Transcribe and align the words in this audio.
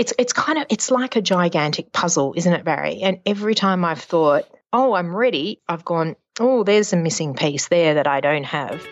it's 0.00 0.14
it's 0.18 0.32
kind 0.32 0.58
of 0.58 0.64
it's 0.70 0.90
like 0.90 1.16
a 1.16 1.20
gigantic 1.20 1.92
puzzle, 1.92 2.32
isn't 2.34 2.52
it, 2.52 2.64
Barry? 2.64 3.02
And 3.02 3.20
every 3.26 3.54
time 3.54 3.84
I've 3.84 4.00
thought, 4.00 4.44
oh, 4.72 4.94
I'm 4.94 5.14
ready, 5.14 5.60
I've 5.68 5.84
gone, 5.84 6.16
oh, 6.40 6.64
there's 6.64 6.94
a 6.94 6.96
missing 6.96 7.34
piece 7.34 7.68
there 7.68 7.94
that 7.94 8.06
I 8.06 8.20
don't 8.20 8.44
have. 8.44 8.82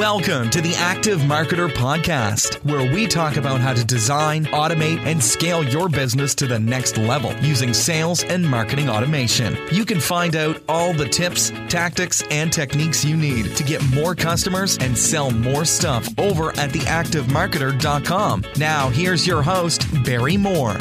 Welcome 0.00 0.48
to 0.52 0.62
the 0.62 0.74
Active 0.76 1.20
Marketer 1.20 1.68
Podcast, 1.68 2.54
where 2.64 2.90
we 2.90 3.06
talk 3.06 3.36
about 3.36 3.60
how 3.60 3.74
to 3.74 3.84
design, 3.84 4.46
automate, 4.46 5.04
and 5.04 5.22
scale 5.22 5.62
your 5.62 5.90
business 5.90 6.34
to 6.36 6.46
the 6.46 6.58
next 6.58 6.96
level 6.96 7.36
using 7.42 7.74
sales 7.74 8.24
and 8.24 8.42
marketing 8.42 8.88
automation. 8.88 9.58
You 9.70 9.84
can 9.84 10.00
find 10.00 10.36
out 10.36 10.62
all 10.70 10.94
the 10.94 11.06
tips, 11.06 11.50
tactics, 11.68 12.22
and 12.30 12.50
techniques 12.50 13.04
you 13.04 13.14
need 13.14 13.54
to 13.56 13.62
get 13.62 13.86
more 13.92 14.14
customers 14.14 14.78
and 14.78 14.96
sell 14.96 15.30
more 15.32 15.66
stuff 15.66 16.08
over 16.18 16.48
at 16.52 16.70
theactivemarketer.com. 16.70 18.44
Now, 18.56 18.88
here's 18.88 19.26
your 19.26 19.42
host, 19.42 19.84
Barry 20.02 20.38
Moore. 20.38 20.78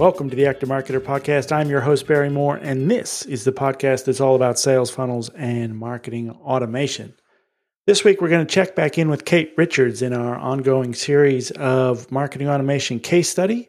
Welcome 0.00 0.30
to 0.30 0.34
the 0.34 0.46
Active 0.46 0.70
Marketer 0.70 0.98
Podcast. 0.98 1.52
I'm 1.52 1.68
your 1.68 1.82
host, 1.82 2.06
Barry 2.06 2.30
Moore, 2.30 2.56
and 2.56 2.90
this 2.90 3.26
is 3.26 3.44
the 3.44 3.52
podcast 3.52 4.06
that's 4.06 4.18
all 4.18 4.34
about 4.34 4.58
sales 4.58 4.90
funnels 4.90 5.28
and 5.36 5.76
marketing 5.76 6.30
automation. 6.30 7.12
This 7.84 8.02
week, 8.02 8.22
we're 8.22 8.30
going 8.30 8.46
to 8.46 8.50
check 8.50 8.74
back 8.74 8.96
in 8.96 9.10
with 9.10 9.26
Cate 9.26 9.52
Richards 9.58 10.00
in 10.00 10.14
our 10.14 10.36
ongoing 10.36 10.94
series 10.94 11.50
of 11.50 12.10
marketing 12.10 12.48
automation 12.48 12.98
case 12.98 13.28
study, 13.28 13.68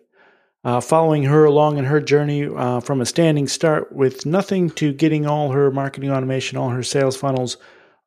uh, 0.63 0.80
following 0.80 1.23
her 1.23 1.44
along 1.44 1.77
in 1.77 1.84
her 1.84 1.99
journey 1.99 2.45
uh, 2.48 2.80
from 2.80 3.02
a 3.02 3.05
standing 3.05 3.50
start 3.50 3.91
with 3.91 4.25
nothing 4.25 4.70
to 4.70 4.94
getting 4.94 5.25
all 5.25 5.52
her 5.52 5.70
marketing 5.70 6.11
automation, 6.11 6.58
all 6.58 6.70
her 6.70 6.81
sales 6.81 7.17
funnels 7.17 7.58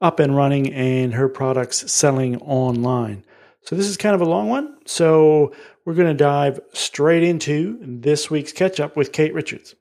up 0.00 0.18
and 0.18 0.34
running, 0.34 0.72
and 0.72 1.12
her 1.12 1.28
products 1.28 1.92
selling 1.92 2.40
online. 2.40 3.22
So, 3.66 3.76
this 3.76 3.86
is 3.86 3.98
kind 3.98 4.14
of 4.14 4.22
a 4.22 4.26
long 4.26 4.48
one. 4.48 4.78
So, 4.86 5.54
we're 5.84 5.94
going 5.94 6.08
to 6.08 6.14
dive 6.14 6.60
straight 6.72 7.22
into 7.22 7.78
this 7.80 8.30
week's 8.30 8.52
catch 8.52 8.80
up 8.80 8.96
with 8.96 9.12
Cate 9.12 9.34
Richards. 9.34 9.74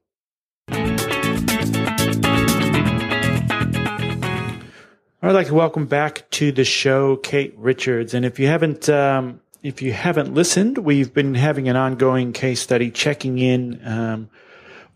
I'd 5.26 5.32
like 5.32 5.48
to 5.48 5.54
welcome 5.54 5.86
back 5.86 6.30
to 6.32 6.52
the 6.52 6.66
show 6.66 7.16
Cate 7.16 7.54
Richards, 7.58 8.14
and 8.14 8.26
if 8.26 8.40
you 8.40 8.48
haven't 8.48 8.90
um, 8.90 9.40
if 9.62 9.82
you 9.82 9.94
haven't 9.94 10.34
listened, 10.34 10.80
we've 10.80 11.14
been 11.14 11.36
having 11.36 11.70
an 11.70 11.78
ongoing 11.78 12.34
case 12.34 12.60
study 12.60 12.92
checking 12.92 13.40
in 13.40 13.80
um, 13.88 14.30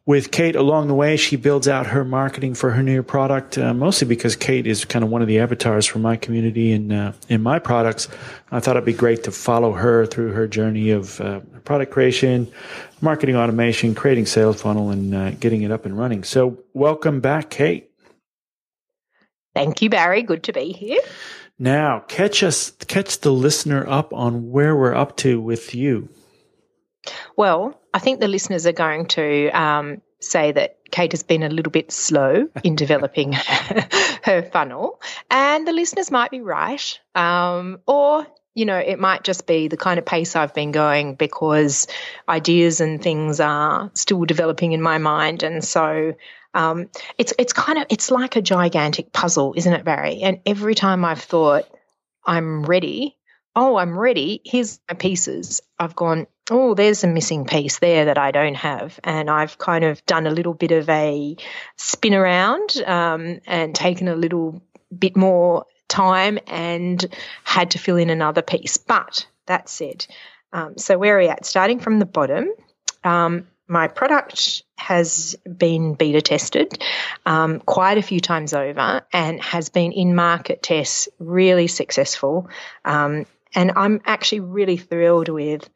with 0.07 0.31
Cate 0.31 0.55
along 0.55 0.87
the 0.87 0.93
way, 0.95 1.17
she 1.17 1.35
builds 1.35 1.67
out 1.67 1.85
her 1.85 2.05
marketing 2.05 2.55
for 2.55 2.71
her 2.71 2.81
new 2.81 3.03
product, 3.03 3.57
uh, 3.57 3.73
mostly 3.73 4.07
because 4.07 4.37
Cate 4.37 4.65
is 4.65 4.85
kind 4.85 5.03
of 5.03 5.11
one 5.11 5.21
of 5.21 5.27
the 5.27 5.37
avatars 5.37 5.85
for 5.85 5.99
my 5.99 6.15
community 6.15 6.71
and 6.71 6.93
uh, 6.93 7.11
in 7.27 7.43
my 7.43 7.59
products. 7.59 8.07
I 8.49 8.61
thought 8.61 8.77
it'd 8.77 8.85
be 8.85 8.93
great 8.93 9.25
to 9.25 9.31
follow 9.31 9.73
her 9.73 10.05
through 10.05 10.31
her 10.31 10.47
journey 10.47 10.91
of 10.91 11.19
uh, 11.19 11.41
product 11.65 11.91
creation, 11.91 12.49
marketing 13.01 13.35
automation, 13.35 13.93
creating 13.93 14.27
sales 14.27 14.61
funnel, 14.61 14.91
and 14.91 15.13
uh, 15.13 15.31
getting 15.31 15.63
it 15.63 15.71
up 15.71 15.85
and 15.85 15.97
running. 15.97 16.23
So, 16.23 16.57
welcome 16.73 17.19
back, 17.19 17.49
Cate. 17.49 17.91
Thank 19.53 19.81
you, 19.81 19.89
Barry. 19.89 20.23
Good 20.23 20.43
to 20.43 20.53
be 20.53 20.71
here. 20.71 21.01
Now, 21.59 21.99
catch 22.07 22.43
us, 22.43 22.71
catch 22.87 23.19
the 23.19 23.33
listener 23.33 23.85
up 23.85 24.13
on 24.13 24.51
where 24.51 24.73
we're 24.73 24.95
up 24.95 25.17
to 25.17 25.41
with 25.41 25.75
you. 25.75 26.07
Well, 27.35 27.79
I 27.97 27.99
think 27.99 28.19
the 28.19 28.27
listeners 28.27 28.67
are 28.67 28.73
going 28.73 29.07
to 29.07 29.49
um, 29.49 30.03
say 30.19 30.51
that 30.51 30.77
Cate 30.91 31.13
has 31.13 31.23
been 31.23 31.41
a 31.41 31.49
little 31.49 31.71
bit 31.71 31.91
slow 31.91 32.47
in 32.63 32.75
developing 32.83 33.33
her 34.23 34.47
funnel, 34.53 35.01
and 35.31 35.67
the 35.67 35.73
listeners 35.73 36.11
might 36.11 36.29
be 36.29 36.41
right. 36.41 36.99
Um, 37.15 37.79
or, 37.87 38.27
you 38.53 38.65
know, 38.65 38.77
it 38.77 38.99
might 38.99 39.23
just 39.23 39.47
be 39.47 39.67
the 39.67 39.77
kind 39.77 39.97
of 39.97 40.05
pace 40.05 40.35
I've 40.35 40.53
been 40.53 40.71
going 40.71 41.15
because 41.15 41.87
ideas 42.29 42.81
and 42.81 43.01
things 43.01 43.39
are 43.39 43.89
still 43.95 44.25
developing 44.25 44.73
in 44.73 44.81
my 44.83 44.99
mind. 44.99 45.41
And 45.41 45.63
so 45.63 46.13
um, 46.53 46.91
it's 47.17 47.33
it's 47.39 47.53
kind 47.53 47.79
of 47.79 47.87
it's 47.89 48.11
like 48.11 48.35
a 48.35 48.43
gigantic 48.43 49.11
puzzle, 49.11 49.55
isn't 49.57 49.73
it, 49.73 49.83
Barry? 49.83 50.21
And 50.21 50.41
every 50.45 50.75
time 50.75 51.03
I've 51.03 51.23
thought 51.23 51.65
I'm 52.23 52.63
ready, 52.63 53.17
oh, 53.55 53.75
I'm 53.75 53.97
ready. 53.97 54.39
Here's 54.45 54.79
my 54.87 54.93
pieces. 54.95 55.61
I've 55.79 55.95
gone, 55.95 56.27
oh, 56.49 56.73
there's 56.73 57.03
a 57.03 57.07
missing 57.07 57.45
piece 57.45 57.79
there 57.79 58.05
that 58.05 58.17
I 58.17 58.31
don't 58.31 58.55
have. 58.55 58.99
And 59.03 59.29
I've 59.29 59.57
kind 59.57 59.83
of 59.83 60.05
done 60.05 60.27
a 60.27 60.31
little 60.31 60.53
bit 60.53 60.71
of 60.71 60.89
a 60.89 61.35
spin 61.75 62.13
around 62.13 62.77
um, 62.85 63.39
and 63.45 63.75
taken 63.75 64.07
a 64.07 64.15
little 64.15 64.61
bit 64.97 65.15
more 65.15 65.65
time 65.87 66.39
and 66.47 67.03
had 67.43 67.71
to 67.71 67.79
fill 67.79 67.97
in 67.97 68.09
another 68.09 68.41
piece. 68.41 68.77
But 68.77 69.27
that 69.45 69.69
said, 69.69 70.05
um, 70.53 70.77
so 70.77 70.97
where 70.97 71.17
are 71.17 71.19
we 71.19 71.27
at? 71.27 71.45
Starting 71.45 71.79
from 71.79 71.99
the 71.99 72.05
bottom, 72.05 72.49
um, 73.03 73.47
my 73.67 73.87
product 73.87 74.63
has 74.77 75.35
been 75.45 75.95
beta 75.95 76.21
tested 76.21 76.81
um, 77.25 77.59
quite 77.59 77.97
a 77.97 78.01
few 78.01 78.21
times 78.21 78.53
over 78.53 79.01
and 79.11 79.41
has 79.43 79.69
been 79.69 79.91
in 79.91 80.15
market 80.15 80.63
tests 80.63 81.09
really 81.19 81.67
successful. 81.67 82.49
Um, 82.85 83.25
and 83.53 83.73
I'm 83.75 84.01
actually 84.05 84.41
really 84.41 84.77
thrilled 84.77 85.29
with 85.29 85.69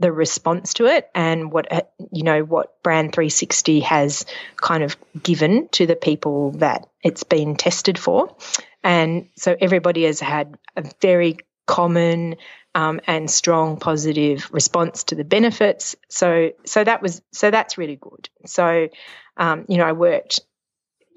the 0.00 0.12
response 0.12 0.74
to 0.74 0.86
it 0.86 1.10
and 1.14 1.50
what 1.50 1.72
uh, 1.72 1.82
you 2.12 2.22
know 2.22 2.42
what 2.42 2.82
brand 2.82 3.12
360 3.12 3.80
has 3.80 4.24
kind 4.56 4.82
of 4.82 4.96
given 5.22 5.68
to 5.68 5.86
the 5.86 5.96
people 5.96 6.52
that 6.52 6.88
it's 7.02 7.24
been 7.24 7.56
tested 7.56 7.98
for 7.98 8.34
and 8.82 9.28
so 9.36 9.56
everybody 9.60 10.04
has 10.04 10.20
had 10.20 10.56
a 10.76 10.84
very 11.00 11.36
common 11.66 12.36
um, 12.74 13.00
and 13.06 13.30
strong 13.30 13.76
positive 13.76 14.48
response 14.52 15.04
to 15.04 15.14
the 15.14 15.24
benefits 15.24 15.96
so 16.08 16.52
so 16.64 16.84
that 16.84 17.02
was 17.02 17.20
so 17.32 17.50
that's 17.50 17.76
really 17.76 17.96
good 17.96 18.28
so 18.46 18.88
um, 19.36 19.64
you 19.68 19.78
know 19.78 19.84
i 19.84 19.92
worked 19.92 20.40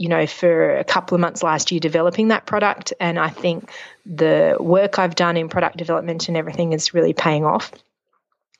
you 0.02 0.10
know, 0.10 0.26
for 0.26 0.78
a 0.78 0.84
couple 0.84 1.14
of 1.14 1.22
months 1.22 1.44
last 1.44 1.72
year 1.72 1.80
developing 1.80 2.30
that 2.30 2.48
product. 2.48 2.92
And 3.00 3.20
I 3.20 3.30
think 3.30 3.70
the 4.04 4.58
work 4.60 4.98
I've 4.98 5.14
done 5.14 5.38
in 5.38 5.48
product 5.48 5.78
development 5.78 6.28
and 6.28 6.36
everything 6.36 6.74
is 6.74 6.96
really 6.96 7.14
paying 7.14 7.46
off. 7.46 7.72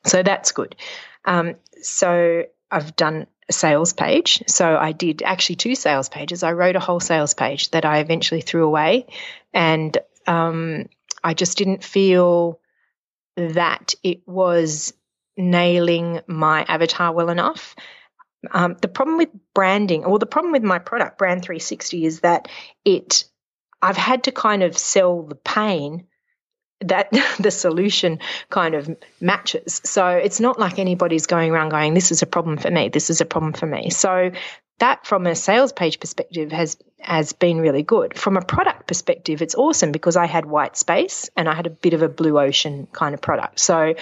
So 0.04 0.22
that's 0.22 0.52
good. 0.52 0.76
Um, 1.24 1.56
so 1.80 2.44
I've 2.70 2.96
done 2.96 3.26
a 3.48 3.52
sales 3.52 3.92
page. 3.92 4.42
So 4.46 4.76
I 4.76 4.92
did 4.92 5.22
actually 5.22 5.56
two 5.56 5.74
sales 5.74 6.08
pages. 6.08 6.42
I 6.42 6.52
wrote 6.52 6.76
a 6.76 6.80
whole 6.80 7.00
sales 7.00 7.34
page 7.34 7.70
that 7.70 7.84
I 7.84 7.98
eventually 7.98 8.40
threw 8.40 8.64
away. 8.64 9.06
And 9.52 9.96
um, 10.26 10.88
I 11.22 11.34
just 11.34 11.58
didn't 11.58 11.84
feel 11.84 12.60
that 13.36 13.94
it 14.02 14.26
was 14.26 14.92
nailing 15.36 16.20
my 16.26 16.64
avatar 16.68 17.12
well 17.12 17.30
enough. 17.30 17.74
Um, 18.50 18.76
the 18.80 18.88
problem 18.88 19.18
with 19.18 19.30
branding, 19.54 20.04
or 20.04 20.18
the 20.18 20.26
problem 20.26 20.52
with 20.52 20.64
my 20.64 20.78
product, 20.78 21.16
Brand 21.16 21.42
360, 21.42 22.04
is 22.04 22.20
that 22.20 22.48
it, 22.84 23.24
I've 23.80 23.96
had 23.96 24.24
to 24.24 24.32
kind 24.32 24.62
of 24.62 24.76
sell 24.76 25.22
the 25.22 25.36
pain 25.36 26.08
that 26.88 27.10
the 27.40 27.50
solution 27.50 28.18
kind 28.50 28.74
of 28.74 28.90
matches. 29.20 29.80
So 29.84 30.08
it's 30.08 30.40
not 30.40 30.58
like 30.58 30.78
anybody's 30.78 31.26
going 31.26 31.50
around 31.50 31.70
going, 31.70 31.94
this 31.94 32.12
is 32.12 32.22
a 32.22 32.26
problem 32.26 32.56
for 32.56 32.70
me, 32.70 32.88
this 32.88 33.10
is 33.10 33.20
a 33.20 33.24
problem 33.24 33.52
for 33.52 33.66
me. 33.66 33.90
So 33.90 34.32
that 34.82 35.06
from 35.06 35.28
a 35.28 35.34
sales 35.36 35.72
page 35.72 36.00
perspective 36.00 36.50
has 36.50 36.76
has 36.98 37.32
been 37.32 37.60
really 37.60 37.82
good. 37.84 38.18
From 38.18 38.36
a 38.36 38.42
product 38.42 38.86
perspective, 38.86 39.42
it's 39.42 39.54
awesome 39.54 39.92
because 39.92 40.16
I 40.16 40.26
had 40.26 40.44
white 40.44 40.76
space 40.76 41.30
and 41.36 41.48
I 41.48 41.54
had 41.54 41.66
a 41.66 41.70
bit 41.70 41.94
of 41.94 42.02
a 42.02 42.08
blue 42.08 42.38
ocean 42.38 42.88
kind 42.92 43.14
of 43.14 43.20
product. 43.20 43.60
So 43.60 43.94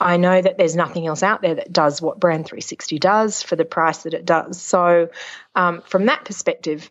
I 0.00 0.16
know 0.16 0.40
that 0.40 0.58
there's 0.58 0.76
nothing 0.76 1.06
else 1.06 1.24
out 1.24 1.42
there 1.42 1.56
that 1.56 1.72
does 1.72 2.02
what 2.02 2.20
Brand 2.20 2.46
360 2.46 2.98
does 2.98 3.42
for 3.42 3.56
the 3.56 3.64
price 3.64 4.04
that 4.04 4.14
it 4.14 4.24
does. 4.24 4.60
So 4.60 5.08
um, 5.54 5.82
from 5.82 6.06
that 6.06 6.24
perspective, 6.24 6.90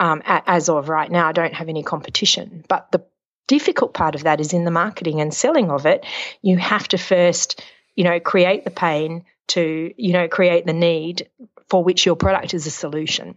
um, 0.00 0.22
as 0.24 0.68
of 0.68 0.88
right 0.88 1.10
now, 1.10 1.28
I 1.28 1.32
don't 1.32 1.54
have 1.54 1.68
any 1.68 1.82
competition. 1.82 2.64
But 2.68 2.92
the 2.92 3.04
difficult 3.48 3.94
part 3.94 4.14
of 4.14 4.22
that 4.22 4.40
is 4.40 4.52
in 4.52 4.64
the 4.64 4.70
marketing 4.70 5.20
and 5.20 5.34
selling 5.34 5.70
of 5.70 5.86
it. 5.86 6.06
You 6.42 6.56
have 6.58 6.86
to 6.88 6.98
first, 6.98 7.64
you 7.96 8.04
know, 8.04 8.20
create 8.20 8.64
the 8.64 8.70
pain 8.70 9.24
to, 9.48 9.92
you 9.96 10.12
know, 10.12 10.28
create 10.28 10.66
the 10.66 10.72
need 10.72 11.28
for 11.68 11.82
which 11.82 12.06
your 12.06 12.14
product 12.14 12.54
is 12.54 12.66
a 12.66 12.70
solution. 12.70 13.36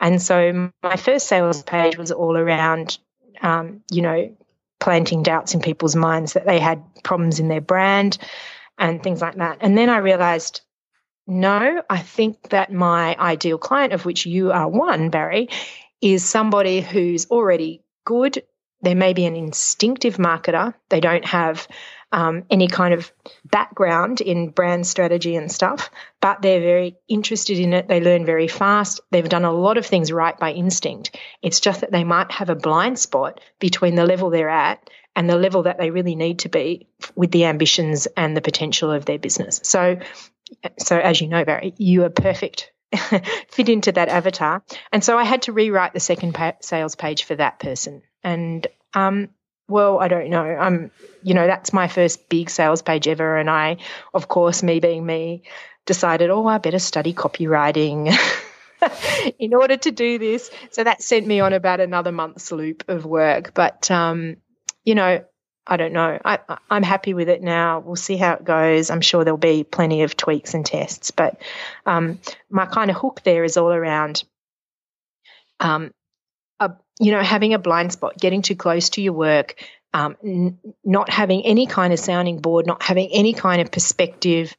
And 0.00 0.20
so 0.20 0.70
my 0.82 0.96
first 0.96 1.28
sales 1.28 1.62
page 1.62 1.96
was 1.96 2.12
all 2.12 2.36
around, 2.36 2.98
um, 3.40 3.82
you 3.90 4.02
know, 4.02 4.36
planting 4.80 5.22
doubts 5.22 5.54
in 5.54 5.60
people's 5.60 5.94
minds 5.94 6.32
that 6.32 6.44
they 6.44 6.58
had 6.58 6.82
problems 7.04 7.38
in 7.38 7.48
their 7.48 7.60
brand 7.60 8.18
and 8.78 9.00
things 9.02 9.20
like 9.20 9.36
that. 9.36 9.58
And 9.60 9.78
then 9.78 9.88
I 9.88 9.98
realized, 9.98 10.60
no, 11.26 11.82
I 11.88 11.98
think 11.98 12.50
that 12.50 12.72
my 12.72 13.16
ideal 13.16 13.58
client, 13.58 13.92
of 13.92 14.04
which 14.04 14.26
you 14.26 14.50
are 14.50 14.68
one, 14.68 15.10
Barry, 15.10 15.48
is 16.00 16.24
somebody 16.24 16.80
who's 16.80 17.30
already 17.30 17.84
good. 18.04 18.42
They 18.82 18.94
may 18.94 19.12
be 19.12 19.26
an 19.26 19.36
instinctive 19.36 20.16
marketer. 20.16 20.74
They 20.88 21.00
don't 21.00 21.24
have 21.24 21.68
um, 22.12 22.44
any 22.50 22.68
kind 22.68 22.92
of 22.92 23.10
background 23.44 24.20
in 24.20 24.50
brand 24.50 24.86
strategy 24.86 25.34
and 25.34 25.50
stuff, 25.50 25.90
but 26.20 26.42
they're 26.42 26.60
very 26.60 26.96
interested 27.08 27.58
in 27.58 27.72
it. 27.72 27.88
They 27.88 28.00
learn 28.00 28.26
very 28.26 28.48
fast. 28.48 29.00
They've 29.10 29.28
done 29.28 29.44
a 29.44 29.52
lot 29.52 29.78
of 29.78 29.86
things 29.86 30.12
right 30.12 30.38
by 30.38 30.52
instinct. 30.52 31.16
It's 31.40 31.60
just 31.60 31.80
that 31.80 31.90
they 31.90 32.04
might 32.04 32.30
have 32.30 32.50
a 32.50 32.54
blind 32.54 32.98
spot 32.98 33.40
between 33.58 33.94
the 33.94 34.04
level 34.04 34.28
they're 34.30 34.48
at 34.48 34.90
and 35.16 35.28
the 35.28 35.36
level 35.36 35.64
that 35.64 35.78
they 35.78 35.90
really 35.90 36.14
need 36.14 36.40
to 36.40 36.48
be 36.48 36.86
with 37.14 37.30
the 37.30 37.46
ambitions 37.46 38.06
and 38.16 38.36
the 38.36 38.40
potential 38.40 38.90
of 38.90 39.04
their 39.04 39.18
business. 39.18 39.60
So, 39.62 39.98
so 40.78 40.98
as 40.98 41.20
you 41.20 41.28
know, 41.28 41.44
Barry, 41.44 41.74
you 41.78 42.04
are 42.04 42.10
perfect 42.10 42.72
fit 43.48 43.68
into 43.68 43.92
that 43.92 44.08
avatar. 44.08 44.62
And 44.92 45.02
so 45.02 45.16
I 45.16 45.24
had 45.24 45.42
to 45.42 45.52
rewrite 45.52 45.94
the 45.94 46.00
second 46.00 46.34
pa- 46.34 46.56
sales 46.60 46.94
page 46.94 47.24
for 47.24 47.34
that 47.36 47.58
person. 47.58 48.02
And 48.24 48.66
um, 48.94 49.28
well, 49.68 49.98
I 49.98 50.08
don't 50.08 50.30
know. 50.30 50.44
I'm, 50.44 50.90
you 51.22 51.34
know, 51.34 51.46
that's 51.46 51.72
my 51.72 51.88
first 51.88 52.28
big 52.28 52.50
sales 52.50 52.82
page 52.82 53.08
ever. 53.08 53.36
And 53.36 53.48
I, 53.48 53.78
of 54.12 54.28
course, 54.28 54.62
me 54.62 54.80
being 54.80 55.04
me, 55.04 55.42
decided, 55.86 56.30
oh, 56.30 56.46
I 56.46 56.58
better 56.58 56.78
study 56.78 57.14
copywriting. 57.14 58.16
in 59.38 59.54
order 59.54 59.76
to 59.76 59.90
do 59.90 60.18
this. 60.18 60.50
So 60.70 60.84
that 60.84 61.02
sent 61.02 61.26
me 61.26 61.40
on 61.40 61.52
about 61.52 61.80
another 61.80 62.12
month's 62.12 62.50
loop 62.52 62.84
of 62.88 63.04
work. 63.04 63.54
But, 63.54 63.90
um, 63.90 64.36
you 64.84 64.94
know, 64.94 65.24
I 65.66 65.76
don't 65.76 65.92
know. 65.92 66.18
I, 66.24 66.40
I'm 66.68 66.82
happy 66.82 67.14
with 67.14 67.28
it 67.28 67.40
now. 67.40 67.78
We'll 67.80 67.94
see 67.96 68.16
how 68.16 68.34
it 68.34 68.44
goes. 68.44 68.90
I'm 68.90 69.00
sure 69.00 69.22
there'll 69.22 69.38
be 69.38 69.62
plenty 69.62 70.02
of 70.02 70.16
tweaks 70.16 70.54
and 70.54 70.66
tests. 70.66 71.12
But 71.12 71.40
um, 71.86 72.18
my 72.50 72.66
kind 72.66 72.90
of 72.90 72.96
hook 72.96 73.20
there 73.24 73.44
is 73.44 73.56
all 73.56 73.72
around 73.72 74.24
um, 75.60 75.92
you 77.00 77.12
know, 77.12 77.22
having 77.22 77.54
a 77.54 77.58
blind 77.58 77.92
spot, 77.92 78.18
getting 78.18 78.42
too 78.42 78.56
close 78.56 78.90
to 78.90 79.02
your 79.02 79.12
work, 79.12 79.54
um, 79.94 80.16
n- 80.24 80.58
not 80.84 81.10
having 81.10 81.44
any 81.44 81.66
kind 81.66 81.92
of 81.92 81.98
sounding 81.98 82.40
board, 82.40 82.66
not 82.66 82.82
having 82.82 83.08
any 83.12 83.32
kind 83.32 83.60
of 83.60 83.70
perspective 83.70 84.54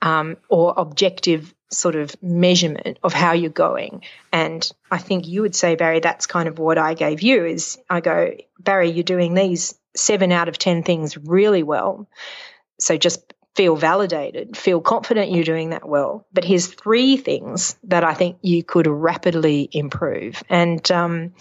um, 0.00 0.36
or 0.48 0.74
objective 0.76 1.54
sort 1.70 1.96
of 1.96 2.14
measurement 2.22 2.98
of 3.02 3.12
how 3.12 3.32
you're 3.32 3.50
going. 3.50 4.02
And 4.32 4.68
I 4.90 4.98
think 4.98 5.26
you 5.26 5.42
would 5.42 5.54
say, 5.54 5.74
Barry, 5.74 6.00
that's 6.00 6.26
kind 6.26 6.48
of 6.48 6.58
what 6.58 6.78
I 6.78 6.94
gave 6.94 7.22
you 7.22 7.46
is 7.46 7.78
I 7.88 8.00
go, 8.00 8.32
Barry, 8.58 8.90
you're 8.90 9.04
doing 9.04 9.34
these 9.34 9.74
seven 9.96 10.32
out 10.32 10.48
of 10.48 10.58
10 10.58 10.82
things 10.82 11.16
really 11.16 11.62
well. 11.62 12.08
So 12.78 12.96
just 12.96 13.32
feel 13.54 13.76
validated, 13.76 14.56
feel 14.56 14.80
confident 14.80 15.30
you're 15.30 15.44
doing 15.44 15.70
that 15.70 15.86
well. 15.86 16.26
But 16.32 16.44
here's 16.44 16.66
three 16.66 17.16
things 17.16 17.76
that 17.84 18.02
I 18.02 18.14
think 18.14 18.38
you 18.42 18.64
could 18.64 18.86
rapidly 18.86 19.68
improve. 19.72 20.42
And, 20.48 20.90
um, 20.90 21.34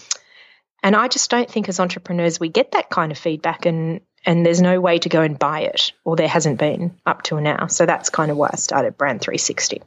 and 0.84 0.96
I 0.96 1.08
just 1.08 1.30
don't 1.30 1.50
think 1.50 1.70
as 1.70 1.80
entrepreneurs 1.80 2.40
we 2.40 2.50
get 2.50 2.72
that 2.72 2.90
kind 2.90 3.12
of 3.12 3.18
feedback 3.18 3.66
and 3.66 4.02
and 4.26 4.46
there's 4.46 4.62
no 4.62 4.80
way 4.80 5.00
to 5.00 5.10
go 5.10 5.22
and 5.22 5.38
buy 5.38 5.62
it 5.62 5.94
or 6.04 6.16
there 6.16 6.28
hasn't 6.28 6.60
been 6.60 6.96
up 7.08 7.24
till 7.24 7.42
now. 7.42 7.68
So 7.68 7.88
that's 7.88 8.10
kind 8.10 8.30
of 8.30 8.38
why 8.38 8.52
I 8.54 8.56
started 8.56 8.96
Brand 8.96 9.22
360. 9.22 9.82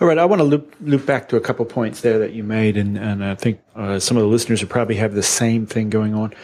All 0.00 0.08
right, 0.08 0.18
I 0.18 0.24
want 0.24 0.40
to 0.40 0.44
loop 0.44 0.74
loop 0.80 1.06
back 1.06 1.28
to 1.28 1.36
a 1.36 1.40
couple 1.40 1.64
points 1.64 2.00
there 2.00 2.18
that 2.20 2.32
you 2.32 2.42
made, 2.42 2.76
and 2.76 2.98
and 2.98 3.24
I 3.24 3.36
think 3.36 3.60
uh, 3.76 4.00
some 4.00 4.16
of 4.16 4.22
the 4.22 4.28
listeners 4.28 4.60
will 4.60 4.68
probably 4.68 4.96
have 4.96 5.14
the 5.14 5.22
same 5.22 5.64
thing 5.64 5.90
going 5.90 6.12
on. 6.14 6.34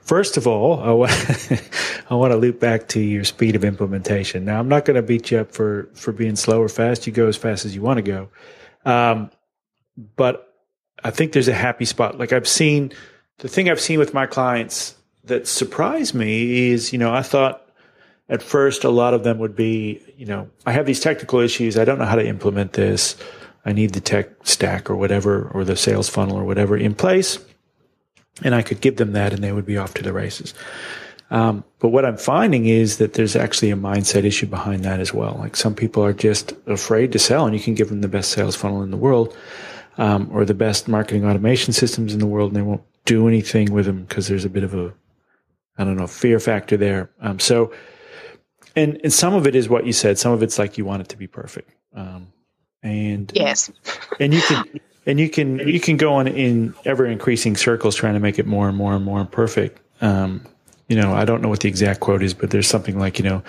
First 0.00 0.36
of 0.36 0.46
all, 0.46 0.80
I 0.80 0.92
want, 0.92 1.12
I 2.10 2.14
want 2.14 2.32
to 2.32 2.36
loop 2.36 2.58
back 2.58 2.88
to 2.88 3.00
your 3.00 3.24
speed 3.24 3.54
of 3.54 3.64
implementation. 3.64 4.46
Now, 4.46 4.58
I'm 4.58 4.68
not 4.68 4.84
going 4.84 4.96
to 4.96 5.02
beat 5.02 5.30
you 5.30 5.38
up 5.38 5.52
for 5.52 5.90
for 5.92 6.12
being 6.12 6.36
slow 6.36 6.62
or 6.62 6.70
fast. 6.70 7.06
You 7.06 7.12
go 7.12 7.26
as 7.26 7.36
fast 7.36 7.66
as 7.66 7.74
you 7.74 7.82
want 7.82 7.98
to 7.98 8.02
go, 8.02 8.28
um, 8.86 9.30
but 10.16 10.51
I 11.04 11.10
think 11.10 11.32
there's 11.32 11.48
a 11.48 11.54
happy 11.54 11.84
spot. 11.84 12.18
Like 12.18 12.32
I've 12.32 12.48
seen 12.48 12.92
the 13.38 13.48
thing 13.48 13.68
I've 13.68 13.80
seen 13.80 13.98
with 13.98 14.14
my 14.14 14.26
clients 14.26 14.94
that 15.24 15.46
surprised 15.46 16.14
me 16.14 16.70
is, 16.70 16.92
you 16.92 16.98
know, 16.98 17.12
I 17.12 17.22
thought 17.22 17.68
at 18.28 18.42
first 18.42 18.84
a 18.84 18.90
lot 18.90 19.14
of 19.14 19.24
them 19.24 19.38
would 19.38 19.56
be, 19.56 20.00
you 20.16 20.26
know, 20.26 20.48
I 20.64 20.72
have 20.72 20.86
these 20.86 21.00
technical 21.00 21.40
issues. 21.40 21.76
I 21.76 21.84
don't 21.84 21.98
know 21.98 22.04
how 22.04 22.16
to 22.16 22.26
implement 22.26 22.74
this. 22.74 23.16
I 23.64 23.72
need 23.72 23.92
the 23.92 24.00
tech 24.00 24.30
stack 24.44 24.90
or 24.90 24.96
whatever, 24.96 25.48
or 25.54 25.64
the 25.64 25.76
sales 25.76 26.08
funnel 26.08 26.36
or 26.36 26.44
whatever 26.44 26.76
in 26.76 26.94
place. 26.94 27.38
And 28.42 28.54
I 28.54 28.62
could 28.62 28.80
give 28.80 28.96
them 28.96 29.12
that 29.12 29.32
and 29.32 29.42
they 29.42 29.52
would 29.52 29.66
be 29.66 29.76
off 29.76 29.94
to 29.94 30.02
the 30.02 30.12
races. 30.12 30.54
Um, 31.30 31.64
but 31.78 31.88
what 31.88 32.04
I'm 32.04 32.16
finding 32.16 32.66
is 32.66 32.98
that 32.98 33.14
there's 33.14 33.36
actually 33.36 33.70
a 33.70 33.76
mindset 33.76 34.24
issue 34.24 34.46
behind 34.46 34.84
that 34.84 35.00
as 35.00 35.14
well. 35.14 35.36
Like 35.38 35.56
some 35.56 35.74
people 35.74 36.04
are 36.04 36.12
just 36.12 36.52
afraid 36.66 37.12
to 37.12 37.18
sell 37.18 37.46
and 37.46 37.56
you 37.56 37.62
can 37.62 37.74
give 37.74 37.88
them 37.88 38.02
the 38.02 38.08
best 38.08 38.30
sales 38.30 38.54
funnel 38.54 38.82
in 38.82 38.90
the 38.90 38.96
world 38.96 39.36
um, 39.98 40.28
or 40.32 40.44
the 40.44 40.54
best 40.54 40.88
marketing 40.88 41.24
automation 41.24 41.72
systems 41.72 42.12
in 42.12 42.20
the 42.20 42.26
world, 42.26 42.50
and 42.50 42.56
they 42.56 42.62
won't 42.62 42.82
do 43.04 43.28
anything 43.28 43.72
with 43.72 43.86
them 43.86 44.04
because 44.04 44.28
there's 44.28 44.44
a 44.44 44.50
bit 44.50 44.64
of 44.64 44.74
a, 44.74 44.92
I 45.76 45.84
don't 45.84 45.96
know, 45.96 46.06
fear 46.06 46.38
factor 46.38 46.76
there. 46.76 47.10
Um, 47.20 47.38
so, 47.38 47.72
and 48.74 49.00
and 49.02 49.12
some 49.12 49.34
of 49.34 49.46
it 49.46 49.54
is 49.54 49.68
what 49.68 49.86
you 49.86 49.92
said. 49.92 50.18
Some 50.18 50.32
of 50.32 50.42
it's 50.42 50.58
like 50.58 50.78
you 50.78 50.84
want 50.84 51.02
it 51.02 51.08
to 51.10 51.16
be 51.16 51.26
perfect. 51.26 51.70
Um, 51.94 52.32
and 52.82 53.30
yes, 53.34 53.70
and 54.18 54.32
you 54.32 54.40
can 54.40 54.80
and 55.06 55.20
you 55.20 55.28
can 55.28 55.58
you 55.58 55.80
can 55.80 55.96
go 55.96 56.14
on 56.14 56.28
in 56.28 56.74
ever 56.84 57.06
increasing 57.06 57.56
circles 57.56 57.96
trying 57.96 58.14
to 58.14 58.20
make 58.20 58.38
it 58.38 58.46
more 58.46 58.68
and 58.68 58.76
more 58.76 58.94
and 58.94 59.04
more 59.04 59.24
perfect. 59.24 59.80
Um, 60.00 60.42
you 60.88 60.96
know, 60.96 61.14
I 61.14 61.24
don't 61.24 61.42
know 61.42 61.48
what 61.48 61.60
the 61.60 61.68
exact 61.68 62.00
quote 62.00 62.22
is, 62.22 62.34
but 62.34 62.50
there's 62.50 62.66
something 62.66 62.98
like 62.98 63.18
you 63.18 63.24
know, 63.24 63.42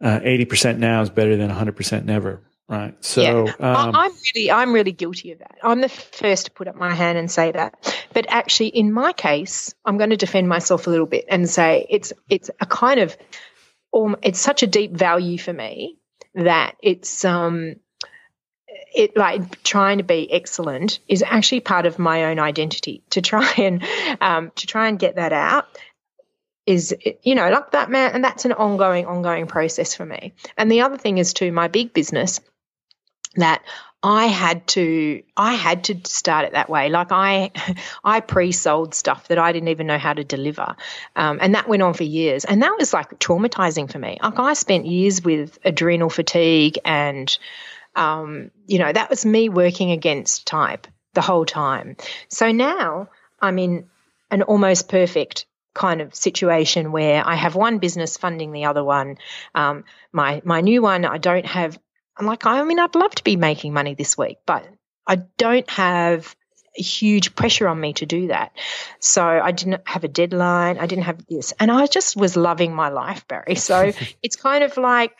uh, 0.00 0.20
eighty 0.22 0.44
uh, 0.44 0.48
percent 0.48 0.78
now 0.78 1.02
is 1.02 1.10
better 1.10 1.36
than 1.36 1.50
hundred 1.50 1.76
percent 1.76 2.06
never. 2.06 2.40
Right. 2.70 2.94
So 3.04 3.20
yeah. 3.20 3.52
um, 3.58 3.96
I'm 3.96 4.12
really, 4.32 4.50
I'm 4.52 4.72
really 4.72 4.92
guilty 4.92 5.32
of 5.32 5.40
that. 5.40 5.58
I'm 5.60 5.80
the 5.80 5.88
first 5.88 6.44
to 6.44 6.50
put 6.52 6.68
up 6.68 6.76
my 6.76 6.94
hand 6.94 7.18
and 7.18 7.28
say 7.28 7.50
that. 7.50 7.98
But 8.12 8.26
actually, 8.28 8.68
in 8.68 8.92
my 8.92 9.12
case, 9.12 9.74
I'm 9.84 9.98
going 9.98 10.10
to 10.10 10.16
defend 10.16 10.48
myself 10.48 10.86
a 10.86 10.90
little 10.90 11.06
bit 11.06 11.24
and 11.28 11.50
say 11.50 11.84
it's 11.90 12.12
it's 12.28 12.48
a 12.60 12.66
kind 12.66 13.00
of, 13.00 13.16
um, 13.92 14.16
it's 14.22 14.38
such 14.38 14.62
a 14.62 14.68
deep 14.68 14.92
value 14.92 15.36
for 15.36 15.52
me 15.52 15.96
that 16.36 16.76
it's 16.80 17.24
um, 17.24 17.74
it 18.94 19.16
like 19.16 19.64
trying 19.64 19.98
to 19.98 20.04
be 20.04 20.32
excellent 20.32 21.00
is 21.08 21.24
actually 21.24 21.60
part 21.60 21.86
of 21.86 21.98
my 21.98 22.26
own 22.26 22.38
identity. 22.38 23.02
To 23.10 23.20
try 23.20 23.52
and 23.56 23.82
um, 24.20 24.52
to 24.54 24.68
try 24.68 24.86
and 24.86 24.96
get 24.96 25.16
that 25.16 25.32
out 25.32 25.66
is 26.66 26.94
you 27.24 27.34
know 27.34 27.50
like 27.50 27.72
that 27.72 27.90
man 27.90 28.12
and 28.14 28.22
that's 28.22 28.44
an 28.44 28.52
ongoing 28.52 29.06
ongoing 29.06 29.46
process 29.46 29.94
for 29.94 30.04
me 30.04 30.34
and 30.58 30.70
the 30.70 30.82
other 30.82 30.98
thing 30.98 31.16
is 31.16 31.32
too 31.32 31.50
my 31.50 31.68
big 31.68 31.94
business 31.94 32.38
that 33.36 33.62
I 34.02 34.26
had 34.26 34.66
to 34.68 35.22
I 35.36 35.54
had 35.54 35.84
to 35.84 36.00
start 36.04 36.46
it 36.46 36.52
that 36.52 36.70
way. 36.70 36.88
Like 36.88 37.12
I 37.12 37.50
I 38.04 38.20
pre-sold 38.20 38.94
stuff 38.94 39.28
that 39.28 39.38
I 39.38 39.52
didn't 39.52 39.68
even 39.68 39.86
know 39.86 39.98
how 39.98 40.14
to 40.14 40.24
deliver, 40.24 40.74
um, 41.16 41.38
and 41.40 41.54
that 41.54 41.68
went 41.68 41.82
on 41.82 41.94
for 41.94 42.04
years. 42.04 42.44
And 42.44 42.62
that 42.62 42.74
was 42.78 42.94
like 42.94 43.18
traumatizing 43.18 43.90
for 43.90 43.98
me. 43.98 44.18
Like 44.22 44.38
I 44.38 44.54
spent 44.54 44.86
years 44.86 45.22
with 45.22 45.58
adrenal 45.64 46.08
fatigue, 46.08 46.78
and 46.84 47.36
um, 47.94 48.50
you 48.66 48.78
know 48.78 48.90
that 48.90 49.10
was 49.10 49.26
me 49.26 49.48
working 49.48 49.90
against 49.90 50.46
type 50.46 50.86
the 51.12 51.20
whole 51.20 51.44
time. 51.44 51.96
So 52.28 52.52
now 52.52 53.08
I'm 53.40 53.58
in 53.58 53.84
an 54.30 54.42
almost 54.42 54.88
perfect 54.88 55.44
kind 55.74 56.00
of 56.00 56.14
situation 56.14 56.90
where 56.90 57.26
I 57.26 57.34
have 57.34 57.54
one 57.54 57.78
business 57.78 58.16
funding 58.16 58.52
the 58.52 58.64
other 58.64 58.82
one. 58.82 59.18
Um, 59.54 59.84
my 60.10 60.40
my 60.44 60.62
new 60.62 60.80
one, 60.80 61.04
I 61.04 61.18
don't 61.18 61.46
have 61.46 61.78
I'm 62.20 62.26
like, 62.26 62.44
I 62.44 62.62
mean, 62.64 62.78
I'd 62.78 62.94
love 62.94 63.14
to 63.14 63.24
be 63.24 63.36
making 63.36 63.72
money 63.72 63.94
this 63.94 64.16
week, 64.18 64.38
but 64.44 64.66
I 65.06 65.16
don't 65.38 65.68
have 65.70 66.36
huge 66.74 67.34
pressure 67.34 67.66
on 67.66 67.80
me 67.80 67.94
to 67.94 68.06
do 68.06 68.28
that. 68.28 68.52
So 68.98 69.24
I 69.24 69.52
didn't 69.52 69.80
have 69.86 70.04
a 70.04 70.08
deadline. 70.08 70.78
I 70.78 70.86
didn't 70.86 71.04
have 71.04 71.26
this. 71.26 71.54
And 71.58 71.70
I 71.70 71.86
just 71.86 72.16
was 72.16 72.36
loving 72.36 72.74
my 72.74 72.90
life, 72.90 73.26
Barry. 73.26 73.54
So 73.54 73.92
it's 74.22 74.36
kind 74.36 74.62
of 74.62 74.76
like, 74.76 75.12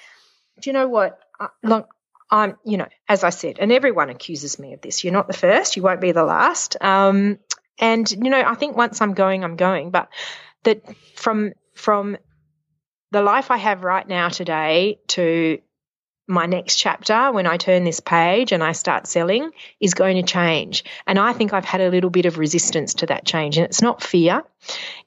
do 0.60 0.68
you 0.68 0.74
know 0.74 0.88
what? 0.88 1.18
look, 1.62 1.88
I'm, 2.30 2.58
you 2.66 2.76
know, 2.76 2.86
as 3.08 3.24
I 3.24 3.30
said, 3.30 3.58
and 3.58 3.72
everyone 3.72 4.10
accuses 4.10 4.58
me 4.58 4.74
of 4.74 4.82
this. 4.82 5.02
You're 5.02 5.14
not 5.14 5.26
the 5.26 5.32
first. 5.32 5.76
You 5.76 5.82
won't 5.82 6.02
be 6.02 6.12
the 6.12 6.22
last. 6.22 6.76
Um, 6.82 7.38
and 7.78 8.10
you 8.10 8.28
know, 8.28 8.40
I 8.40 8.54
think 8.54 8.76
once 8.76 9.00
I'm 9.00 9.14
going, 9.14 9.42
I'm 9.42 9.56
going. 9.56 9.90
But 9.90 10.10
that 10.64 10.84
from 11.16 11.54
from 11.74 12.18
the 13.10 13.22
life 13.22 13.50
I 13.50 13.56
have 13.56 13.82
right 13.82 14.06
now 14.06 14.28
today 14.28 15.00
to 15.08 15.60
my 16.30 16.46
next 16.46 16.76
chapter 16.76 17.32
when 17.32 17.46
I 17.46 17.56
turn 17.56 17.84
this 17.84 18.00
page 18.00 18.52
and 18.52 18.62
I 18.62 18.72
start 18.72 19.06
selling 19.06 19.50
is 19.80 19.94
going 19.94 20.16
to 20.16 20.22
change. 20.22 20.84
And 21.06 21.18
I 21.18 21.32
think 21.32 21.52
I've 21.52 21.64
had 21.64 21.80
a 21.80 21.90
little 21.90 22.10
bit 22.10 22.26
of 22.26 22.38
resistance 22.38 22.94
to 22.94 23.06
that 23.06 23.24
change. 23.26 23.58
And 23.58 23.66
it's 23.66 23.82
not 23.82 24.02
fear, 24.02 24.44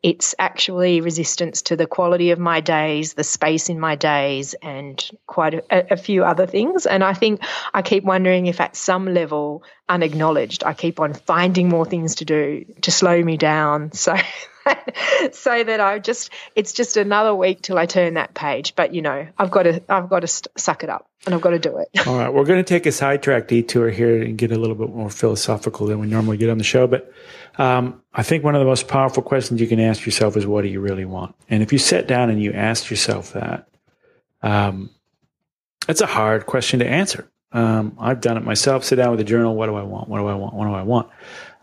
it's 0.02 0.36
actually 0.38 1.02
resistance 1.02 1.64
to 1.64 1.76
the 1.76 1.88
quality 1.88 2.32
of 2.32 2.40
my 2.40 2.60
days, 2.60 3.14
the 3.14 3.24
space 3.24 3.70
in 3.70 3.80
my 3.80 3.96
days, 3.96 4.54
and 4.62 5.04
quite 5.26 5.54
a, 5.54 5.94
a 5.94 5.98
few 5.98 6.24
other 6.24 6.46
things. 6.46 6.86
And 6.86 7.04
I 7.04 7.14
think 7.14 7.42
I 7.74 7.82
keep 7.82 8.04
wondering 8.04 8.48
if 8.48 8.60
at 8.60 8.76
some 8.76 9.14
level, 9.14 9.64
unacknowledged, 9.88 10.64
I 10.64 10.74
keep 10.74 11.00
on 11.00 11.14
finding 11.14 11.70
more 11.70 11.86
things 11.86 12.16
to 12.16 12.26
do 12.26 12.66
to 12.82 12.92
slow 12.92 13.24
me 13.24 13.38
down. 13.38 13.94
So 13.94 14.16
so 15.32 15.64
that 15.64 15.80
I 15.80 16.00
just 16.00 16.32
it's 16.56 16.74
just 16.74 16.98
another 16.98 17.34
week 17.34 17.62
till 17.62 17.78
I 17.78 17.86
turn 17.86 18.16
that 18.16 18.34
page. 18.34 18.76
But 18.76 18.94
you 18.94 19.02
know, 19.02 19.28
I've 19.38 19.52
got 19.52 19.64
to 19.64 19.82
I've 19.90 20.10
got 20.10 20.22
to 20.22 20.28
suck 20.58 20.84
it 20.84 20.90
up 20.90 21.10
and 21.26 21.36
I've 21.36 21.42
got 21.42 21.52
to 21.52 21.60
do 21.60 21.78
it. 21.78 22.08
All 22.08 22.18
right, 22.18 22.34
we're 22.34 22.46
going 22.46 22.64
to 22.64 22.68
take 22.68 22.86
a 22.86 22.92
sidetrack 22.92 23.48
detour 23.48 23.90
here 23.90 24.22
and 24.22 24.38
get 24.38 24.52
a 24.52 24.58
little 24.58 24.76
bit 24.76 24.90
more 24.90 25.10
philosophical 25.10 25.88
than 25.88 26.00
we 26.00 26.08
normally 26.08 26.38
get 26.38 26.50
on 26.50 26.58
the 26.58 26.64
show. 26.64 26.88
But 26.88 27.12
um, 27.58 28.02
I 28.14 28.24
think 28.24 28.44
one 28.44 28.56
of 28.56 28.60
the 28.60 28.66
most 28.66 28.88
powerful 28.88 29.24
questions 29.24 29.62
you 29.62 29.68
can 29.68 29.80
ask 29.80 30.06
yourself 30.06 30.38
is, 30.38 30.46
"What 30.48 30.64
do 30.64 30.68
you 30.68 30.80
really 30.80 31.06
want?" 31.06 31.36
And 31.50 31.62
if 31.64 31.72
you 31.72 31.80
sit 31.80 32.08
down 32.08 32.30
and 32.30 32.42
you 32.42 32.54
ask 32.54 32.90
yourself 32.90 33.34
that, 33.34 33.68
um, 34.42 34.90
it's 35.88 36.02
a 36.02 36.08
hard 36.08 36.46
question 36.46 36.80
to 36.80 36.88
answer. 36.88 37.30
Um, 37.52 37.96
I've 38.00 38.20
done 38.20 38.38
it 38.38 38.44
myself. 38.44 38.84
Sit 38.84 38.96
down 38.96 39.12
with 39.12 39.20
a 39.20 39.26
journal. 39.26 39.56
What 39.56 39.68
do 39.68 39.76
I 39.76 39.84
want? 39.84 40.10
What 40.10 40.18
do 40.20 40.28
I 40.28 40.34
want? 40.34 40.54
What 40.56 40.66
do 40.66 40.74
I 40.74 40.84
want? 40.84 41.10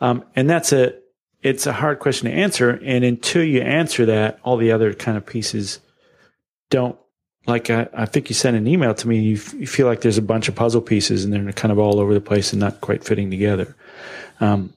Um, 0.00 0.24
and 0.36 0.48
that's 0.48 0.72
a 0.72 0.94
it's 1.42 1.66
a 1.66 1.72
hard 1.72 1.98
question 1.98 2.30
to 2.30 2.36
answer. 2.36 2.70
And 2.84 3.04
until 3.04 3.44
you 3.44 3.60
answer 3.60 4.06
that, 4.06 4.38
all 4.42 4.56
the 4.56 4.72
other 4.72 4.92
kind 4.92 5.16
of 5.16 5.24
pieces 5.24 5.80
don't 6.68 6.98
like. 7.46 7.70
I, 7.70 7.88
I 7.94 8.06
think 8.06 8.28
you 8.28 8.34
sent 8.34 8.56
an 8.56 8.66
email 8.66 8.94
to 8.94 9.08
me. 9.08 9.20
You, 9.20 9.36
f- 9.36 9.54
you, 9.54 9.66
feel 9.66 9.86
like 9.86 10.02
there's 10.02 10.18
a 10.18 10.22
bunch 10.22 10.48
of 10.48 10.54
puzzle 10.54 10.82
pieces 10.82 11.24
and 11.24 11.32
they're 11.32 11.52
kind 11.52 11.72
of 11.72 11.78
all 11.78 11.98
over 11.98 12.12
the 12.12 12.20
place 12.20 12.52
and 12.52 12.60
not 12.60 12.80
quite 12.80 13.04
fitting 13.04 13.30
together. 13.30 13.74
Um, 14.40 14.74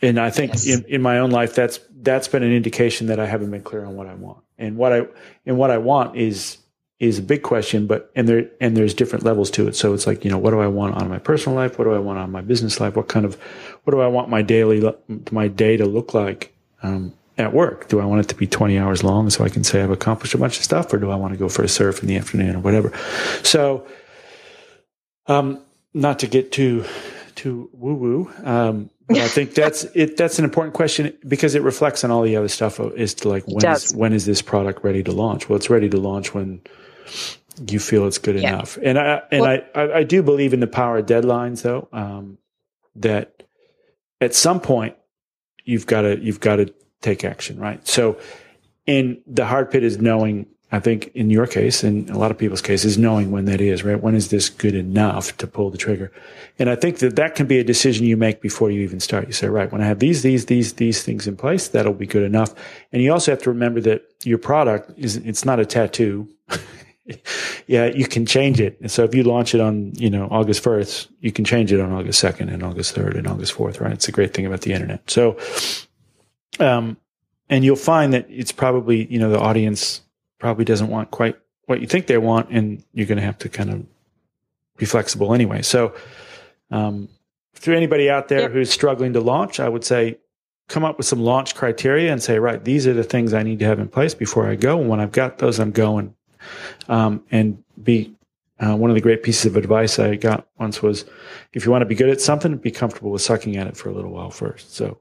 and 0.00 0.18
I 0.18 0.30
think 0.30 0.52
yes. 0.52 0.66
in, 0.66 0.84
in 0.86 1.02
my 1.02 1.18
own 1.18 1.30
life, 1.30 1.54
that's 1.54 1.78
that's 2.00 2.26
been 2.26 2.42
an 2.42 2.52
indication 2.52 3.06
that 3.06 3.20
I 3.20 3.26
haven't 3.26 3.50
been 3.50 3.62
clear 3.62 3.84
on 3.84 3.94
what 3.94 4.08
I 4.08 4.14
want. 4.14 4.42
And 4.58 4.76
what 4.76 4.92
I 4.92 5.06
and 5.46 5.56
what 5.56 5.70
I 5.70 5.78
want 5.78 6.16
is 6.16 6.58
is 7.02 7.18
a 7.18 7.22
big 7.22 7.42
question, 7.42 7.88
but 7.88 8.12
and 8.14 8.28
there 8.28 8.48
and 8.60 8.76
there's 8.76 8.94
different 8.94 9.24
levels 9.24 9.50
to 9.50 9.66
it. 9.66 9.74
So 9.74 9.92
it's 9.92 10.06
like 10.06 10.24
you 10.24 10.30
know, 10.30 10.38
what 10.38 10.52
do 10.52 10.60
I 10.60 10.68
want 10.68 10.94
on 10.94 11.08
my 11.08 11.18
personal 11.18 11.56
life? 11.56 11.76
What 11.76 11.84
do 11.84 11.92
I 11.92 11.98
want 11.98 12.20
on 12.20 12.30
my 12.30 12.42
business 12.42 12.78
life? 12.78 12.94
What 12.94 13.08
kind 13.08 13.26
of 13.26 13.34
what 13.82 13.90
do 13.90 14.00
I 14.00 14.06
want 14.06 14.28
my 14.28 14.40
daily 14.40 14.94
my 15.32 15.48
day 15.48 15.76
to 15.76 15.84
look 15.84 16.14
like 16.14 16.54
um, 16.84 17.12
at 17.38 17.52
work? 17.52 17.88
Do 17.88 17.98
I 17.98 18.04
want 18.04 18.20
it 18.20 18.28
to 18.28 18.36
be 18.36 18.46
20 18.46 18.78
hours 18.78 19.02
long 19.02 19.30
so 19.30 19.44
I 19.44 19.48
can 19.48 19.64
say 19.64 19.82
I've 19.82 19.90
accomplished 19.90 20.34
a 20.34 20.38
bunch 20.38 20.58
of 20.58 20.62
stuff, 20.62 20.92
or 20.94 20.98
do 20.98 21.10
I 21.10 21.16
want 21.16 21.32
to 21.32 21.38
go 21.38 21.48
for 21.48 21.64
a 21.64 21.68
surf 21.68 22.02
in 22.02 22.08
the 22.08 22.16
afternoon 22.16 22.54
or 22.54 22.60
whatever? 22.60 22.92
So, 23.42 23.84
um, 25.26 25.60
not 25.94 26.20
to 26.20 26.28
get 26.28 26.52
too 26.52 26.84
too 27.34 27.68
woo 27.72 27.94
woo. 27.94 28.32
Um, 28.44 28.90
but 29.08 29.18
I 29.18 29.26
think 29.26 29.54
that's 29.54 29.82
it. 29.96 30.16
That's 30.16 30.38
an 30.38 30.44
important 30.44 30.74
question 30.74 31.18
because 31.26 31.56
it 31.56 31.62
reflects 31.62 32.04
on 32.04 32.12
all 32.12 32.22
the 32.22 32.36
other 32.36 32.46
stuff. 32.46 32.78
Is 32.78 33.14
to 33.14 33.28
like 33.28 33.42
when 33.48 33.66
is, 33.66 33.92
when 33.92 34.12
is 34.12 34.24
this 34.24 34.40
product 34.40 34.84
ready 34.84 35.02
to 35.02 35.10
launch? 35.10 35.48
Well, 35.48 35.56
it's 35.56 35.68
ready 35.68 35.88
to 35.88 35.98
launch 35.98 36.32
when 36.32 36.60
you 37.68 37.78
feel 37.78 38.06
it's 38.06 38.18
good 38.18 38.40
yeah. 38.40 38.54
enough. 38.54 38.78
And 38.82 38.98
I 38.98 39.22
and 39.30 39.40
well, 39.42 39.60
I, 39.74 39.92
I 39.98 40.02
do 40.04 40.22
believe 40.22 40.52
in 40.52 40.60
the 40.60 40.66
power 40.66 40.98
of 40.98 41.06
deadlines, 41.06 41.62
though. 41.62 41.88
Um, 41.92 42.38
that 42.96 43.42
at 44.20 44.34
some 44.34 44.60
point 44.60 44.96
you've 45.64 45.86
got 45.86 46.02
to 46.02 46.18
you've 46.18 46.40
got 46.40 46.56
to 46.56 46.72
take 47.00 47.24
action, 47.24 47.58
right? 47.58 47.86
So, 47.86 48.18
in 48.86 49.20
the 49.26 49.46
hard 49.46 49.70
pit 49.70 49.82
is 49.82 49.98
knowing. 49.98 50.46
I 50.74 50.80
think 50.80 51.08
in 51.08 51.28
your 51.28 51.46
case, 51.46 51.84
and 51.84 52.08
a 52.08 52.16
lot 52.16 52.30
of 52.30 52.38
people's 52.38 52.62
cases, 52.62 52.96
knowing 52.96 53.30
when 53.30 53.44
that 53.44 53.60
is, 53.60 53.84
right? 53.84 54.00
When 54.00 54.14
is 54.14 54.30
this 54.30 54.48
good 54.48 54.74
enough 54.74 55.36
to 55.36 55.46
pull 55.46 55.68
the 55.68 55.76
trigger? 55.76 56.10
And 56.58 56.70
I 56.70 56.76
think 56.76 57.00
that 57.00 57.14
that 57.16 57.34
can 57.34 57.46
be 57.46 57.58
a 57.58 57.64
decision 57.64 58.06
you 58.06 58.16
make 58.16 58.40
before 58.40 58.70
you 58.70 58.80
even 58.80 58.98
start. 58.98 59.26
You 59.26 59.34
say, 59.34 59.48
right, 59.48 59.70
when 59.70 59.82
I 59.82 59.86
have 59.86 59.98
these, 59.98 60.22
these, 60.22 60.46
these, 60.46 60.72
these 60.72 61.02
things 61.02 61.28
in 61.28 61.36
place, 61.36 61.68
that'll 61.68 61.92
be 61.92 62.06
good 62.06 62.22
enough. 62.22 62.54
And 62.90 63.02
you 63.02 63.12
also 63.12 63.32
have 63.32 63.42
to 63.42 63.50
remember 63.50 63.82
that 63.82 64.02
your 64.24 64.38
product 64.38 64.98
is, 64.98 65.16
it's 65.16 65.44
not 65.44 65.60
a 65.60 65.66
tattoo. 65.66 66.26
yeah, 67.66 67.86
you 67.86 68.06
can 68.06 68.26
change 68.26 68.60
it. 68.60 68.78
And 68.80 68.90
so 68.90 69.04
if 69.04 69.14
you 69.14 69.22
launch 69.22 69.54
it 69.54 69.60
on, 69.60 69.92
you 69.96 70.10
know, 70.10 70.28
August 70.30 70.62
1st, 70.62 71.08
you 71.20 71.32
can 71.32 71.44
change 71.44 71.72
it 71.72 71.80
on 71.80 71.92
August 71.92 72.22
2nd 72.22 72.52
and 72.52 72.62
August 72.62 72.94
3rd 72.94 73.18
and 73.18 73.26
August 73.26 73.54
4th, 73.54 73.80
right? 73.80 73.92
It's 73.92 74.08
a 74.08 74.12
great 74.12 74.34
thing 74.34 74.46
about 74.46 74.62
the 74.62 74.72
internet. 74.72 75.10
So, 75.10 75.36
um, 76.60 76.96
and 77.48 77.64
you'll 77.64 77.76
find 77.76 78.12
that 78.12 78.26
it's 78.28 78.52
probably, 78.52 79.06
you 79.12 79.18
know, 79.18 79.30
the 79.30 79.40
audience 79.40 80.02
probably 80.38 80.64
doesn't 80.64 80.88
want 80.88 81.10
quite 81.10 81.36
what 81.66 81.80
you 81.80 81.86
think 81.86 82.06
they 82.06 82.18
want. 82.18 82.50
And 82.50 82.82
you're 82.92 83.06
going 83.06 83.18
to 83.18 83.24
have 83.24 83.38
to 83.38 83.48
kind 83.48 83.70
of 83.70 83.86
be 84.76 84.86
flexible 84.86 85.34
anyway. 85.34 85.62
So, 85.62 85.94
um, 86.70 87.08
for 87.52 87.72
anybody 87.72 88.10
out 88.10 88.28
there 88.28 88.42
yep. 88.42 88.52
who's 88.52 88.70
struggling 88.70 89.12
to 89.12 89.20
launch, 89.20 89.60
I 89.60 89.68
would 89.68 89.84
say 89.84 90.18
come 90.68 90.84
up 90.84 90.96
with 90.96 91.06
some 91.06 91.20
launch 91.20 91.54
criteria 91.54 92.10
and 92.10 92.22
say, 92.22 92.38
right, 92.38 92.64
these 92.64 92.86
are 92.86 92.94
the 92.94 93.04
things 93.04 93.34
I 93.34 93.42
need 93.42 93.58
to 93.58 93.66
have 93.66 93.78
in 93.78 93.88
place 93.88 94.14
before 94.14 94.48
I 94.48 94.54
go. 94.54 94.80
And 94.80 94.88
when 94.88 95.00
I've 95.00 95.12
got 95.12 95.38
those, 95.38 95.60
I'm 95.60 95.70
going 95.70 96.14
um, 96.88 97.24
and 97.30 97.62
be 97.82 98.14
uh, 98.58 98.76
one 98.76 98.90
of 98.90 98.94
the 98.94 99.00
great 99.00 99.22
pieces 99.22 99.46
of 99.46 99.56
advice 99.56 99.98
I 99.98 100.16
got 100.16 100.46
once 100.58 100.82
was 100.82 101.04
if 101.52 101.64
you 101.64 101.70
want 101.72 101.82
to 101.82 101.86
be 101.86 101.94
good 101.94 102.10
at 102.10 102.20
something, 102.20 102.56
be 102.56 102.70
comfortable 102.70 103.10
with 103.10 103.22
sucking 103.22 103.56
at 103.56 103.66
it 103.66 103.76
for 103.76 103.88
a 103.88 103.92
little 103.92 104.12
while 104.12 104.30
first. 104.30 104.74
So, 104.74 104.98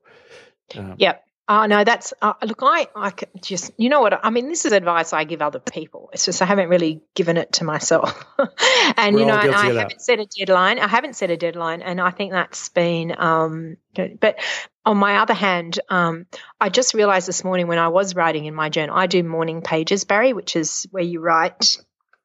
um, 0.75 0.95
yep. 0.97 1.23
Oh 1.47 1.65
no, 1.65 1.83
that's 1.83 2.13
uh, 2.21 2.33
look. 2.45 2.59
I 2.61 2.87
I 2.95 3.11
just 3.41 3.71
you 3.75 3.89
know 3.89 3.99
what 3.99 4.23
I 4.23 4.29
mean. 4.29 4.47
This 4.47 4.63
is 4.63 4.71
advice 4.71 5.11
I 5.11 5.25
give 5.25 5.41
other 5.41 5.59
people. 5.59 6.09
It's 6.13 6.23
just 6.23 6.41
I 6.41 6.45
haven't 6.45 6.69
really 6.69 7.01
given 7.13 7.35
it 7.35 7.51
to 7.53 7.65
myself, 7.65 8.23
and 8.95 9.19
you 9.19 9.25
know 9.25 9.35
I 9.35 9.47
haven't 9.47 10.01
set 10.01 10.19
a 10.19 10.25
deadline. 10.25 10.79
I 10.79 10.87
haven't 10.87 11.17
set 11.17 11.29
a 11.29 11.35
deadline, 11.35 11.81
and 11.81 11.99
I 11.99 12.11
think 12.11 12.31
that's 12.31 12.69
been. 12.69 13.13
Um, 13.17 13.75
but 13.93 14.39
on 14.85 14.97
my 14.97 15.17
other 15.17 15.33
hand, 15.33 15.79
um, 15.89 16.25
I 16.59 16.69
just 16.69 16.93
realized 16.93 17.27
this 17.27 17.43
morning 17.43 17.67
when 17.67 17.77
I 17.77 17.89
was 17.89 18.15
writing 18.15 18.45
in 18.45 18.55
my 18.55 18.69
journal, 18.69 18.95
I 18.95 19.07
do 19.07 19.23
morning 19.23 19.61
pages, 19.61 20.05
Barry, 20.05 20.33
which 20.33 20.55
is 20.55 20.87
where 20.91 21.03
you 21.03 21.19
write 21.19 21.77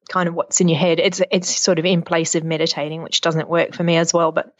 kind 0.09 0.29
of 0.29 0.35
what's 0.35 0.61
in 0.61 0.69
your 0.69 0.79
head. 0.79 1.01
It's 1.01 1.21
it's 1.31 1.55
sort 1.55 1.79
of 1.79 1.85
in 1.85 2.03
place 2.03 2.35
of 2.35 2.45
meditating, 2.45 3.03
which 3.03 3.21
doesn't 3.21 3.49
work 3.49 3.75
for 3.75 3.83
me 3.83 3.97
as 3.97 4.15
well. 4.15 4.33
But 4.33 4.53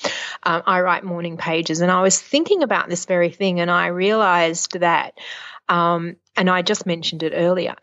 um, 0.43 0.63
I 0.67 0.81
write 0.81 1.05
morning 1.05 1.37
pages, 1.37 1.81
and 1.81 1.91
I 1.91 2.03
was 2.03 2.21
thinking 2.21 2.63
about 2.63 2.89
this 2.89 3.07
very 3.07 3.31
thing, 3.31 3.61
and 3.61 3.71
I 3.71 3.89
realized 3.89 4.79
that. 4.81 5.15
Um, 5.69 6.17
and 6.37 6.49
I 6.49 6.63
just 6.63 6.87
mentioned 6.87 7.25
it 7.25 7.33
earlier. 7.35 7.75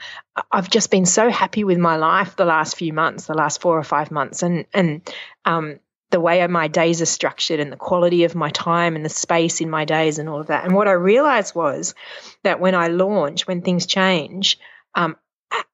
I've 0.49 0.69
just 0.69 0.89
been 0.89 1.05
so 1.05 1.29
happy 1.29 1.65
with 1.65 1.77
my 1.77 1.97
life 1.97 2.37
the 2.37 2.45
last 2.45 2.77
few 2.77 2.93
months, 2.93 3.25
the 3.25 3.33
last 3.33 3.59
four 3.59 3.77
or 3.77 3.83
five 3.83 4.09
months, 4.09 4.41
and 4.41 4.65
and 4.73 5.01
um, 5.43 5.79
the 6.11 6.19
way 6.19 6.45
my 6.47 6.67
days 6.67 7.01
are 7.01 7.07
structured 7.07 7.59
and 7.59 7.71
the 7.71 7.77
quality 7.77 8.23
of 8.23 8.35
my 8.35 8.49
time 8.51 8.95
and 8.95 9.03
the 9.03 9.09
space 9.09 9.61
in 9.61 9.69
my 9.69 9.85
days 9.85 10.19
and 10.19 10.29
all 10.29 10.39
of 10.39 10.47
that. 10.47 10.63
And 10.63 10.75
what 10.75 10.87
I 10.87 10.91
realized 10.91 11.55
was 11.55 11.95
that 12.43 12.59
when 12.59 12.75
I 12.75 12.87
launch, 12.87 13.47
when 13.47 13.61
things 13.61 13.85
change, 13.85 14.59
um, 14.93 15.15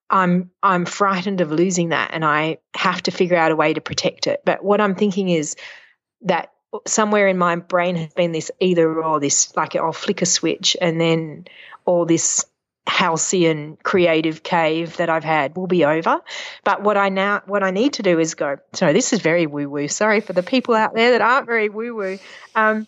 I'm 0.09 0.51
I'm 0.63 0.85
frightened 0.85 1.41
of 1.41 1.51
losing 1.51 1.89
that, 1.89 2.11
and 2.13 2.25
I 2.25 2.57
have 2.75 3.03
to 3.03 3.11
figure 3.11 3.37
out 3.37 3.51
a 3.51 3.55
way 3.55 3.73
to 3.73 3.81
protect 3.81 4.27
it. 4.27 4.41
But 4.43 4.63
what 4.63 4.81
I'm 4.81 4.95
thinking 4.95 5.29
is 5.29 5.55
that 6.21 6.51
somewhere 6.87 7.27
in 7.27 7.37
my 7.37 7.55
brain 7.55 7.95
has 7.95 8.13
been 8.13 8.31
this 8.31 8.51
either 8.59 9.03
or 9.03 9.19
this 9.19 9.55
like 9.55 9.75
I'll 9.75 9.93
flick 9.93 10.21
a 10.21 10.25
switch 10.25 10.77
and 10.79 10.99
then 10.99 11.45
all 11.85 12.05
this 12.05 12.45
halcyon 12.87 13.77
creative 13.83 14.43
cave 14.43 14.97
that 14.97 15.09
I've 15.09 15.23
had 15.23 15.55
will 15.55 15.67
be 15.67 15.85
over. 15.85 16.21
But 16.63 16.83
what 16.83 16.97
I 16.97 17.09
now 17.09 17.41
what 17.45 17.63
I 17.63 17.71
need 17.71 17.93
to 17.93 18.03
do 18.03 18.19
is 18.19 18.35
go. 18.35 18.57
So 18.73 18.93
this 18.93 19.13
is 19.13 19.21
very 19.21 19.45
woo 19.45 19.69
woo. 19.69 19.87
Sorry 19.87 20.21
for 20.21 20.33
the 20.33 20.43
people 20.43 20.75
out 20.75 20.93
there 20.95 21.11
that 21.11 21.21
aren't 21.21 21.45
very 21.45 21.69
woo 21.69 21.95
woo. 21.95 22.19
Um, 22.55 22.87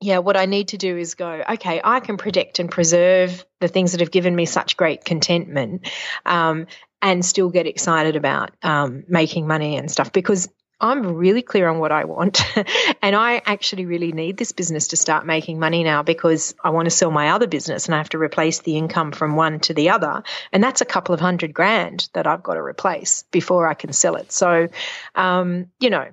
yeah, 0.00 0.18
what 0.18 0.36
I 0.36 0.44
need 0.44 0.68
to 0.68 0.76
do 0.76 0.96
is 0.96 1.14
go, 1.14 1.42
okay, 1.48 1.80
I 1.82 2.00
can 2.00 2.18
protect 2.18 2.58
and 2.58 2.70
preserve 2.70 3.44
the 3.60 3.68
things 3.68 3.92
that 3.92 4.00
have 4.00 4.10
given 4.10 4.36
me 4.36 4.44
such 4.44 4.76
great 4.76 5.04
contentment 5.04 5.88
um, 6.26 6.66
and 7.00 7.24
still 7.24 7.48
get 7.48 7.66
excited 7.66 8.14
about 8.14 8.50
um, 8.62 9.04
making 9.08 9.46
money 9.46 9.76
and 9.76 9.90
stuff 9.90 10.12
because 10.12 10.48
I'm 10.80 11.14
really 11.14 11.40
clear 11.40 11.68
on 11.68 11.78
what 11.78 11.90
I 11.90 12.04
want. 12.04 12.42
and 13.02 13.16
I 13.16 13.40
actually 13.44 13.86
really 13.86 14.12
need 14.12 14.36
this 14.36 14.52
business 14.52 14.88
to 14.88 14.96
start 14.96 15.24
making 15.24 15.58
money 15.58 15.84
now 15.84 16.02
because 16.02 16.54
I 16.62 16.70
want 16.70 16.86
to 16.86 16.90
sell 16.90 17.10
my 17.10 17.30
other 17.30 17.46
business 17.46 17.86
and 17.86 17.94
I 17.94 17.98
have 17.98 18.10
to 18.10 18.18
replace 18.18 18.60
the 18.60 18.76
income 18.76 19.12
from 19.12 19.36
one 19.36 19.60
to 19.60 19.74
the 19.74 19.90
other. 19.90 20.22
And 20.52 20.62
that's 20.62 20.82
a 20.82 20.84
couple 20.84 21.14
of 21.14 21.20
hundred 21.20 21.54
grand 21.54 22.08
that 22.12 22.26
I've 22.26 22.42
got 22.42 22.54
to 22.54 22.62
replace 22.62 23.24
before 23.30 23.66
I 23.66 23.74
can 23.74 23.92
sell 23.92 24.16
it. 24.16 24.32
So, 24.32 24.68
um, 25.14 25.70
you 25.80 25.88
know, 25.88 26.08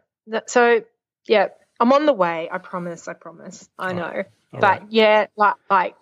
so 0.48 0.84
yeah, 1.27 1.50
I'm 1.79 1.91
on 1.91 2.05
the 2.05 2.13
way. 2.13 2.48
I 2.50 2.58
promise. 2.58 3.08
I 3.10 3.13
promise. 3.13 3.67
I 3.77 3.91
know. 3.91 4.24
but 4.53 4.62
right. 4.62 4.82
yeah, 4.89 5.27
like, 5.36 5.55
like, 5.70 5.96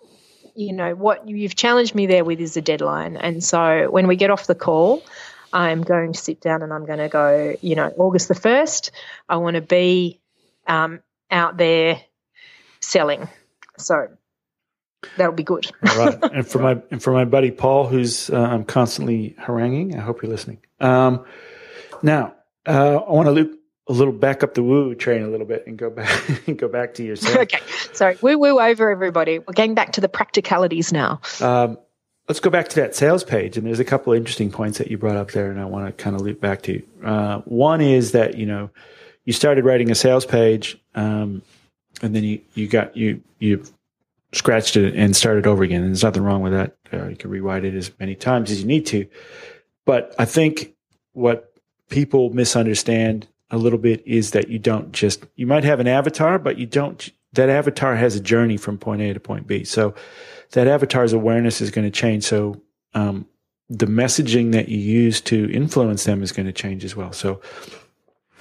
you 0.55 0.73
know, 0.73 0.93
what 0.93 1.27
you've 1.27 1.55
challenged 1.55 1.95
me 1.95 2.05
there 2.05 2.23
with 2.23 2.39
is 2.39 2.57
a 2.57 2.61
deadline. 2.61 3.17
And 3.17 3.43
so 3.43 3.89
when 3.89 4.07
we 4.07 4.17
get 4.17 4.29
off 4.29 4.45
the 4.45 4.55
call, 4.55 5.01
I'm 5.53 5.81
going 5.81 6.13
to 6.13 6.19
sit 6.19 6.41
down 6.41 6.61
and 6.61 6.73
I'm 6.73 6.85
going 6.85 6.99
to 6.99 7.09
go, 7.09 7.55
you 7.61 7.75
know, 7.75 7.93
August 7.97 8.27
the 8.27 8.35
1st, 8.35 8.91
I 9.27 9.37
want 9.37 9.55
to 9.55 9.61
be 9.61 10.19
um, 10.67 11.01
out 11.29 11.57
there 11.57 12.01
selling. 12.79 13.27
So 13.77 14.07
that'll 15.17 15.33
be 15.33 15.43
good. 15.43 15.67
All 15.89 15.97
right. 15.97 16.19
And 16.33 16.47
for 16.47 16.59
my 16.59 16.81
and 16.91 17.01
for 17.01 17.11
my 17.11 17.25
buddy 17.25 17.51
Paul, 17.51 17.87
who's 17.87 18.29
uh, 18.29 18.39
I'm 18.39 18.63
constantly 18.63 19.35
haranguing, 19.37 19.97
I 19.97 20.01
hope 20.01 20.21
you're 20.21 20.31
listening. 20.31 20.59
Um, 20.79 21.25
now, 22.01 22.35
uh, 22.65 22.97
I 22.97 23.11
want 23.11 23.27
to 23.27 23.31
loop 23.31 23.59
a 23.87 23.93
little 23.93 24.13
back 24.13 24.43
up 24.43 24.53
the 24.53 24.63
woo 24.63 24.95
train 24.95 25.23
a 25.23 25.27
little 25.27 25.45
bit 25.45 25.67
and 25.67 25.77
go 25.77 25.89
back 25.89 26.29
and 26.47 26.57
go 26.57 26.67
back 26.67 26.93
to 26.95 27.03
yourself. 27.03 27.37
okay, 27.37 27.59
sorry, 27.93 28.17
woo 28.21 28.37
woo 28.37 28.59
over 28.59 28.91
everybody. 28.91 29.39
We're 29.39 29.53
getting 29.53 29.75
back 29.75 29.93
to 29.93 30.01
the 30.01 30.09
practicalities 30.09 30.93
now. 30.93 31.21
Um, 31.39 31.77
let's 32.31 32.39
go 32.39 32.49
back 32.49 32.69
to 32.69 32.77
that 32.77 32.95
sales 32.95 33.25
page, 33.25 33.57
and 33.57 33.67
there's 33.67 33.81
a 33.81 33.83
couple 33.83 34.13
of 34.13 34.17
interesting 34.17 34.49
points 34.49 34.77
that 34.77 34.89
you 34.89 34.97
brought 34.97 35.17
up 35.17 35.31
there, 35.31 35.51
and 35.51 35.59
I 35.59 35.65
want 35.65 35.85
to 35.85 36.01
kind 36.01 36.15
of 36.15 36.21
loop 36.21 36.39
back 36.39 36.61
to. 36.61 36.81
Uh, 37.03 37.39
one 37.39 37.81
is 37.81 38.13
that 38.13 38.37
you 38.37 38.45
know 38.45 38.69
you 39.25 39.33
started 39.33 39.65
writing 39.65 39.91
a 39.91 39.95
sales 39.95 40.25
page, 40.25 40.79
um, 40.95 41.41
and 42.01 42.15
then 42.15 42.23
you 42.23 42.39
you 42.53 42.69
got 42.69 42.95
you 42.95 43.21
you 43.39 43.61
scratched 44.31 44.77
it 44.77 44.95
and 44.95 45.13
started 45.13 45.45
over 45.45 45.61
again. 45.61 45.81
And 45.81 45.89
there's 45.89 46.03
nothing 46.03 46.23
wrong 46.23 46.41
with 46.41 46.53
that. 46.53 46.77
Uh, 46.93 47.09
you 47.09 47.17
can 47.17 47.29
rewrite 47.29 47.65
it 47.65 47.75
as 47.75 47.91
many 47.99 48.15
times 48.15 48.49
as 48.49 48.61
you 48.61 48.65
need 48.65 48.85
to. 48.85 49.05
But 49.85 50.15
I 50.17 50.23
think 50.23 50.73
what 51.11 51.51
people 51.89 52.29
misunderstand 52.29 53.27
a 53.49 53.57
little 53.57 53.77
bit 53.77 54.01
is 54.07 54.31
that 54.31 54.47
you 54.47 54.57
don't 54.57 54.93
just, 54.93 55.25
you 55.35 55.45
might 55.45 55.65
have 55.65 55.81
an 55.81 55.87
avatar, 55.87 56.39
but 56.39 56.57
you 56.57 56.65
don't, 56.65 57.09
that 57.33 57.49
avatar 57.49 57.97
has 57.97 58.15
a 58.15 58.21
journey 58.21 58.55
from 58.55 58.77
point 58.77 59.01
A 59.01 59.13
to 59.13 59.19
point 59.19 59.47
B. 59.47 59.65
So 59.65 59.93
that 60.51 60.67
avatar's 60.67 61.13
awareness 61.13 61.61
is 61.61 61.71
going 61.71 61.85
to 61.85 61.91
change. 61.91 62.23
So, 62.23 62.61
um, 62.93 63.25
the 63.71 63.85
messaging 63.85 64.51
that 64.51 64.67
you 64.67 64.77
use 64.77 65.21
to 65.21 65.49
influence 65.51 66.03
them 66.03 66.21
is 66.21 66.33
going 66.33 66.45
to 66.45 66.51
change 66.51 66.83
as 66.83 66.93
well. 66.93 67.13
So 67.13 67.39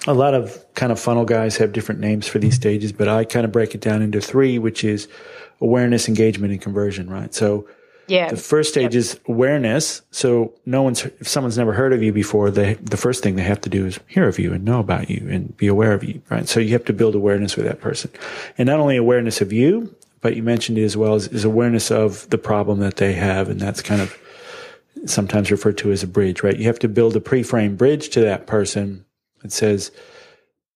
a 0.07 0.13
lot 0.13 0.35
of 0.35 0.65
kind 0.75 0.91
of 0.91 0.99
funnel 0.99 1.25
guys 1.25 1.57
have 1.59 1.73
different 1.73 2.01
names 2.01 2.27
for 2.27 2.41
these 2.41 2.57
stages, 2.57 2.91
but 2.91 3.07
I 3.07 3.25
kind 3.25 3.45
of 3.45 3.53
break 3.53 3.75
it 3.75 3.81
down 3.81 4.03
into 4.03 4.21
three, 4.21 4.59
which 4.59 4.83
is 4.83 5.07
awareness, 5.61 6.09
engagement, 6.09 6.53
and 6.53 6.61
conversion, 6.61 7.09
right? 7.09 7.33
So 7.33 7.69
yeah. 8.09 8.29
the 8.29 8.37
first 8.37 8.71
stage 8.71 8.95
yep. 8.95 8.95
is 8.95 9.21
awareness. 9.29 10.03
So 10.11 10.53
no 10.67 10.83
one's, 10.83 11.05
if 11.05 11.29
someone's 11.29 11.57
never 11.57 11.73
heard 11.73 11.93
of 11.93 12.03
you 12.03 12.13
before, 12.13 12.51
they, 12.51 12.75
the 12.75 12.97
first 12.97 13.23
thing 13.23 13.37
they 13.37 13.43
have 13.43 13.61
to 13.61 13.71
do 13.71 13.87
is 13.87 14.01
hear 14.09 14.27
of 14.27 14.37
you 14.37 14.53
and 14.53 14.65
know 14.65 14.81
about 14.81 15.11
you 15.11 15.29
and 15.31 15.57
be 15.57 15.69
aware 15.69 15.93
of 15.93 16.03
you, 16.03 16.21
right? 16.29 16.49
So 16.49 16.59
you 16.59 16.73
have 16.73 16.87
to 16.87 16.93
build 16.93 17.15
awareness 17.15 17.57
with 17.57 17.67
that 17.67 17.81
person. 17.81 18.11
And 18.59 18.67
not 18.67 18.81
only 18.81 18.97
awareness 18.97 19.41
of 19.41 19.53
you, 19.53 19.95
but 20.21 20.37
you 20.37 20.43
mentioned 20.43 20.79
it 20.79 20.85
as 20.85 20.97
well 20.97 21.15
as, 21.15 21.29
is 21.29 21.45
awareness 21.45 21.91
of 21.91 22.29
the 22.31 22.39
problem 22.39 22.81
that 22.81 22.97
they 22.97 23.15
have. 23.15 23.49
And 23.49 23.61
that's 23.61 23.81
kind 23.81 24.01
of 24.01 24.17
sometimes 25.07 25.51
referred 25.51 25.79
to 25.79 25.93
as 25.93 26.03
a 26.03 26.07
bridge, 26.07 26.43
right? 26.43 26.57
You 26.57 26.67
have 26.67 26.79
to 26.81 26.89
build 26.89 27.17
a 27.17 27.21
pre-frame 27.21 27.77
bridge 27.77 28.11
to 28.11 28.21
that 28.21 28.47
person 28.47 29.05
that 29.43 29.53
says, 29.53 29.91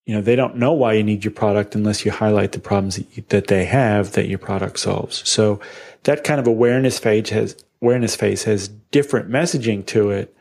you 0.06 0.14
know, 0.14 0.20
they 0.20 0.36
don't 0.36 0.56
know 0.56 0.72
why 0.72 0.94
you 0.94 1.02
need 1.02 1.24
your 1.24 1.32
product 1.32 1.74
unless 1.74 2.04
you 2.04 2.10
highlight 2.10 2.52
the 2.52 2.58
problems 2.58 2.96
that, 2.96 3.16
you, 3.16 3.24
that 3.28 3.46
they 3.46 3.64
have 3.64 4.12
that 4.12 4.28
your 4.28 4.38
product 4.38 4.78
solves. 4.78 5.26
So 5.28 5.60
that 6.04 6.24
kind 6.24 6.40
of 6.40 6.46
awareness 6.46 6.98
phase 6.98 7.30
has 7.30 7.56
awareness 7.82 8.16
phase 8.16 8.44
has 8.44 8.68
different 8.68 9.28
messaging 9.28 9.84
to 9.86 10.10
it 10.10 10.34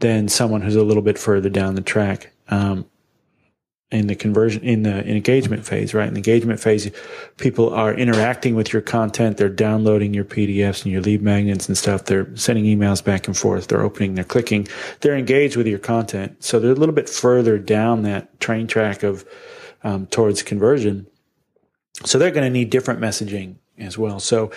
than 0.00 0.28
someone 0.28 0.62
who's 0.62 0.76
a 0.76 0.82
little 0.82 1.02
bit 1.02 1.18
further 1.18 1.48
down 1.48 1.74
the 1.74 1.80
track. 1.80 2.32
Um, 2.48 2.86
in 3.90 4.06
the 4.06 4.14
conversion 4.14 4.62
in 4.62 4.84
the 4.84 5.04
engagement 5.08 5.66
phase, 5.66 5.92
right? 5.94 6.06
In 6.06 6.14
the 6.14 6.18
engagement 6.18 6.60
phase, 6.60 6.90
people 7.38 7.74
are 7.74 7.92
interacting 7.92 8.54
with 8.54 8.72
your 8.72 8.82
content. 8.82 9.36
They're 9.36 9.48
downloading 9.48 10.14
your 10.14 10.24
PDFs 10.24 10.84
and 10.84 10.92
your 10.92 11.02
lead 11.02 11.22
magnets 11.22 11.66
and 11.66 11.76
stuff. 11.76 12.04
They're 12.04 12.34
sending 12.36 12.64
emails 12.64 13.02
back 13.02 13.26
and 13.26 13.36
forth. 13.36 13.66
They're 13.66 13.82
opening, 13.82 14.14
they're 14.14 14.24
clicking. 14.24 14.68
They're 15.00 15.16
engaged 15.16 15.56
with 15.56 15.66
your 15.66 15.80
content. 15.80 16.42
So 16.42 16.60
they're 16.60 16.70
a 16.70 16.76
little 16.76 16.94
bit 16.94 17.08
further 17.08 17.58
down 17.58 18.02
that 18.02 18.38
train 18.38 18.68
track 18.68 19.02
of 19.02 19.24
um, 19.82 20.06
towards 20.06 20.42
conversion. 20.42 21.06
So 22.04 22.18
they're 22.18 22.30
going 22.30 22.44
to 22.44 22.50
need 22.50 22.70
different 22.70 23.00
messaging 23.00 23.56
as 23.78 23.98
well. 23.98 24.20
So 24.20 24.52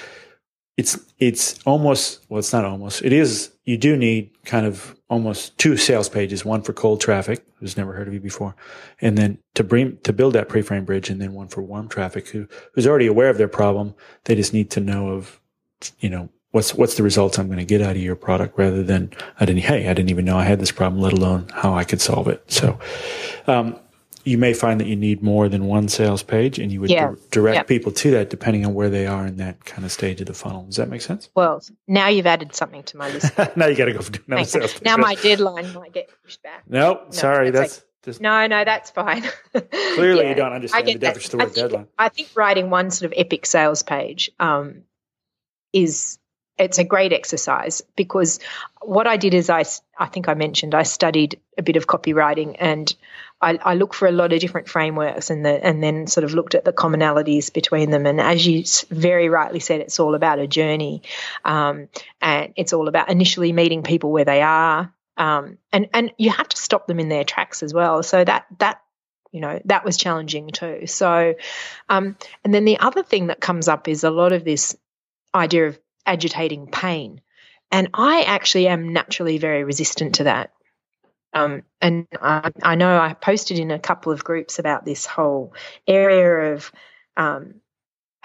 it's 0.78 1.00
it's 1.20 1.60
almost 1.63 2.25
well, 2.30 2.40
it's 2.40 2.54
not 2.54 2.66
almost. 2.66 3.04
It 3.04 3.13
is. 3.13 3.52
You 3.66 3.78
do 3.78 3.96
need 3.96 4.32
kind 4.46 4.66
of 4.66 4.96
almost 5.13 5.58
two 5.58 5.77
sales 5.77 6.10
pages, 6.10 6.43
one 6.43 6.62
for 6.63 6.74
cold 6.74 7.00
traffic, 7.00 7.46
who's 7.60 7.77
never 7.77 7.93
heard 7.93 8.08
of 8.08 8.13
you 8.13 8.20
before, 8.20 8.55
and 9.00 9.17
then 9.17 9.38
to 9.53 9.63
bring 9.63 9.98
to 10.03 10.12
build 10.12 10.34
that 10.34 10.50
pre-frame 10.50 10.86
bridge, 10.86 11.10
and 11.10 11.22
then 11.22 11.34
one 11.34 11.48
for 11.48 11.62
warm 11.62 11.88
traffic, 11.88 12.27
who 12.27 12.48
who's 12.74 12.88
already 12.88 13.08
aware 13.08 13.29
of 13.29 13.38
their 13.38 13.48
problem. 13.48 13.93
They 14.25 14.36
just 14.36 14.53
need 14.53 14.70
to 14.72 14.79
know 14.79 15.10
of, 15.10 15.39
you 16.00 16.10
know, 16.10 16.29
what's 16.51 16.74
what's 16.74 16.96
the 16.96 17.03
results 17.03 17.38
I'm 17.38 17.48
going 17.48 17.60
to 17.60 17.65
get 17.65 17.82
out 17.82 17.96
of 17.96 18.01
your 18.01 18.15
product, 18.15 18.58
rather 18.58 18.84
than 18.84 19.12
I 19.39 19.46
didn't. 19.46 19.63
Hey, 19.63 19.88
I 19.88 19.93
didn't 19.93 20.10
even 20.10 20.25
know 20.25 20.38
I 20.38 20.46
had 20.46 20.60
this 20.60 20.72
problem, 20.72 21.01
let 21.01 21.13
alone 21.13 21.48
how 21.53 21.74
I 21.74 21.84
could 21.84 22.01
solve 22.01 22.27
it. 22.27 22.43
So, 22.51 22.79
um, 23.48 23.79
you 24.24 24.38
may 24.38 24.53
find 24.53 24.80
that 24.80 24.88
you 24.88 24.96
need 24.96 25.22
more 25.22 25.50
than 25.50 25.65
one 25.65 25.88
sales 25.88 26.24
page 26.24 26.60
and 26.60 26.72
you 26.72 26.80
would 26.82 26.89
yeah. 26.89 27.10
di- 27.10 27.15
direct 27.32 27.68
people 27.68 27.92
to 27.92 28.12
that 28.12 28.30
depending 28.30 28.65
on 28.65 28.74
where 28.74 28.89
they 28.89 29.06
are 29.06 29.27
in 29.27 29.38
that 29.38 29.63
kind 29.65 29.86
of 29.86 29.92
stage 29.92 30.22
of 30.22 30.27
the 30.27 30.34
funnel. 30.34 30.63
Does 30.63 30.77
that 30.77 30.89
make 30.89 31.01
sense? 31.01 31.30
Well, 31.36 31.62
now 31.88 32.08
you've 32.08 32.27
added 32.27 32.56
something 32.56 32.84
to 32.84 32.98
my 32.98 33.10
list. 33.10 33.38
now 33.56 33.68
you 33.68 33.75
got 33.75 33.86
to 33.86 33.94
go 33.94 34.01
for 34.01 34.13
another 34.27 34.46
sales 34.46 34.74
page. 34.74 34.84
Now 34.84 34.98
my 34.98 35.15
deadline 35.15 35.74
might 35.74 35.94
get 35.94 36.10
pushed 36.24 36.42
back. 36.42 36.63
Nope, 36.68 37.03
no, 37.06 37.12
sorry, 37.12 37.51
that's, 37.51 37.77
that's 37.77 37.86
just 38.03 38.22
no, 38.22 38.48
no, 38.48 38.63
that's 38.63 38.92
fine. 38.92 39.24
Clearly, 39.96 40.24
yeah, 40.24 40.30
you 40.30 40.36
don't 40.36 40.53
understand 40.53 40.88
the 40.88 40.96
difference 40.96 41.30
to 41.30 41.38
the 41.38 41.44
word 41.44 41.53
deadline. 41.53 41.88
I 41.98 42.10
think 42.10 42.30
writing 42.36 42.70
one 42.70 42.92
sort 42.92 43.12
of 43.12 43.18
epic 43.18 43.46
sales 43.46 43.84
page 43.84 44.32
um, 44.39 44.84
is 45.72 46.20
it's 46.58 46.77
a 46.77 46.84
great 46.84 47.13
exercise 47.13 47.82
because 47.96 48.39
what 48.82 49.08
I 49.08 49.18
did 49.18 49.34
is 49.34 49.50
I, 49.50 49.65
I 49.98 50.06
think 50.06 50.30
I 50.30 50.34
mentioned 50.34 50.75
I 50.75 50.84
studied 50.84 51.39
a 51.58 51.63
bit 51.63 51.77
of 51.77 51.88
copywriting 51.88 52.56
and 52.60 52.94
I, 53.43 53.59
I 53.62 53.73
look 53.75 53.93
for 53.93 54.07
a 54.07 54.12
lot 54.12 54.31
of 54.31 54.39
different 54.39 54.69
frameworks 54.69 55.29
and 55.29 55.45
the, 55.45 55.63
and 55.63 55.83
then 55.83 56.07
sort 56.07 56.23
of 56.23 56.33
looked 56.33 56.55
at 56.55 56.63
the 56.63 56.71
commonalities 56.73 57.51
between 57.53 57.91
them. 57.91 58.05
And 58.05 58.21
as 58.21 58.47
you 58.47 58.63
very 58.89 59.29
rightly 59.29 59.59
said, 59.59 59.81
it's 59.81 60.00
all 60.00 60.15
about 60.15 60.39
a 60.39 60.47
journey, 60.47 61.03
um, 61.43 61.89
and 62.21 62.53
it's 62.55 62.73
all 62.73 62.88
about 62.88 63.09
initially 63.09 63.51
meeting 63.51 63.83
people 63.83 64.12
where 64.12 64.25
they 64.25 64.41
are, 64.41 64.93
um, 65.17 65.57
and 65.71 65.89
and 65.93 66.12
you 66.17 66.29
have 66.29 66.47
to 66.49 66.58
stop 66.58 66.88
them 66.88 66.99
in 66.99 67.10
their 67.10 67.23
tracks 67.25 67.62
as 67.63 67.73
well. 67.73 68.01
So 68.01 68.23
that 68.23 68.45
that 68.60 68.82
you 69.32 69.41
know 69.41 69.60
that 69.65 69.84
was 69.84 69.97
challenging 69.97 70.49
too. 70.49 70.88
So, 70.88 71.36
um, 71.89 72.15
and 72.43 72.53
then 72.53 72.65
the 72.65 72.79
other 72.79 73.03
thing 73.03 73.27
that 73.27 73.41
comes 73.41 73.67
up 73.67 73.88
is 73.88 74.03
a 74.03 74.12
lot 74.12 74.32
of 74.32 74.45
this 74.45 74.77
idea 75.36 75.67
of 75.67 75.79
agitating 76.06 76.67
pain. 76.67 77.21
And 77.71 77.89
I 77.93 78.21
actually 78.21 78.67
am 78.67 78.93
naturally 78.93 79.39
very 79.39 79.63
resistant 79.63 80.15
to 80.15 80.25
that. 80.25 80.51
Um, 81.34 81.63
and 81.82 82.08
I, 82.22 82.52
I, 82.62 82.76
know 82.76 83.00
I 83.00 83.13
posted 83.13 83.60
in 83.60 83.72
a 83.72 83.80
couple 83.80 84.12
of 84.12 84.24
groups 84.24 84.60
about 84.60 84.86
this 84.86 85.06
whole 85.06 85.54
area 85.88 86.54
of 86.54 86.72
um, 87.17 87.56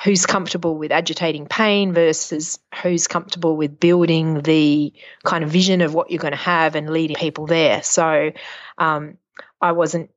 who's 0.04 0.26
comfortable 0.26 0.76
with 0.76 0.92
agitating 0.92 1.46
pain 1.46 1.92
versus 1.92 2.58
who's 2.82 3.08
comfortable 3.08 3.56
with 3.56 3.80
building 3.80 4.42
the 4.42 4.92
kind 5.24 5.42
of 5.42 5.50
vision 5.50 5.80
of 5.80 5.94
what 5.94 6.10
you're 6.10 6.20
going 6.20 6.32
to 6.32 6.36
have 6.36 6.76
and 6.76 6.90
leading 6.90 7.16
people 7.16 7.46
there. 7.46 7.82
So 7.82 8.32
um, 8.76 9.18
I 9.60 9.72
wasn't 9.72 10.10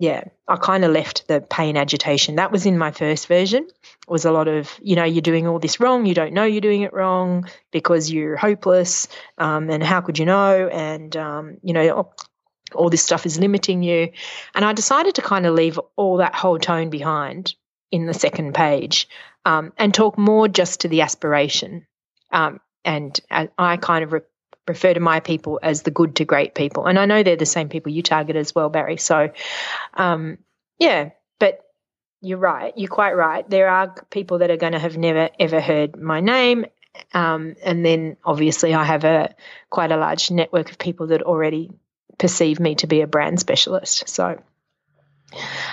yeah, 0.00 0.24
I 0.48 0.56
kind 0.56 0.82
of 0.82 0.92
left 0.92 1.28
the 1.28 1.42
pain 1.42 1.76
agitation. 1.76 2.36
That 2.36 2.50
was 2.50 2.64
in 2.64 2.78
my 2.78 2.90
first 2.90 3.26
version. 3.26 3.64
It 3.64 4.08
was 4.08 4.24
a 4.24 4.32
lot 4.32 4.48
of, 4.48 4.70
you 4.82 4.96
know, 4.96 5.04
you're 5.04 5.20
doing 5.20 5.46
all 5.46 5.58
this 5.58 5.78
wrong. 5.78 6.06
You 6.06 6.14
don't 6.14 6.32
know 6.32 6.44
you're 6.44 6.62
doing 6.62 6.80
it 6.80 6.94
wrong 6.94 7.46
because 7.70 8.10
you're 8.10 8.34
hopeless. 8.34 9.08
Um, 9.36 9.68
and 9.68 9.82
how 9.82 10.00
could 10.00 10.18
you 10.18 10.24
know? 10.24 10.68
And, 10.68 11.14
um, 11.18 11.58
you 11.62 11.74
know, 11.74 12.10
all 12.74 12.88
this 12.88 13.02
stuff 13.02 13.26
is 13.26 13.38
limiting 13.38 13.82
you. 13.82 14.10
And 14.54 14.64
I 14.64 14.72
decided 14.72 15.16
to 15.16 15.22
kind 15.22 15.44
of 15.44 15.54
leave 15.54 15.78
all 15.96 16.16
that 16.16 16.34
whole 16.34 16.58
tone 16.58 16.88
behind 16.88 17.54
in 17.90 18.06
the 18.06 18.14
second 18.14 18.54
page 18.54 19.06
um, 19.44 19.74
and 19.76 19.92
talk 19.92 20.16
more 20.16 20.48
just 20.48 20.80
to 20.80 20.88
the 20.88 21.02
aspiration. 21.02 21.86
Um, 22.32 22.60
and 22.86 23.20
I, 23.30 23.50
I 23.58 23.76
kind 23.76 24.02
of 24.02 24.14
re- 24.14 24.20
refer 24.68 24.94
to 24.94 25.00
my 25.00 25.20
people 25.20 25.58
as 25.62 25.82
the 25.82 25.90
good 25.90 26.16
to 26.16 26.24
great 26.24 26.54
people. 26.54 26.86
And 26.86 26.98
I 26.98 27.06
know 27.06 27.22
they're 27.22 27.36
the 27.36 27.46
same 27.46 27.68
people 27.68 27.92
you 27.92 28.02
target 28.02 28.36
as 28.36 28.54
well, 28.54 28.68
Barry. 28.68 28.96
So, 28.96 29.30
um, 29.94 30.38
yeah, 30.78 31.10
but 31.38 31.60
you're 32.20 32.38
right. 32.38 32.72
You're 32.76 32.88
quite 32.88 33.16
right. 33.16 33.48
There 33.48 33.68
are 33.68 33.94
people 34.10 34.38
that 34.38 34.50
are 34.50 34.56
going 34.56 34.72
to 34.72 34.78
have 34.78 34.96
never 34.96 35.30
ever 35.38 35.60
heard 35.60 36.00
my 36.00 36.20
name. 36.20 36.66
Um, 37.14 37.54
and 37.64 37.84
then 37.84 38.16
obviously 38.24 38.74
I 38.74 38.84
have 38.84 39.04
a 39.04 39.34
quite 39.70 39.92
a 39.92 39.96
large 39.96 40.30
network 40.30 40.70
of 40.70 40.78
people 40.78 41.08
that 41.08 41.22
already 41.22 41.70
perceive 42.18 42.60
me 42.60 42.74
to 42.76 42.86
be 42.86 43.00
a 43.00 43.06
brand 43.06 43.40
specialist. 43.40 44.08
So, 44.08 44.42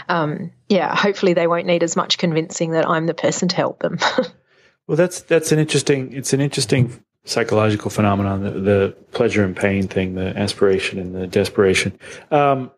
um, 0.08 0.52
yeah, 0.70 0.96
hopefully 0.96 1.34
they 1.34 1.48
won't 1.48 1.66
need 1.66 1.84
as 1.84 1.96
much 1.96 2.18
convincing 2.18 2.72
that 2.72 2.88
I'm 2.88 3.08
the 3.08 3.14
person 3.14 3.50
to 3.50 3.56
help 3.56 3.80
them. 3.80 3.98
well, 4.88 4.96
that's 4.96 5.22
that's 5.22 5.52
an 5.52 5.60
interesting. 5.60 6.14
It's 6.14 6.34
an 6.34 6.42
interesting 6.42 7.04
psychological 7.28 7.90
phenomenon, 7.90 8.44
the, 8.44 8.52
the, 8.52 8.98
pleasure 9.12 9.44
and 9.44 9.56
pain 9.56 9.88
thing, 9.88 10.16
the 10.16 10.38
aspiration 10.38 11.00
and 11.00 11.14
the 11.14 11.28
desperation. 11.28 11.98
Um, 12.32 12.72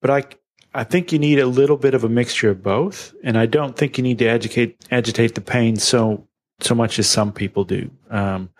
but 0.00 0.10
I, 0.10 0.24
I 0.74 0.84
think 0.84 1.12
you 1.12 1.18
need 1.18 1.38
a 1.38 1.46
little 1.46 1.76
bit 1.76 1.94
of 1.94 2.04
a 2.04 2.08
mixture 2.08 2.50
of 2.50 2.62
both, 2.62 3.14
and 3.22 3.38
I 3.38 3.46
don't 3.46 3.76
think 3.76 3.98
you 3.98 4.02
need 4.02 4.18
to 4.18 4.26
agitate 4.26 4.84
agitate 4.90 5.34
the 5.34 5.40
pain 5.40 5.76
so 5.76 6.26
so 6.60 6.74
much 6.74 6.98
as 6.98 7.08
some 7.08 7.32
people 7.32 7.64
do. 7.64 7.90
Um, 8.10 8.50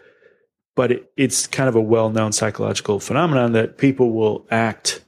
but 0.75 0.93
it, 0.93 1.13
it's 1.17 1.47
kind 1.47 1.69
of 1.69 1.75
a 1.75 1.81
well 1.81 2.11
known 2.11 2.33
psychological 2.33 3.01
phenomenon 3.01 3.53
that 3.53 3.79
people 3.79 4.13
will 4.13 4.47
act 4.51 5.05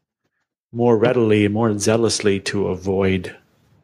more 0.73 0.99
readily 0.99 1.45
and 1.45 1.55
more 1.55 1.77
zealously 1.79 2.41
to 2.41 2.69
avoid 2.69 3.35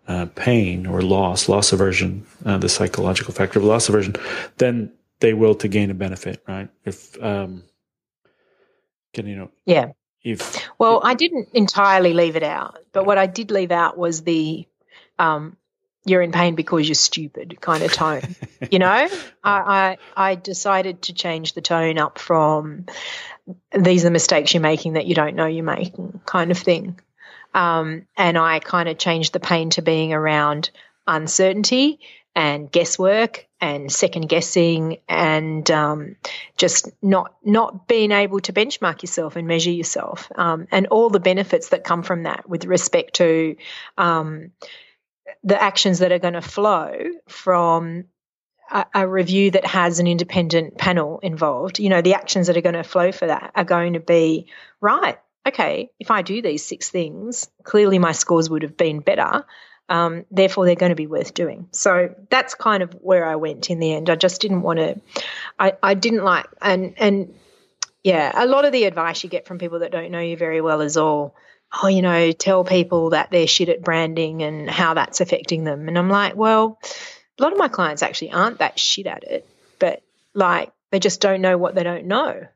uh, 0.08 0.26
pain 0.34 0.86
or 0.86 1.02
loss, 1.02 1.48
loss 1.48 1.72
aversion, 1.72 2.26
uh, 2.44 2.58
the 2.58 2.68
psychological 2.68 3.32
factor 3.32 3.60
of 3.60 3.64
loss 3.64 3.88
aversion, 3.88 4.16
than 4.56 4.92
they 5.20 5.34
will 5.34 5.54
to 5.56 5.68
gain 5.68 5.90
a 5.90 5.94
benefit, 5.94 6.42
right? 6.48 6.68
If 6.84 7.22
um, 7.22 7.64
can 9.12 9.26
you 9.26 9.36
know? 9.36 9.50
Yeah. 9.66 9.92
If 10.22 10.68
well, 10.78 10.98
if, 10.98 11.04
I 11.04 11.14
didn't 11.14 11.48
entirely 11.54 12.12
leave 12.12 12.36
it 12.36 12.42
out, 12.42 12.78
but 12.92 13.06
what 13.06 13.18
I 13.18 13.26
did 13.26 13.50
leave 13.50 13.70
out 13.70 13.96
was 13.96 14.22
the 14.22 14.66
um, 15.18 15.56
you're 16.04 16.22
in 16.22 16.32
pain 16.32 16.54
because 16.54 16.86
you're 16.88 16.94
stupid 16.94 17.58
kind 17.60 17.82
of 17.82 17.92
tone. 17.92 18.34
you 18.70 18.78
know, 18.78 18.86
I, 19.44 19.96
I 20.14 20.30
I 20.30 20.34
decided 20.34 21.02
to 21.02 21.14
change 21.14 21.54
the 21.54 21.62
tone 21.62 21.98
up 21.98 22.18
from 22.18 22.86
these 23.76 24.02
are 24.02 24.08
the 24.08 24.12
mistakes 24.12 24.52
you're 24.52 24.60
making 24.60 24.94
that 24.94 25.06
you 25.06 25.14
don't 25.14 25.36
know 25.36 25.46
you're 25.46 25.64
making 25.64 26.20
kind 26.26 26.50
of 26.50 26.58
thing. 26.58 27.00
Um, 27.52 28.06
and 28.16 28.38
I 28.38 28.60
kind 28.60 28.88
of 28.88 28.98
changed 28.98 29.32
the 29.32 29.40
pain 29.40 29.70
to 29.70 29.82
being 29.82 30.12
around 30.12 30.70
uncertainty 31.06 31.98
and 32.34 32.70
guesswork 32.70 33.48
and 33.60 33.92
second 33.92 34.28
guessing 34.28 34.98
and 35.08 35.70
um, 35.70 36.16
just 36.56 36.88
not 37.02 37.34
not 37.44 37.86
being 37.86 38.12
able 38.12 38.40
to 38.40 38.52
benchmark 38.52 39.02
yourself 39.02 39.36
and 39.36 39.46
measure 39.46 39.70
yourself. 39.70 40.30
Um, 40.34 40.66
and 40.70 40.86
all 40.88 41.10
the 41.10 41.20
benefits 41.20 41.70
that 41.70 41.84
come 41.84 42.02
from 42.02 42.24
that 42.24 42.48
with 42.48 42.64
respect 42.64 43.14
to 43.16 43.56
um, 43.98 44.52
the 45.44 45.60
actions 45.60 45.98
that 45.98 46.12
are 46.12 46.18
going 46.18 46.34
to 46.34 46.42
flow 46.42 46.94
from 47.28 48.04
a, 48.70 48.86
a, 48.94 49.08
review 49.08 49.50
that 49.50 49.66
has 49.66 49.98
an 49.98 50.06
independent 50.06 50.78
panel 50.78 51.18
involved. 51.22 51.78
You 51.78 51.90
know 51.90 52.02
the 52.02 52.14
actions 52.14 52.46
that 52.46 52.56
are 52.56 52.62
going 52.62 52.74
to 52.74 52.84
flow 52.84 53.12
for 53.12 53.26
that 53.26 53.52
are 53.54 53.64
going 53.64 53.92
to 53.92 54.00
be 54.00 54.46
right 54.80 55.18
okay 55.46 55.90
if 55.98 56.10
i 56.10 56.22
do 56.22 56.42
these 56.42 56.64
six 56.64 56.90
things 56.90 57.48
clearly 57.62 57.98
my 57.98 58.12
scores 58.12 58.50
would 58.50 58.62
have 58.62 58.76
been 58.76 59.00
better 59.00 59.44
um, 59.90 60.24
therefore, 60.30 60.64
they're 60.64 60.76
going 60.76 60.90
to 60.90 60.96
be 60.96 61.08
worth 61.08 61.34
doing. 61.34 61.68
So 61.72 62.14
that's 62.30 62.54
kind 62.54 62.82
of 62.82 62.92
where 62.94 63.26
I 63.26 63.36
went 63.36 63.68
in 63.70 63.80
the 63.80 63.92
end. 63.92 64.08
I 64.08 64.14
just 64.14 64.40
didn't 64.40 64.62
want 64.62 64.78
to. 64.78 65.00
I, 65.58 65.74
I 65.82 65.94
didn't 65.94 66.24
like 66.24 66.46
and 66.62 66.94
and 66.96 67.34
yeah, 68.04 68.32
a 68.34 68.46
lot 68.46 68.64
of 68.64 68.72
the 68.72 68.84
advice 68.84 69.22
you 69.22 69.28
get 69.28 69.46
from 69.46 69.58
people 69.58 69.80
that 69.80 69.92
don't 69.92 70.10
know 70.10 70.20
you 70.20 70.36
very 70.36 70.60
well 70.60 70.80
is 70.80 70.96
all, 70.96 71.34
oh, 71.82 71.88
you 71.88 72.00
know, 72.00 72.32
tell 72.32 72.64
people 72.64 73.10
that 73.10 73.30
they're 73.30 73.46
shit 73.46 73.68
at 73.68 73.82
branding 73.82 74.42
and 74.42 74.70
how 74.70 74.94
that's 74.94 75.20
affecting 75.20 75.64
them. 75.64 75.86
And 75.86 75.98
I'm 75.98 76.08
like, 76.08 76.34
well, 76.34 76.78
a 77.38 77.42
lot 77.42 77.52
of 77.52 77.58
my 77.58 77.68
clients 77.68 78.02
actually 78.02 78.30
aren't 78.30 78.60
that 78.60 78.78
shit 78.78 79.06
at 79.06 79.24
it, 79.24 79.46
but 79.78 80.02
like 80.34 80.72
they 80.92 81.00
just 81.00 81.20
don't 81.20 81.42
know 81.42 81.58
what 81.58 81.74
they 81.74 81.82
don't 81.82 82.06
know. 82.06 82.46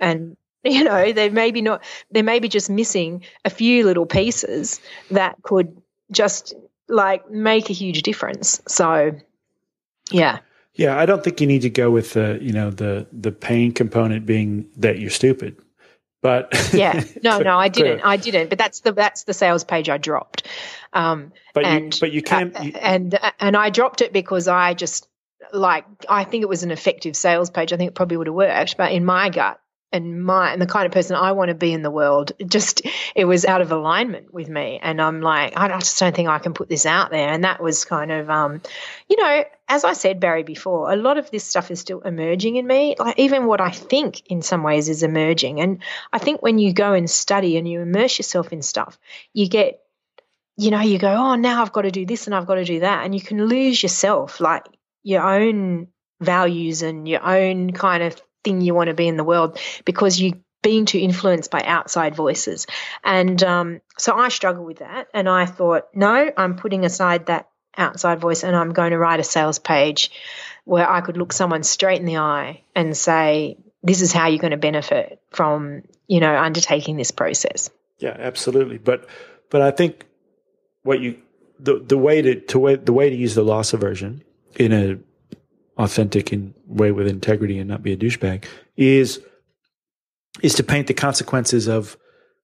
And 0.00 0.36
you 0.64 0.82
know, 0.82 1.12
they 1.12 1.30
maybe 1.30 1.62
not 1.62 1.84
they 2.10 2.22
may 2.22 2.40
be 2.40 2.48
just 2.48 2.68
missing 2.68 3.22
a 3.44 3.50
few 3.50 3.84
little 3.84 4.06
pieces 4.06 4.80
that 5.10 5.36
could 5.42 5.80
just 6.14 6.54
like 6.88 7.30
make 7.30 7.70
a 7.70 7.72
huge 7.72 8.02
difference. 8.02 8.62
So, 8.66 9.12
yeah. 10.10 10.38
Yeah, 10.74 10.98
I 10.98 11.06
don't 11.06 11.22
think 11.22 11.40
you 11.40 11.46
need 11.46 11.62
to 11.62 11.70
go 11.70 11.90
with 11.90 12.14
the, 12.14 12.38
you 12.40 12.52
know, 12.52 12.70
the 12.70 13.06
the 13.12 13.30
pain 13.30 13.72
component 13.72 14.26
being 14.26 14.68
that 14.76 14.98
you're 14.98 15.10
stupid. 15.10 15.56
But 16.24 16.72
yeah, 16.72 17.04
no, 17.22 17.38
no, 17.40 17.58
I 17.58 17.68
didn't. 17.68 18.00
I 18.00 18.16
didn't. 18.16 18.48
But 18.48 18.56
that's 18.56 18.80
the 18.80 18.92
that's 18.92 19.24
the 19.24 19.34
sales 19.34 19.62
page 19.62 19.90
I 19.90 19.98
dropped. 19.98 20.48
Um, 20.94 21.32
but 21.52 21.66
and, 21.66 21.94
you, 21.94 22.00
but 22.00 22.12
you 22.12 22.22
can, 22.22 22.56
uh, 22.56 22.78
and 22.80 23.18
and 23.38 23.56
I 23.56 23.68
dropped 23.68 24.00
it 24.00 24.10
because 24.12 24.48
I 24.48 24.72
just 24.72 25.06
like 25.52 25.84
I 26.08 26.24
think 26.24 26.42
it 26.42 26.48
was 26.48 26.62
an 26.62 26.70
effective 26.70 27.14
sales 27.14 27.50
page. 27.50 27.74
I 27.74 27.76
think 27.76 27.88
it 27.88 27.94
probably 27.94 28.16
would 28.16 28.26
have 28.26 28.34
worked, 28.34 28.78
but 28.78 28.90
in 28.92 29.04
my 29.04 29.28
gut, 29.28 29.60
and 29.94 30.24
my 30.24 30.52
and 30.52 30.60
the 30.60 30.66
kind 30.66 30.84
of 30.84 30.92
person 30.92 31.16
I 31.16 31.32
want 31.32 31.48
to 31.48 31.54
be 31.54 31.72
in 31.72 31.82
the 31.82 31.90
world. 31.90 32.32
Just 32.44 32.82
it 33.14 33.24
was 33.24 33.44
out 33.44 33.60
of 33.60 33.72
alignment 33.72 34.34
with 34.34 34.48
me, 34.48 34.78
and 34.82 35.00
I'm 35.00 35.20
like, 35.20 35.56
I 35.56 35.68
just 35.68 35.98
don't 35.98 36.14
think 36.14 36.28
I 36.28 36.40
can 36.40 36.52
put 36.52 36.68
this 36.68 36.84
out 36.84 37.10
there. 37.10 37.28
And 37.28 37.44
that 37.44 37.62
was 37.62 37.84
kind 37.84 38.10
of, 38.10 38.28
um, 38.28 38.60
you 39.08 39.16
know, 39.16 39.44
as 39.68 39.84
I 39.84 39.92
said, 39.92 40.20
Barry 40.20 40.42
before, 40.42 40.92
a 40.92 40.96
lot 40.96 41.16
of 41.16 41.30
this 41.30 41.44
stuff 41.44 41.70
is 41.70 41.80
still 41.80 42.00
emerging 42.00 42.56
in 42.56 42.66
me. 42.66 42.96
Like 42.98 43.18
even 43.18 43.46
what 43.46 43.60
I 43.60 43.70
think 43.70 44.26
in 44.26 44.42
some 44.42 44.62
ways 44.62 44.88
is 44.88 45.02
emerging, 45.02 45.60
and 45.60 45.78
I 46.12 46.18
think 46.18 46.42
when 46.42 46.58
you 46.58 46.72
go 46.72 46.92
and 46.92 47.08
study 47.08 47.56
and 47.56 47.68
you 47.68 47.80
immerse 47.80 48.18
yourself 48.18 48.52
in 48.52 48.62
stuff, 48.62 48.98
you 49.32 49.48
get. 49.48 49.80
You 50.56 50.70
know, 50.70 50.78
you 50.82 51.00
go, 51.00 51.12
oh, 51.12 51.34
now 51.34 51.62
I've 51.62 51.72
got 51.72 51.82
to 51.82 51.90
do 51.90 52.06
this 52.06 52.26
and 52.26 52.34
I've 52.34 52.46
got 52.46 52.54
to 52.54 52.64
do 52.64 52.78
that. 52.78 53.04
And 53.04 53.12
you 53.12 53.20
can 53.20 53.44
lose 53.44 53.82
yourself, 53.82 54.38
like 54.38 54.62
your 55.02 55.28
own 55.28 55.88
values 56.20 56.82
and 56.82 57.08
your 57.08 57.26
own 57.26 57.72
kind 57.72 58.04
of 58.04 58.22
thing 58.44 58.60
you 58.60 58.74
want 58.74 58.88
to 58.88 58.94
be 58.94 59.08
in 59.08 59.16
the 59.16 59.24
world 59.24 59.58
because 59.84 60.20
you 60.20 60.40
being 60.62 60.86
too 60.86 60.98
influenced 60.98 61.50
by 61.50 61.62
outside 61.62 62.16
voices. 62.16 62.66
And 63.04 63.40
um, 63.44 63.80
so 63.98 64.16
I 64.16 64.30
struggle 64.30 64.64
with 64.64 64.78
that. 64.78 65.08
And 65.12 65.28
I 65.28 65.46
thought, 65.46 65.88
no, 65.94 66.30
I'm 66.36 66.56
putting 66.56 66.84
aside 66.84 67.26
that 67.26 67.48
outside 67.76 68.18
voice 68.18 68.42
and 68.44 68.56
I'm 68.56 68.72
going 68.72 68.90
to 68.90 68.98
write 68.98 69.20
a 69.20 69.24
sales 69.24 69.58
page 69.58 70.10
where 70.64 70.88
I 70.88 71.02
could 71.02 71.16
look 71.16 71.32
someone 71.32 71.62
straight 71.62 72.00
in 72.00 72.06
the 72.06 72.16
eye 72.16 72.62
and 72.74 72.96
say, 72.96 73.58
this 73.82 74.00
is 74.00 74.12
how 74.12 74.28
you're 74.28 74.38
going 74.38 74.52
to 74.52 74.56
benefit 74.56 75.20
from, 75.30 75.82
you 76.08 76.20
know, 76.20 76.34
undertaking 76.34 76.96
this 76.96 77.10
process. 77.10 77.70
Yeah, 77.98 78.16
absolutely. 78.18 78.78
But, 78.78 79.06
but 79.50 79.60
I 79.60 79.70
think 79.70 80.06
what 80.82 81.00
you, 81.00 81.18
the, 81.60 81.78
the 81.78 81.98
way 81.98 82.22
to, 82.22 82.40
to 82.40 82.58
way, 82.58 82.76
the 82.76 82.92
way 82.94 83.10
to 83.10 83.16
use 83.16 83.34
the 83.34 83.44
loss 83.44 83.74
aversion 83.74 84.24
in 84.56 84.72
a 84.72 84.98
authentic 85.76 86.32
and 86.32 86.54
way 86.66 86.92
with 86.92 87.06
integrity 87.06 87.58
and 87.58 87.68
not 87.68 87.82
be 87.82 87.92
a 87.92 87.96
douchebag 87.96 88.44
is 88.76 89.20
is 90.42 90.54
to 90.54 90.62
paint 90.62 90.86
the 90.86 90.94
consequences 90.94 91.68
of 91.68 91.96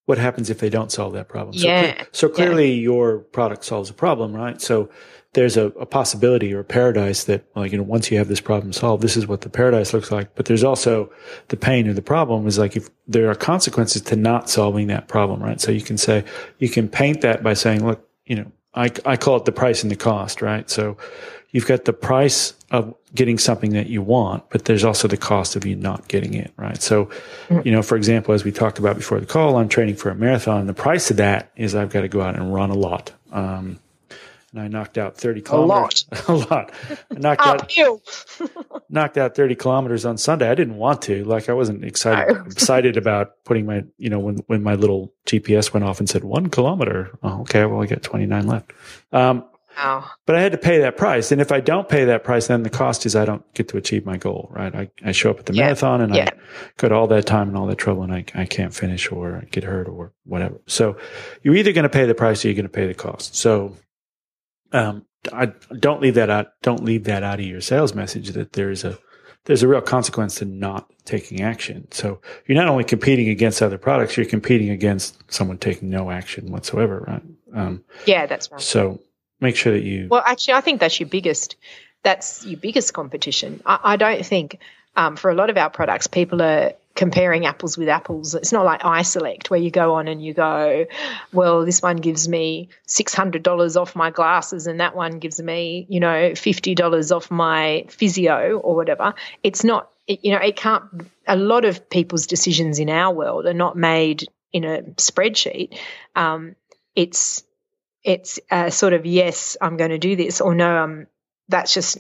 what 0.07 0.19
happens 0.19 0.51
if 0.51 0.59
they 0.59 0.71
don't 0.71 0.91
solve 0.91 1.13
that 1.13 1.29
problem. 1.29 1.55
Yeah. 1.57 2.03
So, 2.13 2.29
so 2.29 2.29
clearly 2.29 2.73
yeah. 2.73 2.83
your 2.83 3.19
product 3.19 3.65
solves 3.65 3.91
a 3.91 3.95
problem, 3.95 4.35
right? 4.35 4.61
So 4.61 4.89
there's 5.35 5.57
a, 5.57 5.67
a, 5.67 5.87
possibility 5.87 6.53
or 6.53 6.61
a 6.61 6.65
paradise 6.65 7.25
that, 7.25 7.45
like, 7.55 7.71
you 7.71 7.79
know, 7.79 7.85
once 7.85 8.11
you 8.11 8.19
have 8.19 8.27
this 8.27 8.41
problem 8.41 8.73
solved, 8.73 9.03
this 9.03 9.17
is 9.17 9.29
what 9.29 9.43
the 9.43 9.49
paradise 9.49 9.95
looks 9.95 10.11
like. 10.11 10.35
But 10.35 10.47
there's 10.47 10.65
also 10.65 11.13
the 11.49 11.57
pain 11.57 11.87
or 11.87 11.93
the 11.93 12.03
problem 12.03 12.49
is 12.49 12.59
like 12.59 12.77
if 12.77 12.89
there 13.07 13.31
are 13.31 13.37
consequences 13.37 14.03
to 14.03 14.17
not 14.17 14.51
solving 14.51 14.89
that 14.89 15.07
problem, 15.07 15.41
right? 15.41 15.61
So 15.61 15.71
you 15.71 15.83
can 15.83 15.97
say, 15.97 16.25
you 16.59 16.69
can 16.69 16.89
paint 16.89 17.21
that 17.21 17.45
by 17.45 17.55
saying, 17.55 17.87
look, 17.87 18.05
you 18.25 18.37
know, 18.37 18.51
I, 18.75 18.91
I 19.05 19.17
call 19.17 19.37
it 19.37 19.45
the 19.45 19.53
price 19.53 19.83
and 19.83 19.91
the 19.91 19.97
cost, 19.97 20.43
right? 20.43 20.69
So 20.71 20.97
you've 21.51 21.67
got 21.67 21.85
the 21.85 21.93
price 21.93 22.55
of 22.71 22.95
getting 23.15 23.39
something 23.39 23.73
that 23.73 23.89
you 23.89 24.03
want, 24.03 24.49
but 24.51 24.65
there's 24.67 24.85
also 24.85 25.09
the 25.09 25.17
cost 25.17 25.57
of 25.57 25.67
you 25.67 25.75
not 25.75 26.07
getting 26.07 26.35
it, 26.35 26.53
right? 26.57 26.81
So, 26.81 27.07
mm-hmm. 27.49 27.61
you 27.65 27.73
know, 27.73 27.83
for 27.83 27.97
example, 27.97 28.33
as 28.35 28.45
we 28.45 28.53
talked 28.53 28.79
about 28.79 28.97
before 28.97 29.19
the 29.19 29.27
call, 29.27 29.57
I'm 29.57 29.69
training 29.69 29.97
for 29.97 30.11
a 30.11 30.15
marathon. 30.15 30.67
The 30.67 30.75
price 30.75 31.11
of 31.11 31.17
that 31.17 31.51
is 31.57 31.75
I've 31.75 31.91
got 31.91 32.03
to 32.03 32.09
go 32.09 32.21
out 32.21 32.37
and 32.37 32.55
run 32.55 32.71
a 32.71 32.75
lot. 32.75 33.13
Um, 33.33 33.81
and 34.53 34.61
I 34.61 34.69
knocked 34.69 34.99
out 34.99 35.17
30 35.17 35.43
kilometers. 35.43 36.07
A 36.29 36.33
lot. 36.33 36.49
a 36.49 36.55
lot. 36.55 36.73
I 37.11 37.19
knocked 37.19 37.47
out, 37.47 37.73
knocked 38.91 39.17
out 39.17 39.35
30 39.35 39.55
kilometers 39.55 40.05
on 40.05 40.19
Sunday. 40.19 40.51
I 40.51 40.55
didn't 40.55 40.77
want 40.77 41.03
to, 41.03 41.25
like, 41.25 41.49
I 41.49 41.53
wasn't 41.53 41.85
excited, 41.85 42.37
excited 42.47 42.97
about 42.97 43.45
putting 43.45 43.67
my, 43.67 43.85
you 43.97 44.11
know, 44.11 44.19
when, 44.19 44.39
when 44.47 44.63
my 44.63 44.75
little 44.75 45.13
GPS 45.27 45.73
went 45.73 45.85
off 45.85 46.01
and 46.01 46.09
said 46.09 46.25
one 46.25 46.49
kilometer. 46.49 47.17
Oh, 47.23 47.43
okay. 47.43 47.65
Well, 47.65 47.83
I 47.83 47.87
got 47.87 48.03
29 48.03 48.47
left. 48.47 48.73
Um, 49.13 49.45
Wow. 49.77 50.11
But 50.27 50.37
I 50.37 50.43
had 50.43 50.53
to 50.53 50.59
pay 50.59 50.81
that 50.81 50.97
price. 50.97 51.33
And 51.33 51.41
if 51.41 51.53
I 51.53 51.61
don't 51.61 51.89
pay 51.89 52.05
that 52.05 52.25
price, 52.25 52.49
then 52.49 52.63
the 52.63 52.71
cost 52.71 53.07
is 53.07 53.17
I 53.17 53.25
don't 53.25 53.43
get 53.55 53.69
to 53.69 53.77
achieve 53.77 54.05
my 54.05 54.17
goal, 54.17 54.49
right? 54.53 54.75
I, 54.75 54.91
I 55.05 55.13
show 55.13 55.31
up 55.31 55.39
at 55.39 55.47
the 55.47 55.55
yeah. 55.55 55.65
marathon 55.67 56.01
and 56.01 56.15
yeah. 56.15 56.29
I 56.33 56.39
go 56.77 56.89
to 56.89 56.95
all 56.95 57.07
that 57.09 57.27
time 57.27 57.49
and 57.49 57.57
all 57.57 57.67
that 57.67 57.79
trouble 57.79 58.03
and 58.03 58.13
I, 58.13 58.25
I 58.35 58.47
can't 58.47 58.75
finish 58.75 59.11
or 59.11 59.45
get 59.51 59.65
hurt 59.65 59.89
or 59.89 60.13
whatever. 60.25 60.61
So 60.67 60.97
you're 61.43 61.55
either 61.55 61.73
going 61.73 61.85
to 61.85 61.89
pay 61.89 62.05
the 62.05 62.15
price 62.15 62.45
or 62.45 62.49
you're 62.49 62.57
going 62.57 62.65
to 62.65 62.69
pay 62.69 62.87
the 62.87 62.95
cost. 62.95 63.37
So, 63.37 63.77
um, 64.73 65.07
I 65.33 65.53
don't 65.79 66.01
leave 66.01 66.15
that 66.15 66.31
out. 66.31 66.53
Don't 66.63 66.85
leave 66.85 67.05
that 67.05 67.23
out 67.23 67.41
of 67.41 67.47
your 67.47 67.61
sales 67.61 67.95
message 67.95 68.31
that 68.31 68.53
there's 68.53 68.85
a, 68.85 68.99
there's 69.45 69.63
a 69.63 69.69
real 69.69 69.81
consequence 69.81 70.37
to 70.37 70.45
not 70.45 70.91
taking 71.05 71.41
action. 71.41 71.89
So 71.91 72.21
you're 72.47 72.57
not 72.57 72.69
only 72.69 72.85
competing 72.85 73.29
against 73.29 73.63
other 73.63 73.79
products, 73.79 74.17
you're 74.17 74.27
competing 74.27 74.71
against 74.71 75.21
someone 75.33 75.59
taking 75.59 75.91
no 75.91 76.11
action 76.11 76.51
whatsoever, 76.51 77.05
right? 77.07 77.23
Um, 77.55 77.85
yeah, 78.07 78.27
that's 78.27 78.51
right. 78.51 78.61
So 78.61 79.01
make 79.41 79.57
sure 79.57 79.73
that 79.73 79.83
you. 79.83 80.09
Well, 80.11 80.23
actually, 80.25 80.55
I 80.55 80.61
think 80.61 80.81
that's 80.81 80.99
your 81.01 81.09
biggest. 81.09 81.57
That's 82.03 82.47
your 82.47 82.59
biggest 82.59 82.95
competition. 82.95 83.63
I, 83.67 83.79
I 83.83 83.97
don't 83.97 84.25
think 84.25 84.59
um, 84.97 85.17
for 85.17 85.31
a 85.31 85.35
lot 85.35 85.51
of 85.51 85.57
our 85.57 85.71
products, 85.71 86.07
people 86.07 86.41
are 86.43 86.73
comparing 87.01 87.47
apples 87.47 87.79
with 87.79 87.89
apples. 87.89 88.35
It's 88.35 88.53
not 88.53 88.67
like 88.67 88.83
iSelect 88.83 89.49
where 89.49 89.59
you 89.59 89.71
go 89.71 89.95
on 89.95 90.07
and 90.07 90.23
you 90.23 90.35
go, 90.35 90.85
well, 91.33 91.65
this 91.65 91.81
one 91.81 91.97
gives 91.97 92.29
me 92.29 92.69
$600 92.89 93.81
off 93.81 93.97
my 93.97 94.11
glasses 94.11 94.67
and 94.67 94.81
that 94.81 94.95
one 94.95 95.19
gives 95.19 95.41
me, 95.41 95.87
you 95.89 95.99
know, 95.99 96.33
$50 96.33 97.17
off 97.17 97.31
my 97.31 97.87
physio 97.89 98.59
or 98.59 98.77
whatever. 98.77 99.15
It's 99.43 99.65
not, 99.65 99.89
it, 100.07 100.23
you 100.23 100.33
know, 100.33 100.43
it 100.43 100.57
can't, 100.57 100.85
a 101.27 101.37
lot 101.37 101.65
of 101.65 101.89
people's 101.89 102.27
decisions 102.27 102.79
in 102.79 102.91
our 102.91 103.15
world 103.15 103.47
are 103.47 103.55
not 103.55 103.79
made 103.79 104.27
in 104.53 104.65
a 104.65 104.83
spreadsheet. 104.99 105.79
Um, 106.15 106.55
it's, 106.95 107.45
it's 108.05 108.41
sort 108.69 108.93
of 108.93 109.07
yes, 109.07 109.57
I'm 109.59 109.79
going 109.79 109.93
to 109.93 109.99
do 109.99 110.17
this, 110.17 110.43
or 110.43 110.55
no, 110.55 110.71
I'm 110.71 111.07
that's 111.49 111.73
just 111.73 111.97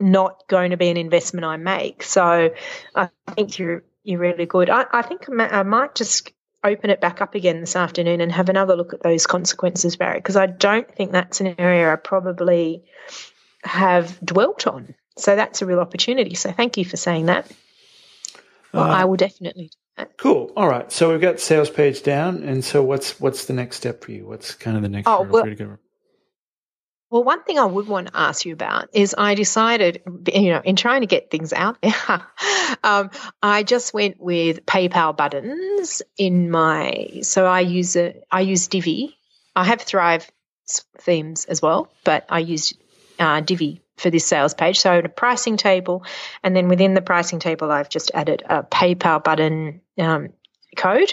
not 0.00 0.48
going 0.48 0.70
to 0.70 0.78
be 0.78 0.88
an 0.88 0.96
investment 0.96 1.44
I 1.44 1.58
make. 1.58 2.02
So 2.02 2.54
I 2.94 3.08
think 3.34 3.58
you're 3.58 3.84
you're 4.04 4.20
really 4.20 4.46
good. 4.46 4.70
I, 4.70 4.86
I 4.92 5.02
think 5.02 5.26
I 5.28 5.62
might 5.62 5.94
just 5.94 6.32
open 6.64 6.90
it 6.90 7.00
back 7.00 7.20
up 7.20 7.34
again 7.34 7.60
this 7.60 7.76
afternoon 7.76 8.20
and 8.20 8.30
have 8.30 8.48
another 8.48 8.76
look 8.76 8.94
at 8.94 9.02
those 9.02 9.26
consequences, 9.26 9.96
Barry, 9.96 10.18
because 10.18 10.36
I 10.36 10.46
don't 10.46 10.92
think 10.94 11.12
that's 11.12 11.40
an 11.40 11.54
area 11.58 11.92
I 11.92 11.96
probably 11.96 12.84
have 13.64 14.18
dwelt 14.24 14.66
on. 14.66 14.94
So 15.18 15.36
that's 15.36 15.62
a 15.62 15.66
real 15.66 15.80
opportunity. 15.80 16.34
So 16.34 16.52
thank 16.52 16.76
you 16.76 16.84
for 16.84 16.96
saying 16.96 17.26
that. 17.26 17.50
Well, 18.72 18.84
uh, 18.84 18.94
I 18.94 19.04
will 19.04 19.16
definitely 19.16 19.64
do 19.64 19.78
that. 19.98 20.16
Cool. 20.16 20.52
All 20.56 20.68
right. 20.68 20.90
So 20.90 21.10
we've 21.10 21.20
got 21.20 21.40
sales 21.40 21.68
page 21.68 22.02
down, 22.02 22.42
and 22.42 22.64
so 22.64 22.82
what's 22.82 23.20
what's 23.20 23.44
the 23.44 23.52
next 23.52 23.76
step 23.76 24.02
for 24.02 24.12
you? 24.12 24.26
What's 24.26 24.54
kind 24.54 24.76
of 24.76 24.82
the 24.82 24.88
next? 24.88 25.08
Oh, 25.08 25.22
well, 25.22 25.44
well, 27.12 27.24
one 27.24 27.42
thing 27.42 27.58
I 27.58 27.66
would 27.66 27.86
want 27.86 28.06
to 28.06 28.16
ask 28.16 28.46
you 28.46 28.54
about 28.54 28.88
is 28.94 29.14
I 29.18 29.34
decided, 29.34 30.00
you 30.32 30.50
know, 30.50 30.62
in 30.64 30.76
trying 30.76 31.02
to 31.02 31.06
get 31.06 31.30
things 31.30 31.52
out 31.52 31.76
there, 31.82 31.94
um, 32.82 33.10
I 33.42 33.64
just 33.64 33.92
went 33.92 34.18
with 34.18 34.64
PayPal 34.64 35.14
buttons 35.14 36.00
in 36.16 36.50
my. 36.50 37.20
So 37.20 37.44
I 37.44 37.60
use 37.60 37.96
a 37.96 38.14
I 38.30 38.40
use 38.40 38.66
Divi. 38.66 39.18
I 39.54 39.64
have 39.64 39.82
Thrive 39.82 40.26
themes 41.00 41.44
as 41.44 41.60
well, 41.60 41.92
but 42.02 42.24
I 42.30 42.38
use 42.38 42.72
uh, 43.18 43.42
Divi 43.42 43.82
for 43.98 44.08
this 44.08 44.24
sales 44.24 44.54
page. 44.54 44.80
So 44.80 44.98
a 44.98 45.06
pricing 45.10 45.58
table, 45.58 46.06
and 46.42 46.56
then 46.56 46.68
within 46.68 46.94
the 46.94 47.02
pricing 47.02 47.40
table, 47.40 47.70
I've 47.70 47.90
just 47.90 48.10
added 48.14 48.42
a 48.48 48.62
PayPal 48.62 49.22
button 49.22 49.82
um, 49.98 50.30
code, 50.76 51.12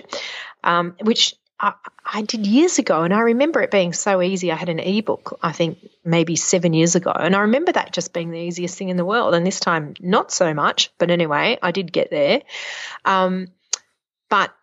um, 0.63 0.95
which 1.01 1.35
I, 1.59 1.73
I, 2.05 2.21
did 2.21 2.47
years 2.47 2.79
ago, 2.79 3.03
and 3.03 3.13
I 3.13 3.19
remember 3.19 3.61
it 3.61 3.71
being 3.71 3.93
so 3.93 4.21
easy. 4.21 4.51
I 4.51 4.55
had 4.55 4.69
an 4.69 4.79
ebook, 4.79 5.39
I 5.43 5.51
think 5.51 5.79
maybe 6.05 6.35
seven 6.35 6.73
years 6.73 6.95
ago, 6.95 7.11
and 7.11 7.35
I 7.35 7.41
remember 7.41 7.71
that 7.71 7.91
just 7.91 8.13
being 8.13 8.31
the 8.31 8.39
easiest 8.39 8.77
thing 8.77 8.89
in 8.89 8.97
the 8.97 9.05
world. 9.05 9.33
And 9.33 9.45
this 9.45 9.59
time, 9.59 9.93
not 9.99 10.31
so 10.31 10.53
much, 10.53 10.91
but 10.97 11.11
anyway, 11.11 11.57
I 11.61 11.71
did 11.71 11.91
get 11.91 12.09
there. 12.11 12.41
Um, 13.03 13.47
but 14.29 14.53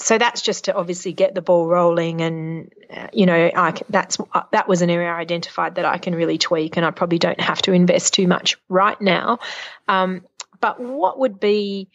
so 0.00 0.18
that's 0.18 0.42
just 0.42 0.64
to 0.64 0.74
obviously 0.74 1.12
get 1.12 1.34
the 1.34 1.42
ball 1.42 1.66
rolling 1.66 2.22
and 2.22 2.72
uh, 2.94 3.08
you 3.12 3.26
know 3.26 3.50
I, 3.54 3.74
that's 3.90 4.18
uh, 4.32 4.42
that 4.52 4.66
was 4.66 4.82
an 4.82 4.90
area 4.90 5.10
I 5.10 5.18
identified 5.18 5.74
that 5.74 5.84
I 5.84 5.98
can 5.98 6.14
really 6.14 6.38
tweak 6.38 6.76
and 6.76 6.86
I 6.86 6.90
probably 6.90 7.18
don't 7.18 7.40
have 7.40 7.60
to 7.62 7.72
invest 7.72 8.14
too 8.14 8.26
much 8.26 8.56
right 8.68 9.00
now 9.00 9.40
um, 9.88 10.24
but 10.60 10.80
what 10.80 11.18
would 11.18 11.38
be 11.38 11.88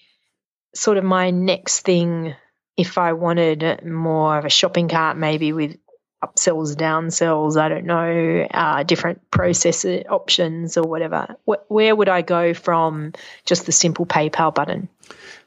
sort 0.73 0.97
of 0.97 1.03
my 1.03 1.31
next 1.31 1.81
thing 1.81 2.35
if 2.77 2.97
I 2.97 3.13
wanted 3.13 3.85
more 3.85 4.37
of 4.37 4.45
a 4.45 4.49
shopping 4.49 4.89
cart 4.89 5.17
maybe 5.17 5.53
with 5.53 5.77
upsells 6.23 6.75
downsells 6.75 7.57
I 7.57 7.69
don't 7.69 7.85
know 7.85 8.47
uh, 8.51 8.83
different 8.83 9.29
process 9.29 9.85
options 9.85 10.77
or 10.77 10.83
whatever 10.83 11.35
Wh- 11.47 11.69
where 11.69 11.95
would 11.95 12.09
I 12.09 12.21
go 12.21 12.53
from 12.53 13.13
just 13.45 13.65
the 13.65 13.71
simple 13.71 14.05
PayPal 14.05 14.53
button 14.53 14.89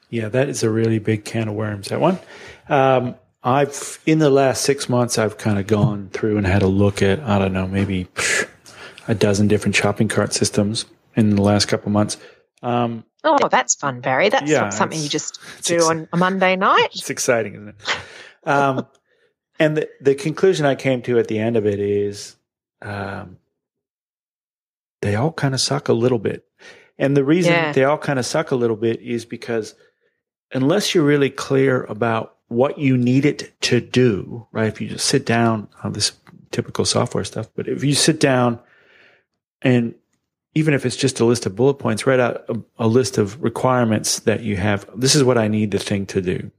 yeah, 0.09 0.29
that 0.29 0.49
is 0.49 0.63
a 0.63 0.69
really 0.69 0.99
big 0.99 1.23
can 1.23 1.47
of 1.47 1.55
worms. 1.55 1.89
That 1.89 2.01
one. 2.01 2.19
Um, 2.67 3.15
I've 3.43 3.99
in 4.05 4.19
the 4.19 4.29
last 4.29 4.63
six 4.63 4.89
months, 4.89 5.17
I've 5.17 5.37
kind 5.37 5.59
of 5.59 5.67
gone 5.67 6.09
through 6.11 6.37
and 6.37 6.45
had 6.45 6.61
a 6.61 6.67
look 6.67 7.01
at 7.01 7.19
I 7.21 7.39
don't 7.39 7.53
know 7.53 7.67
maybe 7.67 8.07
a 9.07 9.15
dozen 9.15 9.47
different 9.47 9.75
shopping 9.75 10.07
cart 10.07 10.33
systems 10.33 10.85
in 11.15 11.35
the 11.35 11.41
last 11.41 11.67
couple 11.67 11.91
months. 11.91 12.17
Um, 12.61 13.05
oh, 13.23 13.47
that's 13.49 13.75
fun, 13.75 14.01
Barry. 14.01 14.29
That's 14.29 14.49
yeah, 14.49 14.69
something 14.69 14.99
you 14.99 15.09
just 15.09 15.39
do 15.63 15.75
ex- 15.75 15.85
on 15.85 16.07
a 16.13 16.17
Monday 16.17 16.55
night. 16.55 16.89
It's 16.93 17.09
exciting, 17.09 17.55
isn't 17.55 17.69
it? 17.69 17.75
Um, 18.47 18.87
and 19.59 19.77
the 19.77 19.89
the 20.01 20.15
conclusion 20.15 20.65
I 20.65 20.75
came 20.75 21.01
to 21.03 21.19
at 21.19 21.27
the 21.27 21.39
end 21.39 21.57
of 21.57 21.65
it 21.65 21.79
is, 21.79 22.35
um, 22.81 23.37
they 25.01 25.15
all 25.15 25.31
kind 25.31 25.53
of 25.53 25.61
suck 25.61 25.89
a 25.89 25.93
little 25.93 26.19
bit, 26.19 26.45
and 26.97 27.15
the 27.15 27.23
reason 27.23 27.53
yeah. 27.53 27.71
they 27.71 27.83
all 27.83 27.97
kind 27.97 28.19
of 28.19 28.25
suck 28.25 28.51
a 28.51 28.55
little 28.55 28.77
bit 28.77 29.01
is 29.01 29.25
because 29.25 29.75
unless 30.51 30.93
you're 30.93 31.03
really 31.03 31.29
clear 31.29 31.83
about 31.83 32.35
what 32.47 32.79
you 32.79 32.97
need 32.97 33.25
it 33.25 33.53
to 33.61 33.79
do, 33.79 34.47
right? 34.51 34.67
If 34.67 34.81
you 34.81 34.89
just 34.89 35.05
sit 35.05 35.25
down 35.25 35.67
on 35.83 35.93
this 35.93 36.13
typical 36.51 36.85
software 36.85 37.23
stuff, 37.23 37.47
but 37.55 37.67
if 37.67 37.83
you 37.83 37.93
sit 37.93 38.19
down 38.19 38.59
and 39.61 39.93
even 40.55 40.73
if 40.73 40.85
it's 40.85 40.95
just 40.95 41.19
a 41.19 41.25
list 41.25 41.45
of 41.45 41.55
bullet 41.55 41.75
points, 41.75 42.07
write 42.07 42.19
out 42.19 42.43
a, 42.49 42.61
a 42.79 42.87
list 42.87 43.17
of 43.17 43.41
requirements 43.41 44.19
that 44.21 44.41
you 44.41 44.57
have. 44.57 44.89
This 44.95 45.15
is 45.15 45.23
what 45.23 45.37
I 45.37 45.47
need 45.47 45.71
the 45.71 45.79
thing 45.79 46.05
to 46.07 46.21
do. 46.21 46.51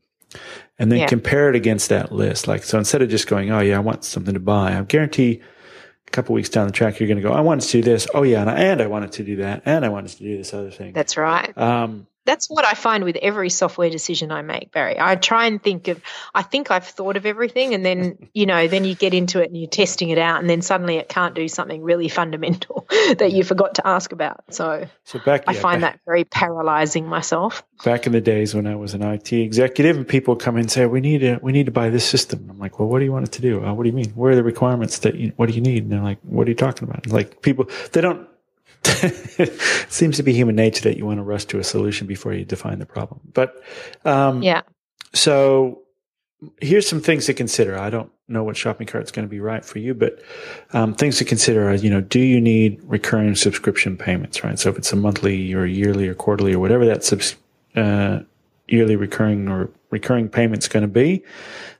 And 0.78 0.90
then 0.90 1.00
yeah. 1.00 1.06
compare 1.06 1.50
it 1.50 1.56
against 1.56 1.88
that 1.88 2.12
list. 2.12 2.48
Like, 2.48 2.62
so 2.62 2.78
instead 2.78 3.02
of 3.02 3.10
just 3.10 3.26
going, 3.26 3.50
Oh 3.50 3.60
yeah, 3.60 3.76
I 3.76 3.80
want 3.80 4.04
something 4.04 4.34
to 4.34 4.40
buy, 4.40 4.78
I 4.78 4.82
guarantee 4.82 5.42
a 6.06 6.10
couple 6.10 6.34
weeks 6.34 6.48
down 6.48 6.66
the 6.66 6.72
track, 6.72 7.00
you're 7.00 7.08
going 7.08 7.20
to 7.20 7.22
go, 7.22 7.32
I 7.32 7.40
wanted 7.40 7.66
to 7.66 7.72
do 7.72 7.82
this. 7.82 8.06
Oh 8.14 8.22
yeah. 8.22 8.40
And 8.40 8.50
I, 8.50 8.54
and 8.54 8.80
I 8.80 8.86
wanted 8.86 9.12
to 9.12 9.24
do 9.24 9.36
that. 9.36 9.62
And 9.66 9.84
I 9.84 9.88
wanted 9.88 10.12
to 10.12 10.18
do 10.18 10.36
this 10.38 10.54
other 10.54 10.70
thing. 10.70 10.92
That's 10.92 11.16
right. 11.16 11.56
Um, 11.58 12.06
that's 12.26 12.48
what 12.48 12.64
I 12.64 12.74
find 12.74 13.04
with 13.04 13.16
every 13.16 13.50
software 13.50 13.90
decision 13.90 14.30
I 14.30 14.42
make, 14.42 14.72
Barry. 14.72 14.96
I 14.98 15.16
try 15.16 15.46
and 15.46 15.62
think 15.62 15.88
of, 15.88 16.00
I 16.34 16.42
think 16.42 16.70
I've 16.70 16.86
thought 16.86 17.16
of 17.16 17.26
everything, 17.26 17.74
and 17.74 17.84
then, 17.84 18.28
you 18.34 18.46
know, 18.46 18.68
then 18.68 18.84
you 18.84 18.94
get 18.94 19.14
into 19.14 19.40
it 19.40 19.48
and 19.48 19.56
you're 19.56 19.68
testing 19.68 20.10
it 20.10 20.18
out, 20.18 20.40
and 20.40 20.48
then 20.48 20.62
suddenly 20.62 20.96
it 20.96 21.08
can't 21.08 21.34
do 21.34 21.48
something 21.48 21.82
really 21.82 22.08
fundamental 22.08 22.86
that 22.90 23.32
you 23.32 23.44
forgot 23.44 23.76
to 23.76 23.86
ask 23.86 24.12
about. 24.12 24.42
So, 24.50 24.86
so 25.04 25.18
back, 25.20 25.44
I 25.46 25.52
yeah, 25.52 25.60
find 25.60 25.80
back, 25.80 25.94
that 25.94 26.00
very 26.04 26.24
paralyzing 26.24 27.06
myself. 27.06 27.62
Back 27.84 28.06
in 28.06 28.12
the 28.12 28.20
days 28.20 28.54
when 28.54 28.66
I 28.66 28.76
was 28.76 28.94
an 28.94 29.02
IT 29.02 29.32
executive, 29.32 29.96
and 29.96 30.06
people 30.06 30.36
come 30.36 30.56
in 30.56 30.62
and 30.62 30.70
say, 30.70 30.86
"We 30.86 31.00
need 31.00 31.20
to, 31.20 31.38
we 31.42 31.52
need 31.52 31.66
to 31.66 31.72
buy 31.72 31.88
this 31.88 32.04
system." 32.04 32.48
I'm 32.50 32.58
like, 32.58 32.78
"Well, 32.78 32.88
what 32.88 32.98
do 32.98 33.04
you 33.06 33.12
want 33.12 33.26
it 33.26 33.32
to 33.32 33.42
do? 33.42 33.64
Uh, 33.64 33.72
what 33.72 33.84
do 33.84 33.88
you 33.88 33.96
mean? 33.96 34.10
Where 34.10 34.32
are 34.32 34.36
the 34.36 34.44
requirements 34.44 34.98
that 35.00 35.14
you, 35.14 35.32
what 35.36 35.48
do 35.48 35.54
you 35.54 35.62
need?" 35.62 35.84
And 35.84 35.92
they're 35.92 36.02
like, 36.02 36.18
"What 36.22 36.46
are 36.46 36.50
you 36.50 36.56
talking 36.56 36.86
about?" 36.88 37.06
Like 37.06 37.42
people, 37.42 37.68
they 37.92 38.00
don't 38.00 38.29
it 38.84 39.60
seems 39.90 40.16
to 40.16 40.22
be 40.22 40.32
human 40.32 40.56
nature 40.56 40.82
that 40.82 40.96
you 40.96 41.06
want 41.06 41.18
to 41.18 41.22
rush 41.22 41.44
to 41.46 41.58
a 41.58 41.64
solution 41.64 42.06
before 42.06 42.32
you 42.32 42.44
define 42.44 42.78
the 42.78 42.86
problem. 42.86 43.20
But 43.32 43.62
um, 44.04 44.42
yeah. 44.42 44.62
So 45.12 45.82
here's 46.60 46.88
some 46.88 47.00
things 47.00 47.26
to 47.26 47.34
consider. 47.34 47.78
I 47.78 47.90
don't 47.90 48.10
know 48.28 48.42
what 48.44 48.56
shopping 48.56 48.86
cart 48.86 49.04
is 49.04 49.10
going 49.10 49.26
to 49.26 49.30
be 49.30 49.40
right 49.40 49.64
for 49.64 49.78
you, 49.78 49.94
but 49.94 50.22
um, 50.72 50.94
things 50.94 51.18
to 51.18 51.24
consider 51.24 51.68
are, 51.68 51.74
you 51.74 51.90
know, 51.90 52.00
do 52.00 52.20
you 52.20 52.40
need 52.40 52.80
recurring 52.84 53.34
subscription 53.34 53.96
payments, 53.96 54.42
right? 54.44 54.58
So 54.58 54.70
if 54.70 54.78
it's 54.78 54.92
a 54.92 54.96
monthly 54.96 55.52
or 55.52 55.66
yearly 55.66 56.08
or 56.08 56.14
quarterly 56.14 56.54
or 56.54 56.58
whatever 56.58 56.86
that 56.86 57.04
subs- 57.04 57.36
uh, 57.76 58.20
yearly 58.68 58.96
recurring 58.96 59.48
or 59.48 59.70
recurring 59.90 60.28
payment's 60.28 60.68
going 60.68 60.82
to 60.82 60.88
be, 60.88 61.24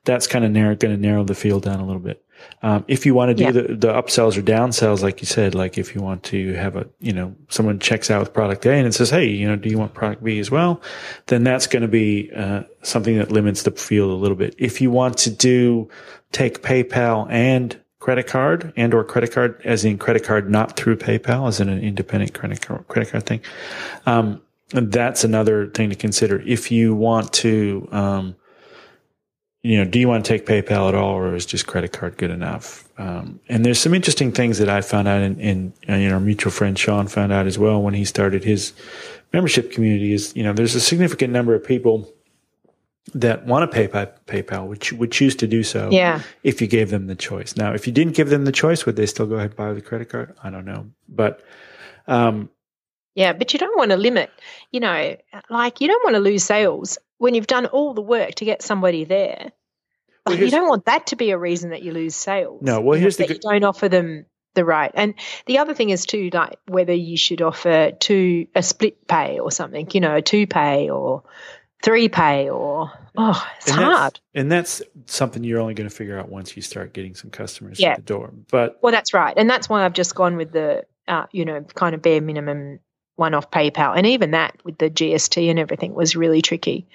that's 0.04 0.26
kind 0.26 0.44
of 0.44 0.50
narrow, 0.50 0.74
going 0.74 0.94
to 0.94 1.00
narrow 1.00 1.24
the 1.24 1.34
field 1.34 1.62
down 1.62 1.80
a 1.80 1.86
little 1.86 2.00
bit. 2.02 2.24
Um, 2.62 2.84
if 2.88 3.06
you 3.06 3.14
want 3.14 3.30
to 3.30 3.34
do 3.34 3.44
yeah. 3.44 3.50
the, 3.50 3.62
the 3.74 3.92
upsells 3.92 4.36
or 4.36 4.42
downsells, 4.42 5.02
like 5.02 5.20
you 5.20 5.26
said, 5.26 5.54
like 5.54 5.78
if 5.78 5.94
you 5.94 6.02
want 6.02 6.22
to 6.24 6.52
have 6.54 6.76
a, 6.76 6.86
you 7.00 7.12
know, 7.12 7.34
someone 7.48 7.78
checks 7.78 8.10
out 8.10 8.20
with 8.20 8.34
product 8.34 8.66
A 8.66 8.72
and 8.72 8.86
it 8.86 8.92
says, 8.92 9.10
Hey, 9.10 9.26
you 9.26 9.48
know, 9.48 9.56
do 9.56 9.68
you 9.68 9.78
want 9.78 9.94
product 9.94 10.22
B 10.22 10.38
as 10.38 10.50
well? 10.50 10.80
Then 11.26 11.42
that's 11.42 11.66
going 11.66 11.82
to 11.82 11.88
be, 11.88 12.30
uh, 12.36 12.64
something 12.82 13.16
that 13.18 13.32
limits 13.32 13.62
the 13.62 13.70
field 13.70 14.10
a 14.10 14.14
little 14.14 14.36
bit. 14.36 14.54
If 14.58 14.80
you 14.80 14.90
want 14.90 15.18
to 15.18 15.30
do 15.30 15.88
take 16.32 16.62
PayPal 16.62 17.30
and 17.30 17.80
credit 17.98 18.26
card 18.26 18.72
and 18.76 18.94
or 18.94 19.04
credit 19.04 19.32
card 19.32 19.60
as 19.64 19.84
in 19.84 19.98
credit 19.98 20.24
card, 20.24 20.50
not 20.50 20.76
through 20.76 20.96
PayPal 20.96 21.48
as 21.48 21.60
in 21.60 21.68
an 21.68 21.80
independent 21.80 22.34
credit 22.34 22.62
card, 22.62 22.88
credit 22.88 23.10
card 23.10 23.26
thing. 23.26 23.40
Um, 24.06 24.42
that's 24.72 25.24
another 25.24 25.66
thing 25.66 25.90
to 25.90 25.96
consider. 25.96 26.40
If 26.40 26.70
you 26.70 26.94
want 26.94 27.32
to, 27.34 27.88
um, 27.90 28.36
you 29.62 29.76
know, 29.76 29.84
do 29.84 29.98
you 29.98 30.08
want 30.08 30.24
to 30.24 30.28
take 30.28 30.46
PayPal 30.46 30.88
at 30.88 30.94
all, 30.94 31.14
or 31.14 31.34
is 31.34 31.44
just 31.44 31.66
credit 31.66 31.92
card 31.92 32.16
good 32.16 32.30
enough? 32.30 32.88
Um, 32.98 33.40
and 33.48 33.64
there's 33.64 33.78
some 33.78 33.92
interesting 33.92 34.32
things 34.32 34.58
that 34.58 34.70
I 34.70 34.80
found 34.80 35.06
out, 35.06 35.20
in, 35.20 35.38
in 35.38 35.72
uh, 35.88 35.96
you 35.96 36.08
know, 36.08 36.14
our 36.14 36.20
mutual 36.20 36.50
friend 36.50 36.78
Sean 36.78 37.08
found 37.08 37.32
out 37.32 37.46
as 37.46 37.58
well 37.58 37.82
when 37.82 37.92
he 37.92 38.04
started 38.06 38.42
his 38.42 38.72
membership 39.32 39.70
community. 39.70 40.14
Is 40.14 40.34
you 40.34 40.42
know, 40.42 40.54
there's 40.54 40.74
a 40.74 40.80
significant 40.80 41.32
number 41.32 41.54
of 41.54 41.62
people 41.62 42.10
that 43.12 43.44
want 43.44 43.70
to 43.70 43.74
pay 43.74 43.86
by 43.86 44.06
PayPal, 44.26 44.66
which 44.66 44.92
would 44.94 45.12
choose 45.12 45.36
to 45.36 45.46
do 45.46 45.62
so. 45.62 45.90
Yeah. 45.90 46.22
If 46.42 46.62
you 46.62 46.66
gave 46.66 46.90
them 46.90 47.06
the 47.06 47.14
choice. 47.14 47.56
Now, 47.56 47.74
if 47.74 47.86
you 47.86 47.92
didn't 47.92 48.14
give 48.14 48.30
them 48.30 48.44
the 48.44 48.52
choice, 48.52 48.86
would 48.86 48.96
they 48.96 49.06
still 49.06 49.26
go 49.26 49.34
ahead 49.34 49.50
and 49.50 49.56
buy 49.56 49.72
the 49.72 49.82
credit 49.82 50.08
card? 50.08 50.34
I 50.42 50.50
don't 50.50 50.64
know, 50.64 50.86
but. 51.08 51.42
Um, 52.06 52.48
yeah, 53.14 53.32
but 53.32 53.52
you 53.52 53.58
don't 53.58 53.76
want 53.76 53.90
to 53.90 53.96
limit, 53.96 54.30
you 54.70 54.80
know, 54.80 55.16
like 55.50 55.80
you 55.80 55.88
don't 55.88 56.02
want 56.04 56.14
to 56.14 56.20
lose 56.20 56.44
sales 56.44 56.96
when 57.20 57.34
you've 57.34 57.46
done 57.46 57.66
all 57.66 57.92
the 57.92 58.00
work 58.00 58.34
to 58.36 58.46
get 58.46 58.62
somebody 58.62 59.04
there. 59.04 59.52
Well, 60.26 60.38
you 60.38 60.50
don't 60.50 60.68
want 60.68 60.86
that 60.86 61.08
to 61.08 61.16
be 61.16 61.30
a 61.30 61.38
reason 61.38 61.70
that 61.70 61.82
you 61.82 61.92
lose 61.92 62.16
sales. 62.16 62.62
No, 62.62 62.80
well, 62.80 62.98
here's 62.98 63.16
the 63.16 63.28
you 63.28 63.38
don't 63.38 63.64
offer 63.64 63.88
them 63.88 64.24
the 64.54 64.64
right. 64.64 64.90
And 64.94 65.14
the 65.46 65.58
other 65.58 65.74
thing 65.74 65.90
is 65.90 66.06
too, 66.06 66.30
like 66.32 66.58
whether 66.66 66.94
you 66.94 67.16
should 67.16 67.42
offer 67.42 67.92
two 67.92 68.46
a 68.54 68.62
split 68.62 69.06
pay 69.06 69.38
or 69.38 69.50
something, 69.50 69.88
you 69.92 70.00
know, 70.00 70.16
a 70.16 70.22
two 70.22 70.46
pay 70.46 70.88
or 70.88 71.22
three 71.82 72.08
pay 72.08 72.48
or 72.48 72.90
oh, 73.16 73.48
it's 73.58 73.68
and 73.68 73.76
hard. 73.76 74.14
That's, 74.14 74.20
and 74.34 74.52
that's 74.52 74.82
something 75.06 75.44
you're 75.44 75.60
only 75.60 75.74
going 75.74 75.88
to 75.88 75.94
figure 75.94 76.18
out 76.18 76.30
once 76.30 76.56
you 76.56 76.62
start 76.62 76.94
getting 76.94 77.14
some 77.14 77.30
customers 77.30 77.78
yeah. 77.78 77.90
at 77.90 77.96
the 77.96 78.02
door. 78.02 78.32
But 78.50 78.78
well, 78.82 78.92
that's 78.92 79.12
right, 79.12 79.34
and 79.36 79.48
that's 79.48 79.68
why 79.68 79.84
I've 79.84 79.92
just 79.92 80.14
gone 80.14 80.36
with 80.36 80.52
the 80.52 80.86
uh, 81.06 81.26
you 81.32 81.44
know 81.44 81.62
kind 81.74 81.94
of 81.94 82.02
bare 82.02 82.20
minimum 82.20 82.80
one 83.20 83.34
off 83.34 83.50
PayPal. 83.50 83.96
And 83.96 84.06
even 84.06 84.32
that 84.32 84.56
with 84.64 84.78
the 84.78 84.90
GST 84.90 85.48
and 85.48 85.58
everything 85.58 85.94
was 85.94 86.16
really 86.16 86.42
tricky. 86.42 86.88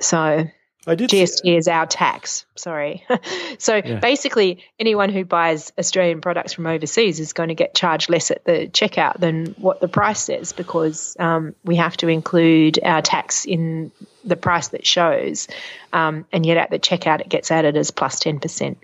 So 0.00 0.46
I 0.86 0.94
did 0.94 1.10
GST 1.10 1.40
see, 1.42 1.56
is 1.56 1.68
our 1.68 1.86
tax. 1.86 2.44
Sorry. 2.56 3.04
so 3.58 3.76
yeah. 3.76 4.00
basically, 4.00 4.64
anyone 4.78 5.10
who 5.10 5.24
buys 5.24 5.72
Australian 5.78 6.20
products 6.20 6.52
from 6.52 6.66
overseas 6.66 7.20
is 7.20 7.32
going 7.32 7.50
to 7.50 7.54
get 7.54 7.74
charged 7.74 8.10
less 8.10 8.30
at 8.30 8.44
the 8.44 8.68
checkout 8.68 9.20
than 9.20 9.54
what 9.58 9.80
the 9.80 9.88
price 9.88 10.24
says 10.24 10.52
because 10.52 11.16
um, 11.18 11.54
we 11.64 11.76
have 11.76 11.96
to 11.98 12.08
include 12.08 12.80
our 12.82 13.00
tax 13.00 13.44
in 13.44 13.92
the 14.24 14.36
price 14.36 14.68
that 14.68 14.84
shows. 14.84 15.48
Um, 15.92 16.26
and 16.32 16.44
yet 16.44 16.56
at 16.56 16.70
the 16.70 16.78
checkout, 16.78 17.20
it 17.20 17.28
gets 17.28 17.50
added 17.50 17.76
as 17.76 17.90
plus 17.90 18.18
10%. 18.20 18.76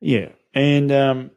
Yeah. 0.00 0.28
And 0.54 0.92
um, 0.92 1.30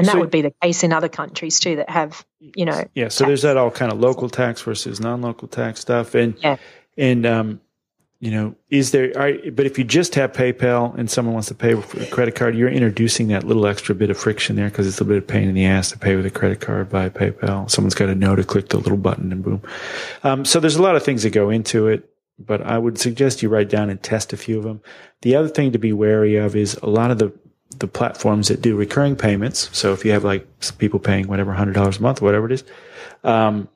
and 0.00 0.08
that 0.08 0.12
so, 0.12 0.20
would 0.20 0.30
be 0.30 0.42
the 0.42 0.54
case 0.62 0.82
in 0.82 0.92
other 0.92 1.08
countries 1.08 1.60
too 1.60 1.76
that 1.76 1.90
have, 1.90 2.24
you 2.40 2.64
know. 2.64 2.84
Yeah. 2.94 3.08
So 3.08 3.24
tax. 3.24 3.28
there's 3.28 3.42
that 3.42 3.56
all 3.56 3.70
kind 3.70 3.92
of 3.92 4.00
local 4.00 4.28
tax 4.28 4.62
versus 4.62 5.00
non-local 5.00 5.48
tax 5.48 5.80
stuff, 5.80 6.14
and 6.14 6.36
yeah. 6.42 6.56
and 6.96 7.24
um, 7.26 7.60
you 8.18 8.30
know, 8.30 8.54
is 8.68 8.90
there? 8.90 9.12
Right, 9.14 9.54
but 9.54 9.66
if 9.66 9.78
you 9.78 9.84
just 9.84 10.14
have 10.16 10.32
PayPal 10.32 10.96
and 10.98 11.10
someone 11.10 11.34
wants 11.34 11.48
to 11.48 11.54
pay 11.54 11.74
with 11.74 11.94
a 11.94 12.06
credit 12.06 12.34
card, 12.34 12.56
you're 12.56 12.68
introducing 12.68 13.28
that 13.28 13.44
little 13.44 13.66
extra 13.66 13.94
bit 13.94 14.10
of 14.10 14.18
friction 14.18 14.56
there 14.56 14.68
because 14.68 14.86
it's 14.86 15.00
a 15.00 15.04
bit 15.04 15.18
of 15.18 15.26
pain 15.26 15.48
in 15.48 15.54
the 15.54 15.64
ass 15.64 15.90
to 15.90 15.98
pay 15.98 16.16
with 16.16 16.26
a 16.26 16.30
credit 16.30 16.60
card 16.60 16.90
by 16.90 17.08
PayPal. 17.08 17.70
Someone's 17.70 17.94
got 17.94 18.06
to 18.06 18.14
know 18.14 18.36
to 18.36 18.44
click 18.44 18.68
the 18.68 18.78
little 18.78 18.98
button 18.98 19.32
and 19.32 19.42
boom. 19.42 19.62
Um, 20.22 20.44
so 20.44 20.60
there's 20.60 20.76
a 20.76 20.82
lot 20.82 20.96
of 20.96 21.02
things 21.02 21.22
that 21.22 21.30
go 21.30 21.50
into 21.50 21.88
it 21.88 22.10
but 22.40 22.62
I 22.62 22.78
would 22.78 22.98
suggest 22.98 23.42
you 23.42 23.48
write 23.48 23.68
down 23.68 23.90
and 23.90 24.02
test 24.02 24.32
a 24.32 24.36
few 24.36 24.58
of 24.58 24.64
them. 24.64 24.80
The 25.22 25.36
other 25.36 25.48
thing 25.48 25.72
to 25.72 25.78
be 25.78 25.92
wary 25.92 26.36
of 26.36 26.56
is 26.56 26.74
a 26.82 26.88
lot 26.88 27.10
of 27.10 27.18
the 27.18 27.32
the 27.78 27.86
platforms 27.86 28.48
that 28.48 28.60
do 28.60 28.76
recurring 28.76 29.16
payments. 29.16 29.70
So 29.76 29.92
if 29.92 30.04
you 30.04 30.10
have 30.12 30.24
like 30.24 30.46
people 30.78 30.98
paying 30.98 31.28
whatever 31.28 31.52
hundred 31.52 31.74
dollars 31.74 31.98
a 31.98 32.02
month, 32.02 32.20
whatever 32.20 32.46
it 32.46 32.52
is, 32.52 32.64
um, 33.24 33.68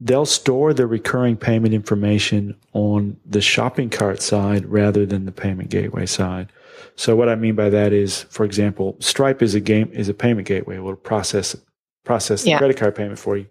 they'll 0.00 0.26
store 0.26 0.74
the 0.74 0.86
recurring 0.86 1.36
payment 1.36 1.74
information 1.74 2.56
on 2.72 3.16
the 3.24 3.40
shopping 3.40 3.90
cart 3.90 4.22
side 4.22 4.66
rather 4.66 5.06
than 5.06 5.26
the 5.26 5.32
payment 5.32 5.70
gateway 5.70 6.06
side. 6.06 6.50
So 6.96 7.14
what 7.14 7.28
I 7.28 7.34
mean 7.34 7.54
by 7.54 7.70
that 7.70 7.92
is, 7.92 8.22
for 8.24 8.44
example, 8.44 8.96
Stripe 9.00 9.42
is 9.42 9.54
a 9.54 9.60
game 9.60 9.90
is 9.92 10.08
a 10.08 10.14
payment 10.14 10.48
gateway. 10.48 10.76
It 10.76 10.80
will 10.80 10.96
process 10.96 11.56
process 12.04 12.42
the 12.42 12.50
yeah. 12.50 12.58
credit 12.58 12.76
card 12.76 12.94
payment 12.94 13.18
for 13.18 13.36
you. 13.36 13.46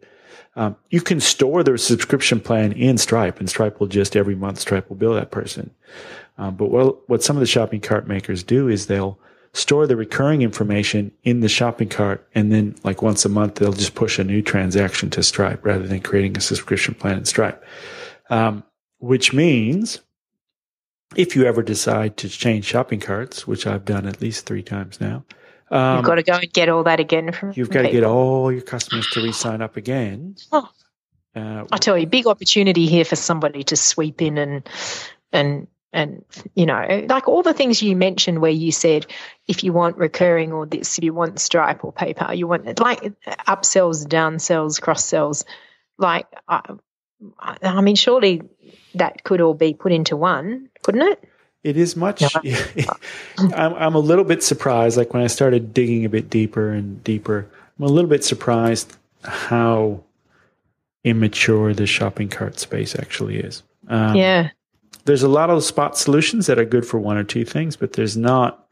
Um, 0.56 0.76
you 0.90 1.02
can 1.02 1.20
store 1.20 1.64
the 1.64 1.78
subscription 1.78 2.42
plan 2.42 2.74
in 2.74 2.98
Stripe, 2.98 3.40
and 3.40 3.50
Stripe 3.50 3.80
will 3.80 3.88
just 3.88 4.16
every 4.16 4.36
month 4.36 4.60
Stripe 4.60 4.90
will 4.90 4.98
bill 4.98 5.14
that 5.14 5.32
person. 5.32 5.72
Um, 6.38 6.56
but 6.56 6.70
what 6.70 7.10
what 7.10 7.24
some 7.24 7.38
of 7.38 7.42
the 7.42 7.48
shopping 7.48 7.80
cart 7.80 8.08
makers 8.08 8.44
do 8.44 8.68
is 8.68 8.88
they'll 8.88 9.20
store 9.54 9.88
the 9.88 9.96
recurring 9.96 10.42
information 10.42 11.12
in 11.24 11.40
the 11.40 11.50
shopping 11.50 11.90
cart, 11.90 12.28
and 12.36 12.52
then 12.52 12.76
like 12.84 13.02
once 13.02 13.26
a 13.26 13.30
month 13.30 13.56
they'll 13.56 13.74
just 13.74 13.96
push 13.96 14.20
a 14.20 14.24
new 14.24 14.42
transaction 14.42 15.10
to 15.12 15.24
Stripe 15.24 15.66
rather 15.66 15.88
than 15.88 16.02
creating 16.02 16.38
a 16.38 16.42
subscription 16.42 16.94
plan 16.94 17.18
in 17.18 17.26
Stripe. 17.26 17.64
Um, 18.30 18.64
which 19.00 19.34
means 19.34 20.02
if 21.16 21.36
you 21.36 21.46
ever 21.46 21.64
decide 21.64 22.18
to 22.18 22.30
change 22.30 22.66
shopping 22.66 23.00
carts, 23.00 23.48
which 23.48 23.66
I've 23.66 23.86
done 23.86 24.06
at 24.06 24.22
least 24.22 24.46
three 24.46 24.62
times 24.62 25.02
now, 25.02 25.24
um, 25.72 25.98
you've 25.98 26.06
got 26.06 26.16
to 26.16 26.24
go 26.24 26.34
and 26.34 26.52
get 26.52 26.70
all 26.70 26.84
that 26.84 27.00
again 27.00 27.32
from. 27.32 27.54
You've 27.56 27.70
got 27.70 27.82
people. 27.82 27.92
to 27.92 27.98
get 27.98 28.04
all 28.04 28.52
your 28.52 28.62
customers 28.62 29.08
to 29.12 29.22
re-sign 29.22 29.62
up 29.62 29.78
again. 29.78 30.36
Oh. 30.52 30.70
Uh, 31.36 31.66
I 31.72 31.78
tell 31.78 31.98
you, 31.98 32.08
big 32.08 32.26
opportunity 32.26 32.88
here 32.88 33.06
for 33.06 33.16
somebody 33.16 33.64
to 33.66 33.76
sweep 33.76 34.22
in 34.22 34.38
and 34.38 34.70
and 35.32 35.68
and 35.92 36.24
you 36.56 36.66
know 36.66 37.06
like 37.10 37.28
all 37.28 37.42
the 37.42 37.54
things 37.54 37.82
you 37.82 37.96
mentioned 37.96 38.42
where 38.42 38.52
you 38.52 38.72
said 38.72 39.06
if 39.48 39.64
you 39.64 39.74
want 39.74 39.98
recurring 39.98 40.52
or 40.52 40.66
this 40.66 40.98
if 40.98 41.04
you 41.04 41.14
want 41.14 41.40
stripe 41.40 41.84
or 41.84 41.92
paypal 41.92 42.38
you 42.38 42.48
want 42.48 42.80
like 42.80 43.02
upsells 43.48 44.06
downsells 44.06 44.80
cross 44.80 45.04
sells 45.04 45.46
like 45.98 46.28
I, 46.48 46.62
I 47.40 47.82
mean 47.82 47.96
surely 47.96 48.44
that 48.96 49.24
could 49.24 49.42
all 49.42 49.54
be 49.54 49.74
put 49.74 49.92
into 49.92 50.16
one 50.16 50.70
couldn't 50.84 51.02
it? 51.02 51.24
It 51.64 51.76
is 51.76 51.96
much 51.96 52.24
I'm, 53.38 53.74
I'm 53.74 53.96
a 53.96 54.00
little 54.00 54.24
bit 54.24 54.44
surprised 54.44 54.96
like 54.96 55.14
when 55.14 55.24
i 55.24 55.28
started 55.28 55.74
digging 55.74 56.06
a 56.06 56.10
bit 56.10 56.30
deeper 56.30 56.70
and 56.70 57.04
deeper 57.04 57.50
i'm 57.78 57.86
a 57.86 57.90
little 57.90 58.10
bit 58.10 58.24
surprised 58.24 58.96
how 59.24 60.04
immature 61.04 61.74
the 61.74 61.86
shopping 61.86 62.30
cart 62.30 62.60
space 62.60 62.96
actually 62.96 63.38
is. 63.38 63.64
Um, 63.88 64.16
yeah 64.16 64.50
there's 65.10 65.24
a 65.24 65.28
lot 65.28 65.50
of 65.50 65.64
spot 65.64 65.98
solutions 65.98 66.46
that 66.46 66.60
are 66.60 66.66
good 66.66 66.86
for 66.86 67.00
one 67.00 67.18
or 67.18 67.24
two 67.24 67.44
things, 67.44 67.76
but 67.76 67.94
there's 67.94 68.16
not. 68.16 68.68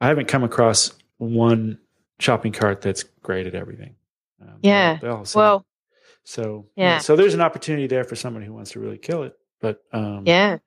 I 0.00 0.06
haven't 0.06 0.28
come 0.28 0.44
across 0.44 0.92
one 1.18 1.78
shopping 2.20 2.52
cart 2.52 2.82
that's 2.82 3.02
great 3.20 3.48
at 3.48 3.56
everything. 3.56 3.96
Um, 4.40 4.58
yeah. 4.62 4.98
well. 5.34 5.66
So 6.22 6.66
yeah. 6.76 6.98
So 6.98 7.16
there's 7.16 7.34
an 7.34 7.40
opportunity 7.40 7.88
there 7.88 8.04
for 8.04 8.14
someone 8.14 8.44
who 8.44 8.52
wants 8.52 8.70
to 8.72 8.80
really 8.80 8.96
kill 8.96 9.24
it, 9.24 9.36
but 9.60 9.82
um, 9.92 10.22
yeah. 10.24 10.58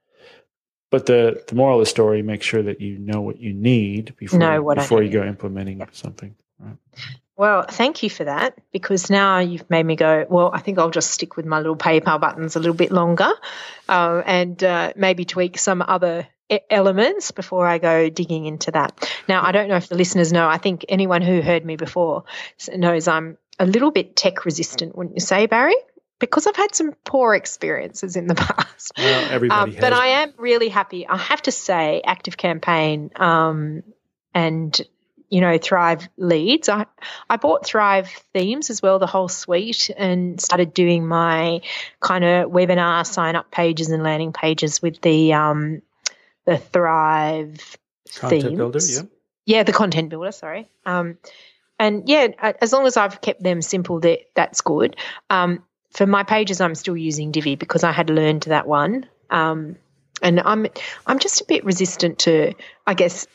But 0.90 1.06
the 1.06 1.42
the 1.48 1.56
moral 1.56 1.80
of 1.80 1.86
the 1.86 1.90
story: 1.90 2.22
make 2.22 2.44
sure 2.44 2.62
that 2.64 2.82
you 2.82 2.98
know 3.00 3.22
what 3.22 3.40
you 3.40 3.54
need 3.54 4.14
before 4.18 4.76
before 4.76 5.02
you 5.02 5.10
go 5.10 5.24
implementing 5.24 5.80
yeah. 5.80 5.86
something. 5.94 6.36
Well, 7.36 7.66
thank 7.68 8.04
you 8.04 8.10
for 8.10 8.26
that 8.26 8.60
because 8.72 9.10
now 9.10 9.40
you've 9.40 9.68
made 9.70 9.84
me 9.84 9.96
go, 9.96 10.26
well, 10.30 10.52
I 10.54 10.60
think 10.60 10.78
I'll 10.78 10.92
just 10.92 11.12
stick 11.12 11.36
with 11.36 11.46
my 11.46 11.58
little 11.58 11.76
PayPal 11.76 12.22
buttons 12.22 12.56
a 12.56 12.60
little 12.60 12.76
bit 12.76 12.92
longer 12.92 13.32
uh, 13.90 14.22
and 14.26 14.64
uh, 14.64 14.94
maybe 14.96 15.26
tweak 15.26 15.58
some 15.58 15.82
other 15.82 16.28
elements 16.70 17.32
before 17.32 17.66
I 17.66 17.80
go 17.80 18.10
digging 18.10 18.46
into 18.46 18.72
that. 18.72 19.10
Now, 19.28 19.44
I 19.44 19.52
don't 19.52 19.68
know 19.68 19.78
if 19.78 19.88
the 19.88 19.96
listeners 19.96 20.32
know, 20.32 20.48
I 20.48 20.58
think 20.58 20.86
anyone 20.90 21.24
who 21.24 21.42
heard 21.42 21.66
me 21.66 21.76
before 21.76 22.26
knows 22.72 23.08
I'm 23.08 23.38
a 23.60 23.66
little 23.66 23.92
bit 23.92 24.16
tech 24.16 24.46
resistant, 24.46 24.96
wouldn't 24.96 25.16
you 25.16 25.22
say, 25.22 25.48
Barry? 25.48 25.76
Because 26.20 26.46
I've 26.46 26.56
had 26.56 26.76
some 26.76 26.94
poor 27.04 27.34
experiences 27.34 28.16
in 28.16 28.28
the 28.28 28.36
past. 28.36 28.92
Well, 28.98 29.32
everybody 29.32 29.76
um, 29.76 29.82
But 29.82 29.94
I 29.94 30.08
am 30.08 30.34
really 30.38 30.70
happy. 30.70 31.08
I 31.08 31.18
have 31.18 31.42
to 31.44 31.52
say, 31.52 32.02
ActiveCampaign 32.06 33.20
um, 33.20 33.84
and 34.34 34.80
you 35.34 35.42
know, 35.42 35.58
Thrive 35.58 36.08
leads. 36.16 36.70
I, 36.70 36.86
I 37.28 37.38
bought 37.38 37.66
Thrive 37.66 38.08
themes 38.34 38.70
as 38.70 38.84
well, 38.84 39.00
the 39.00 39.08
whole 39.08 39.28
suite, 39.28 39.90
and 39.98 40.40
started 40.40 40.76
doing 40.76 41.08
my 41.08 41.62
kind 42.00 42.24
of 42.24 42.52
webinar 42.52 43.04
sign 43.04 43.36
up 43.36 43.50
pages 43.50 43.90
and 43.90 44.04
landing 44.04 44.32
pages 44.32 44.80
with 44.80 45.02
the 45.02 45.34
um, 45.34 45.82
the 46.46 46.60
Thrive 46.60 47.78
content 48.16 48.44
themes. 48.44 48.58
builder. 48.58 48.80
Yeah, 48.88 49.02
yeah, 49.48 49.64
the 49.64 49.74
content 49.74 50.12
builder. 50.12 50.32
Sorry. 50.32 50.70
Um, 50.86 51.18
and 51.80 52.08
yeah, 52.08 52.28
as 52.62 52.72
long 52.72 52.86
as 52.86 52.96
I've 52.96 53.20
kept 53.20 53.42
them 53.42 53.64
simple, 53.64 54.02
that 54.02 54.20
that's 54.36 54.62
good. 54.62 54.98
Um, 55.32 55.64
for 55.90 56.06
my 56.06 56.22
pages, 56.22 56.62
I'm 56.62 56.76
still 56.76 56.96
using 56.96 57.32
Divi 57.32 57.56
because 57.56 57.84
I 57.84 57.92
had 57.92 58.12
learned 58.12 58.44
that 58.44 58.68
one. 58.68 59.08
Um, 59.32 59.78
and 60.22 60.40
I'm 60.42 60.68
I'm 61.08 61.18
just 61.18 61.42
a 61.42 61.46
bit 61.46 61.66
resistant 61.66 62.20
to, 62.20 62.54
I 62.86 62.94
guess, 62.94 63.26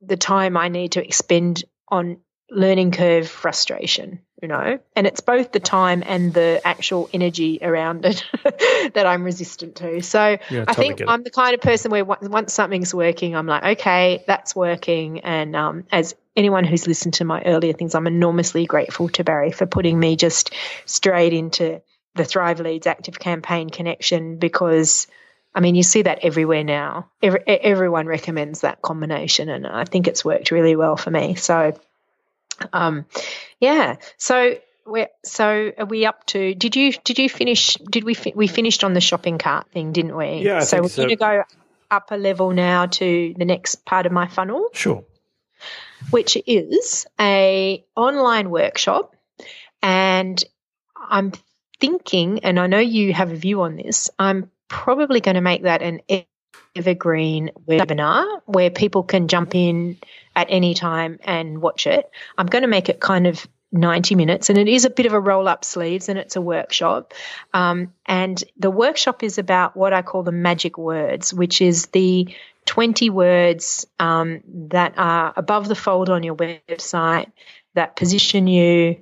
the 0.00 0.16
time 0.16 0.56
I 0.56 0.68
need 0.68 0.92
to 0.92 1.04
expend 1.04 1.64
on 1.88 2.18
learning 2.50 2.92
curve 2.92 3.28
frustration, 3.28 4.20
you 4.40 4.48
know, 4.48 4.78
and 4.96 5.06
it's 5.06 5.20
both 5.20 5.52
the 5.52 5.60
time 5.60 6.02
and 6.06 6.32
the 6.32 6.60
actual 6.64 7.10
energy 7.12 7.58
around 7.60 8.04
it 8.04 8.24
that 8.94 9.06
I'm 9.06 9.24
resistant 9.24 9.76
to. 9.76 10.00
So 10.02 10.38
yeah, 10.50 10.64
I 10.66 10.74
think 10.74 11.02
I'm 11.06 11.22
the 11.22 11.30
kind 11.30 11.54
of 11.54 11.60
person 11.60 11.90
where 11.90 12.04
once 12.04 12.52
something's 12.52 12.94
working, 12.94 13.36
I'm 13.36 13.46
like, 13.46 13.78
okay, 13.78 14.24
that's 14.26 14.56
working. 14.56 15.20
And 15.20 15.54
um, 15.54 15.84
as 15.92 16.14
anyone 16.36 16.64
who's 16.64 16.86
listened 16.86 17.14
to 17.14 17.24
my 17.24 17.42
earlier 17.42 17.72
things, 17.72 17.94
I'm 17.94 18.06
enormously 18.06 18.66
grateful 18.66 19.08
to 19.10 19.24
Barry 19.24 19.50
for 19.50 19.66
putting 19.66 19.98
me 19.98 20.16
just 20.16 20.54
straight 20.86 21.32
into 21.32 21.82
the 22.14 22.24
Thrive 22.24 22.60
Leads 22.60 22.86
ActiveCampaign 22.86 23.72
connection 23.72 24.38
because 24.38 25.06
I 25.54 25.60
mean, 25.60 25.74
you 25.74 25.82
see 25.82 26.02
that 26.02 26.20
everywhere 26.22 26.64
now. 26.64 27.10
Every, 27.22 27.42
everyone 27.46 28.06
recommends 28.06 28.60
that 28.60 28.82
combination, 28.82 29.48
and 29.48 29.66
I 29.66 29.84
think 29.84 30.06
it's 30.06 30.24
worked 30.24 30.50
really 30.50 30.76
well 30.76 30.96
for 30.96 31.10
me. 31.10 31.34
So, 31.34 31.78
um, 32.72 33.06
yeah. 33.58 33.96
So 34.18 34.56
we're 34.86 35.08
so 35.24 35.72
are 35.76 35.86
we 35.86 36.06
up 36.06 36.26
to? 36.26 36.54
Did 36.54 36.76
you 36.76 36.92
did 37.04 37.18
you 37.18 37.28
finish? 37.28 37.74
Did 37.74 38.04
we 38.04 38.14
fi- 38.14 38.34
we 38.34 38.46
finished 38.46 38.84
on 38.84 38.94
the 38.94 39.00
shopping 39.00 39.38
cart 39.38 39.70
thing, 39.72 39.92
didn't 39.92 40.16
we? 40.16 40.42
Yeah. 40.42 40.58
I 40.58 40.64
so 40.64 40.82
we're 40.82 40.88
so. 40.88 41.02
going 41.02 41.08
to 41.10 41.16
go 41.16 41.42
up 41.90 42.10
a 42.10 42.16
level 42.16 42.52
now 42.52 42.86
to 42.86 43.34
the 43.36 43.44
next 43.44 43.84
part 43.84 44.06
of 44.06 44.12
my 44.12 44.28
funnel. 44.28 44.68
Sure. 44.72 45.04
Which 46.10 46.38
is 46.46 47.06
a 47.20 47.84
online 47.96 48.50
workshop, 48.50 49.16
and 49.82 50.42
I'm 50.96 51.32
thinking, 51.80 52.40
and 52.40 52.60
I 52.60 52.66
know 52.66 52.78
you 52.78 53.12
have 53.12 53.32
a 53.32 53.36
view 53.36 53.62
on 53.62 53.76
this. 53.76 54.10
I'm 54.18 54.50
probably 54.68 55.20
going 55.20 55.34
to 55.34 55.40
make 55.40 55.62
that 55.62 55.82
an 55.82 56.00
evergreen 56.74 57.50
webinar 57.66 58.40
where 58.46 58.70
people 58.70 59.02
can 59.02 59.28
jump 59.28 59.54
in 59.54 59.98
at 60.36 60.46
any 60.50 60.74
time 60.74 61.18
and 61.24 61.60
watch 61.60 61.86
it. 61.86 62.08
I'm 62.36 62.46
going 62.46 62.62
to 62.62 62.68
make 62.68 62.88
it 62.88 63.00
kind 63.00 63.26
of 63.26 63.46
90 63.70 64.14
minutes 64.14 64.48
and 64.48 64.58
it 64.58 64.68
is 64.68 64.84
a 64.84 64.90
bit 64.90 65.04
of 65.04 65.12
a 65.12 65.20
roll 65.20 65.46
up 65.46 65.64
sleeves 65.64 66.08
and 66.08 66.18
it's 66.18 66.36
a 66.36 66.40
workshop. 66.40 67.12
Um, 67.52 67.92
and 68.06 68.42
the 68.56 68.70
workshop 68.70 69.22
is 69.22 69.38
about 69.38 69.76
what 69.76 69.92
I 69.92 70.02
call 70.02 70.22
the 70.22 70.32
magic 70.32 70.78
words, 70.78 71.34
which 71.34 71.60
is 71.60 71.86
the 71.86 72.34
20 72.66 73.10
words 73.10 73.86
um, 73.98 74.40
that 74.70 74.94
are 74.96 75.32
above 75.36 75.68
the 75.68 75.74
fold 75.74 76.08
on 76.08 76.22
your 76.22 76.36
website 76.36 77.30
that 77.74 77.96
position 77.96 78.46
you 78.46 78.96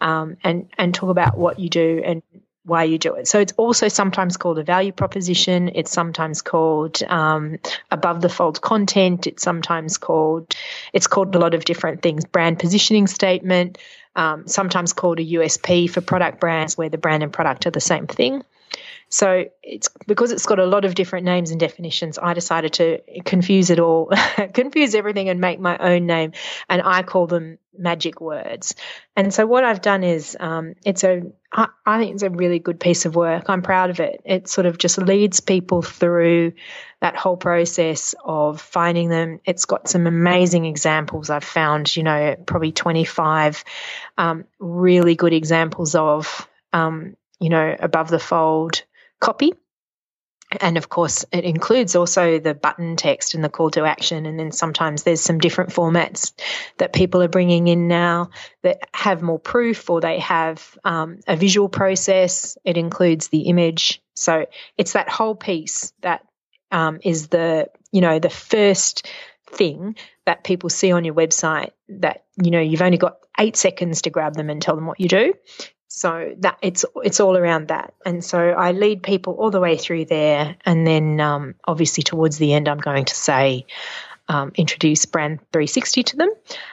um, 0.00 0.36
and, 0.42 0.68
and 0.78 0.94
talk 0.94 1.10
about 1.10 1.36
what 1.36 1.58
you 1.58 1.68
do 1.68 2.02
and 2.04 2.22
why 2.66 2.82
you 2.84 2.98
do 2.98 3.14
it. 3.14 3.28
So 3.28 3.38
it's 3.38 3.52
also 3.56 3.86
sometimes 3.86 4.36
called 4.36 4.58
a 4.58 4.64
value 4.64 4.92
proposition. 4.92 5.70
It's 5.74 5.92
sometimes 5.92 6.42
called 6.42 7.00
um, 7.04 7.58
above 7.90 8.20
the 8.20 8.28
fold 8.28 8.60
content. 8.60 9.26
It's 9.28 9.42
sometimes 9.42 9.98
called 9.98 10.54
it's 10.92 11.06
called 11.06 11.34
a 11.34 11.38
lot 11.38 11.54
of 11.54 11.64
different 11.64 12.02
things. 12.02 12.24
Brand 12.24 12.58
positioning 12.58 13.06
statement. 13.06 13.78
Um, 14.16 14.48
sometimes 14.48 14.94
called 14.94 15.20
a 15.20 15.24
USP 15.24 15.90
for 15.90 16.00
product 16.00 16.40
brands, 16.40 16.76
where 16.76 16.88
the 16.88 16.98
brand 16.98 17.22
and 17.22 17.32
product 17.32 17.66
are 17.66 17.70
the 17.70 17.80
same 17.80 18.06
thing. 18.06 18.42
So 19.08 19.44
it's 19.62 19.88
because 20.06 20.32
it's 20.32 20.46
got 20.46 20.58
a 20.58 20.66
lot 20.66 20.84
of 20.84 20.94
different 20.94 21.26
names 21.26 21.52
and 21.52 21.60
definitions. 21.60 22.18
I 22.18 22.34
decided 22.34 22.72
to 22.74 22.98
confuse 23.24 23.70
it 23.70 23.78
all, 23.78 24.10
confuse 24.52 24.94
everything, 24.94 25.28
and 25.28 25.40
make 25.40 25.60
my 25.60 25.78
own 25.78 26.06
name, 26.06 26.32
and 26.68 26.82
I 26.82 27.02
call 27.02 27.26
them 27.26 27.58
magic 27.78 28.20
words. 28.20 28.74
And 29.14 29.32
so 29.32 29.46
what 29.46 29.62
I've 29.62 29.80
done 29.80 30.02
is, 30.02 30.36
um, 30.40 30.74
it's 30.84 31.04
a, 31.04 31.22
I, 31.52 31.68
I 31.84 31.98
think 31.98 32.14
it's 32.14 32.24
a 32.24 32.30
really 32.30 32.58
good 32.58 32.80
piece 32.80 33.04
of 33.04 33.14
work. 33.14 33.44
I'm 33.48 33.62
proud 33.62 33.90
of 33.90 34.00
it. 34.00 34.22
It 34.24 34.48
sort 34.48 34.66
of 34.66 34.76
just 34.76 34.98
leads 34.98 35.40
people 35.40 35.82
through 35.82 36.54
that 37.00 37.16
whole 37.16 37.36
process 37.36 38.14
of 38.24 38.60
finding 38.60 39.08
them. 39.08 39.40
It's 39.44 39.66
got 39.66 39.88
some 39.88 40.06
amazing 40.06 40.64
examples. 40.64 41.30
I've 41.30 41.44
found, 41.44 41.94
you 41.94 42.02
know, 42.02 42.34
probably 42.46 42.72
25 42.72 43.64
um, 44.18 44.44
really 44.58 45.14
good 45.14 45.32
examples 45.32 45.94
of, 45.94 46.48
um, 46.72 47.16
you 47.38 47.50
know, 47.50 47.76
above 47.78 48.08
the 48.08 48.18
fold 48.18 48.82
copy. 49.20 49.52
and 50.60 50.76
of 50.76 50.88
course, 50.88 51.24
it 51.32 51.44
includes 51.44 51.96
also 51.96 52.38
the 52.38 52.54
button 52.54 52.94
text 52.96 53.34
and 53.34 53.42
the 53.42 53.48
call 53.48 53.70
to 53.70 53.84
action. 53.84 54.26
And 54.26 54.38
then 54.38 54.52
sometimes 54.52 55.02
there's 55.02 55.20
some 55.20 55.38
different 55.38 55.70
formats 55.70 56.32
that 56.78 56.92
people 56.92 57.20
are 57.22 57.28
bringing 57.28 57.66
in 57.66 57.88
now 57.88 58.30
that 58.62 58.78
have 58.94 59.22
more 59.22 59.40
proof 59.40 59.90
or 59.90 60.00
they 60.00 60.20
have 60.20 60.78
um, 60.84 61.18
a 61.26 61.36
visual 61.36 61.68
process. 61.68 62.56
It 62.64 62.76
includes 62.76 63.28
the 63.28 63.42
image. 63.42 64.00
So 64.14 64.46
it's 64.78 64.92
that 64.92 65.08
whole 65.08 65.34
piece 65.34 65.92
that 66.02 66.24
um, 66.70 67.00
is 67.02 67.28
the, 67.28 67.68
you 67.90 68.00
know, 68.00 68.18
the 68.18 68.30
first 68.30 69.08
thing 69.50 69.96
that 70.26 70.44
people 70.44 70.70
see 70.70 70.92
on 70.92 71.04
your 71.04 71.14
website 71.14 71.70
that, 71.88 72.24
you 72.40 72.50
know, 72.50 72.60
you've 72.60 72.82
only 72.82 72.98
got 72.98 73.18
eight 73.38 73.56
seconds 73.56 74.02
to 74.02 74.10
grab 74.10 74.34
them 74.34 74.50
and 74.50 74.62
tell 74.62 74.76
them 74.76 74.86
what 74.86 75.00
you 75.00 75.08
do. 75.08 75.34
So 75.96 76.34
that 76.40 76.58
it's 76.60 76.84
it's 77.02 77.20
all 77.20 77.38
around 77.38 77.68
that, 77.68 77.94
and 78.04 78.22
so 78.22 78.38
I 78.38 78.72
lead 78.72 79.02
people 79.02 79.32
all 79.32 79.50
the 79.50 79.60
way 79.60 79.78
through 79.78 80.04
there, 80.04 80.54
and 80.66 80.86
then 80.86 81.18
um, 81.20 81.54
obviously 81.64 82.02
towards 82.02 82.36
the 82.36 82.52
end, 82.52 82.68
I'm 82.68 82.76
going 82.76 83.06
to 83.06 83.14
say 83.14 83.64
um, 84.28 84.52
introduce 84.56 85.06
Brand 85.06 85.38
360 85.52 86.02
to 86.02 86.16
them. 86.18 86.28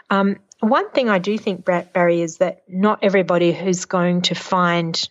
Um, 0.09 0.35
one 0.59 0.89
thing 0.91 1.07
I 1.07 1.19
do 1.19 1.37
think, 1.37 1.63
Barry, 1.63 2.21
is 2.21 2.39
that 2.39 2.63
not 2.67 2.99
everybody 3.01 3.53
who's 3.53 3.85
going 3.85 4.23
to 4.23 4.35
find 4.35 5.09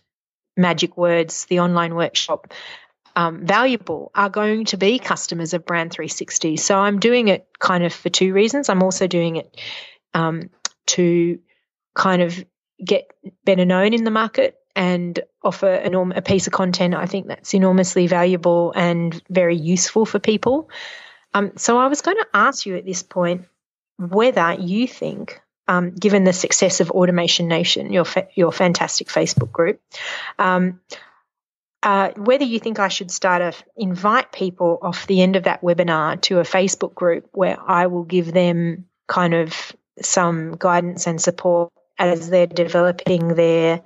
Magic 0.55 0.95
Words, 0.95 1.45
the 1.45 1.61
online 1.61 1.95
workshop, 1.95 2.53
um, 3.15 3.47
valuable 3.47 4.11
are 4.13 4.29
going 4.29 4.65
to 4.65 4.77
be 4.77 4.99
customers 4.99 5.55
of 5.55 5.65
Brand 5.65 5.91
360. 5.91 6.57
So 6.57 6.77
I'm 6.77 6.99
doing 6.99 7.29
it 7.29 7.47
kind 7.57 7.83
of 7.83 7.91
for 7.91 8.09
two 8.09 8.31
reasons. 8.31 8.69
I'm 8.69 8.83
also 8.83 9.07
doing 9.07 9.37
it 9.37 9.57
um, 10.13 10.51
to 10.87 11.39
kind 11.95 12.21
of 12.21 12.45
get 12.83 13.11
better 13.45 13.65
known 13.65 13.93
in 13.93 14.03
the 14.03 14.11
market 14.11 14.57
and 14.75 15.19
offer 15.43 15.73
a 15.73 16.21
piece 16.21 16.47
of 16.47 16.53
content 16.53 16.95
I 16.95 17.05
think 17.05 17.27
that's 17.27 17.53
enormously 17.53 18.07
valuable 18.07 18.73
and 18.75 19.21
very 19.29 19.55
useful 19.55 20.05
for 20.05 20.19
people. 20.19 20.69
Um, 21.33 21.53
so 21.57 21.77
I 21.77 21.87
was 21.87 22.01
going 22.01 22.17
to 22.17 22.27
ask 22.33 22.65
you 22.65 22.75
at 22.75 22.85
this 22.85 23.03
point 23.03 23.45
whether 23.97 24.53
you 24.53 24.87
think, 24.87 25.41
um, 25.67 25.91
given 25.91 26.23
the 26.23 26.33
success 26.33 26.79
of 26.79 26.91
Automation 26.91 27.47
Nation, 27.47 27.93
your 27.93 28.05
fa- 28.05 28.27
your 28.35 28.51
fantastic 28.51 29.07
Facebook 29.07 29.51
group, 29.51 29.79
um, 30.37 30.79
uh, 31.81 32.11
whether 32.15 32.45
you 32.45 32.59
think 32.59 32.79
I 32.79 32.87
should 32.87 33.11
start 33.11 33.41
to 33.41 33.63
invite 33.75 34.31
people 34.31 34.79
off 34.81 35.07
the 35.07 35.21
end 35.21 35.35
of 35.35 35.43
that 35.43 35.61
webinar 35.61 36.19
to 36.21 36.39
a 36.39 36.43
Facebook 36.43 36.95
group 36.95 37.27
where 37.31 37.57
I 37.59 37.87
will 37.87 38.03
give 38.03 38.31
them 38.31 38.85
kind 39.07 39.33
of 39.33 39.53
some 40.01 40.55
guidance 40.57 41.07
and 41.07 41.21
support 41.21 41.71
as 41.97 42.29
they're 42.29 42.47
developing 42.47 43.35
their 43.35 43.81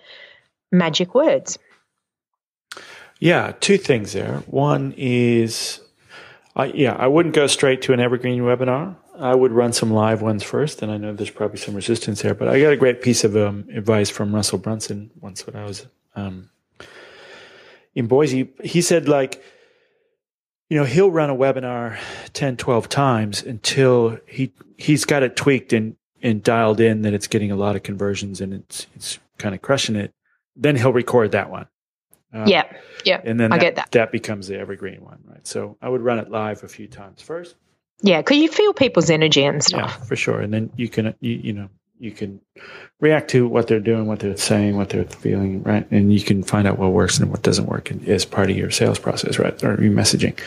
magic 0.72 1.14
words. 1.14 1.58
Yeah, 3.20 3.54
two 3.60 3.78
things 3.78 4.14
there. 4.14 4.44
One 4.48 4.94
is, 4.98 5.82
I, 6.56 6.66
yeah, 6.66 6.96
I 6.96 7.08
wouldn't 7.08 7.34
go 7.34 7.48
straight 7.48 7.82
to 7.84 7.94
an 7.94 8.00
evergreen 8.00 8.42
webinar. 8.42 8.96
I 9.18 9.34
would 9.34 9.52
run 9.52 9.74
some 9.74 9.92
live 9.92 10.22
ones 10.22 10.44
first, 10.44 10.84
and 10.84 10.92
I 10.92 10.98
know 10.98 11.14
there's 11.14 11.32
probably 11.32 11.58
some 11.58 11.74
resistance 11.74 12.22
there. 12.22 12.36
But 12.36 12.50
I 12.50 12.62
got 12.62 12.74
a 12.74 12.78
great 12.78 13.02
piece 13.02 13.24
of 13.24 13.36
um, 13.36 13.68
advice 13.74 14.12
from 14.12 14.36
Russell 14.36 14.60
Brunson 14.60 15.10
once 15.20 15.48
when 15.48 15.56
I 15.56 15.66
was 15.66 15.88
um, 16.16 16.52
in 17.96 18.06
Boise. 18.06 18.50
He 18.64 18.82
said, 18.82 19.10
like, 19.10 19.44
you 20.70 20.78
know, 20.78 20.84
he'll 20.84 21.10
run 21.10 21.32
a 21.32 21.36
webinar 21.36 21.98
10, 22.34 22.58
12 22.58 22.90
times 22.90 23.42
until 23.42 24.20
he 24.28 24.54
he's 24.78 25.06
got 25.06 25.24
it 25.24 25.36
tweaked 25.36 25.74
and 25.74 25.96
and 26.22 26.44
dialed 26.44 26.80
in 26.80 27.02
that 27.04 27.14
it's 27.14 27.28
getting 27.28 27.52
a 27.52 27.56
lot 27.56 27.76
of 27.76 27.84
conversions 27.84 28.42
and 28.42 28.54
it's 28.54 28.88
it's 28.96 29.20
kind 29.38 29.54
of 29.54 29.62
crushing 29.62 29.96
it, 29.96 30.14
then 30.56 30.76
he'll 30.76 30.94
record 30.94 31.32
that 31.32 31.50
one. 31.50 31.68
Uh, 32.34 32.46
yeah, 32.48 32.64
yeah, 33.06 33.22
and 33.24 33.40
then 33.40 33.54
I 33.54 33.58
that, 33.58 33.62
get 33.62 33.76
that. 33.76 33.92
That 33.92 34.12
becomes 34.12 34.48
the 34.48 34.60
evergreen 34.60 35.04
one, 35.04 35.20
right? 35.26 35.46
So 35.48 35.78
I 35.82 35.90
would 35.90 36.02
run 36.02 36.20
it 36.20 36.30
live 36.30 36.64
a 36.64 36.68
few 36.68 36.88
times 36.88 37.22
first. 37.22 37.56
Yeah, 38.02 38.20
because 38.20 38.38
you 38.38 38.50
feel 38.50 38.74
people's 38.74 39.10
energy 39.10 39.44
and 39.44 39.64
stuff. 39.64 39.98
Yeah, 39.98 40.06
for 40.06 40.16
sure. 40.16 40.42
And 40.42 40.54
then 40.54 40.70
you 40.76 40.90
can 40.90 41.16
you, 41.20 41.34
you 41.36 41.54
know 41.54 41.70
you 42.00 42.12
can 42.12 42.40
react 43.00 43.30
to 43.32 43.48
what 43.48 43.68
they're 43.68 43.80
doing, 43.80 44.06
what 44.06 44.20
they're 44.20 44.38
saying, 44.38 44.78
what 44.78 44.90
they're 44.90 45.06
feeling, 45.06 45.64
right? 45.64 45.90
And 45.92 46.14
you 46.14 46.22
can 46.22 46.44
find 46.44 46.68
out 46.68 46.78
what 46.78 46.92
works 46.92 47.20
and 47.20 47.32
what 47.32 47.42
doesn't 47.42 47.66
work 47.66 47.92
as 48.08 48.26
part 48.26 48.50
of 48.50 48.58
your 48.58 48.72
sales 48.72 49.00
process, 49.00 49.40
right? 49.40 49.62
Or 49.64 49.82
your 49.82 49.94
messaging, 49.94 50.38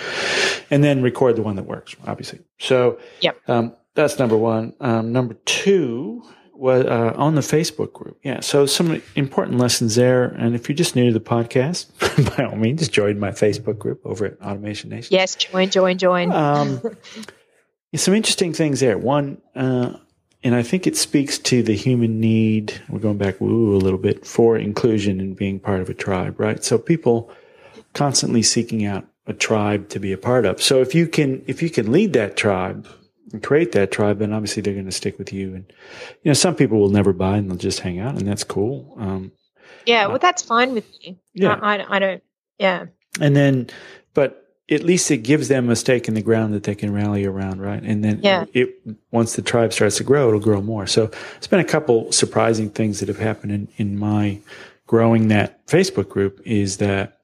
and 0.70 0.84
then 0.84 1.02
record 1.02 1.36
the 1.36 1.42
one 1.42 1.56
that 1.56 1.64
works, 1.64 1.96
obviously. 2.06 2.40
So, 2.58 2.98
yeah. 3.20 3.32
Um, 3.48 3.74
that's 3.94 4.18
number 4.18 4.36
one. 4.36 4.74
Um, 4.80 5.12
number 5.12 5.34
two 5.44 6.22
was 6.60 6.84
uh, 6.84 7.14
on 7.16 7.34
the 7.34 7.40
Facebook 7.40 7.92
group. 7.92 8.18
Yeah. 8.22 8.40
So 8.40 8.66
some 8.66 9.02
important 9.16 9.58
lessons 9.58 9.94
there. 9.94 10.24
And 10.24 10.54
if 10.54 10.68
you're 10.68 10.76
just 10.76 10.94
new 10.94 11.06
to 11.06 11.12
the 11.12 11.24
podcast, 11.24 12.36
by 12.36 12.44
all 12.44 12.56
means, 12.56 12.86
join 12.88 13.18
my 13.18 13.30
Facebook 13.30 13.78
group 13.78 14.02
over 14.04 14.26
at 14.26 14.40
Automation 14.42 14.90
Nation. 14.90 15.08
Yes, 15.12 15.34
join, 15.34 15.70
join, 15.70 15.96
join. 15.96 16.30
Um, 16.32 16.82
some 17.96 18.14
interesting 18.14 18.52
things 18.52 18.80
there. 18.80 18.98
One, 18.98 19.40
uh, 19.56 19.94
and 20.42 20.54
I 20.54 20.62
think 20.62 20.86
it 20.86 20.96
speaks 20.96 21.38
to 21.38 21.62
the 21.62 21.74
human 21.74 22.20
need. 22.20 22.80
We're 22.88 23.00
going 23.00 23.18
back 23.18 23.40
woo 23.40 23.74
a 23.74 23.78
little 23.78 23.98
bit 23.98 24.26
for 24.26 24.56
inclusion 24.56 25.18
and 25.18 25.34
being 25.34 25.60
part 25.60 25.80
of 25.80 25.88
a 25.88 25.94
tribe, 25.94 26.38
right? 26.38 26.62
So 26.62 26.78
people 26.78 27.30
constantly 27.94 28.42
seeking 28.42 28.84
out 28.84 29.06
a 29.26 29.32
tribe 29.32 29.88
to 29.90 29.98
be 29.98 30.12
a 30.12 30.18
part 30.18 30.44
of. 30.44 30.62
So 30.62 30.80
if 30.80 30.94
you 30.94 31.06
can, 31.06 31.42
if 31.46 31.62
you 31.62 31.70
can 31.70 31.90
lead 31.90 32.12
that 32.14 32.36
tribe 32.36 32.86
create 33.42 33.72
that 33.72 33.92
tribe, 33.92 34.18
then 34.18 34.32
obviously 34.32 34.62
they're 34.62 34.74
going 34.74 34.86
to 34.86 34.92
stick 34.92 35.18
with 35.18 35.32
you. 35.32 35.54
And 35.54 35.72
you 36.22 36.30
know, 36.30 36.34
some 36.34 36.54
people 36.54 36.78
will 36.78 36.90
never 36.90 37.12
buy 37.12 37.36
and 37.36 37.50
they'll 37.50 37.56
just 37.56 37.80
hang 37.80 38.00
out, 38.00 38.16
and 38.16 38.26
that's 38.26 38.44
cool. 38.44 38.94
Um, 38.98 39.32
yeah, 39.86 40.06
well, 40.06 40.18
that's 40.18 40.42
fine 40.42 40.72
with 40.72 40.88
me. 41.00 41.18
Yeah, 41.34 41.58
I, 41.60 41.76
I, 41.76 41.96
I 41.96 41.98
don't. 41.98 42.22
Yeah. 42.58 42.86
And 43.20 43.34
then, 43.34 43.68
but 44.14 44.40
at 44.70 44.84
least 44.84 45.10
it 45.10 45.18
gives 45.18 45.48
them 45.48 45.68
a 45.68 45.76
stake 45.76 46.06
in 46.06 46.14
the 46.14 46.22
ground 46.22 46.54
that 46.54 46.62
they 46.62 46.74
can 46.74 46.92
rally 46.92 47.24
around, 47.24 47.60
right? 47.60 47.82
And 47.82 48.04
then 48.04 48.20
yeah. 48.22 48.44
it 48.52 48.78
once 49.10 49.34
the 49.34 49.42
tribe 49.42 49.72
starts 49.72 49.96
to 49.96 50.04
grow, 50.04 50.28
it'll 50.28 50.40
grow 50.40 50.62
more. 50.62 50.86
So 50.86 51.10
it's 51.36 51.48
been 51.48 51.60
a 51.60 51.64
couple 51.64 52.12
surprising 52.12 52.70
things 52.70 53.00
that 53.00 53.08
have 53.08 53.18
happened 53.18 53.52
in, 53.52 53.68
in 53.76 53.98
my 53.98 54.38
growing 54.86 55.28
that 55.28 55.66
Facebook 55.66 56.08
group 56.08 56.40
is 56.44 56.76
that 56.78 57.20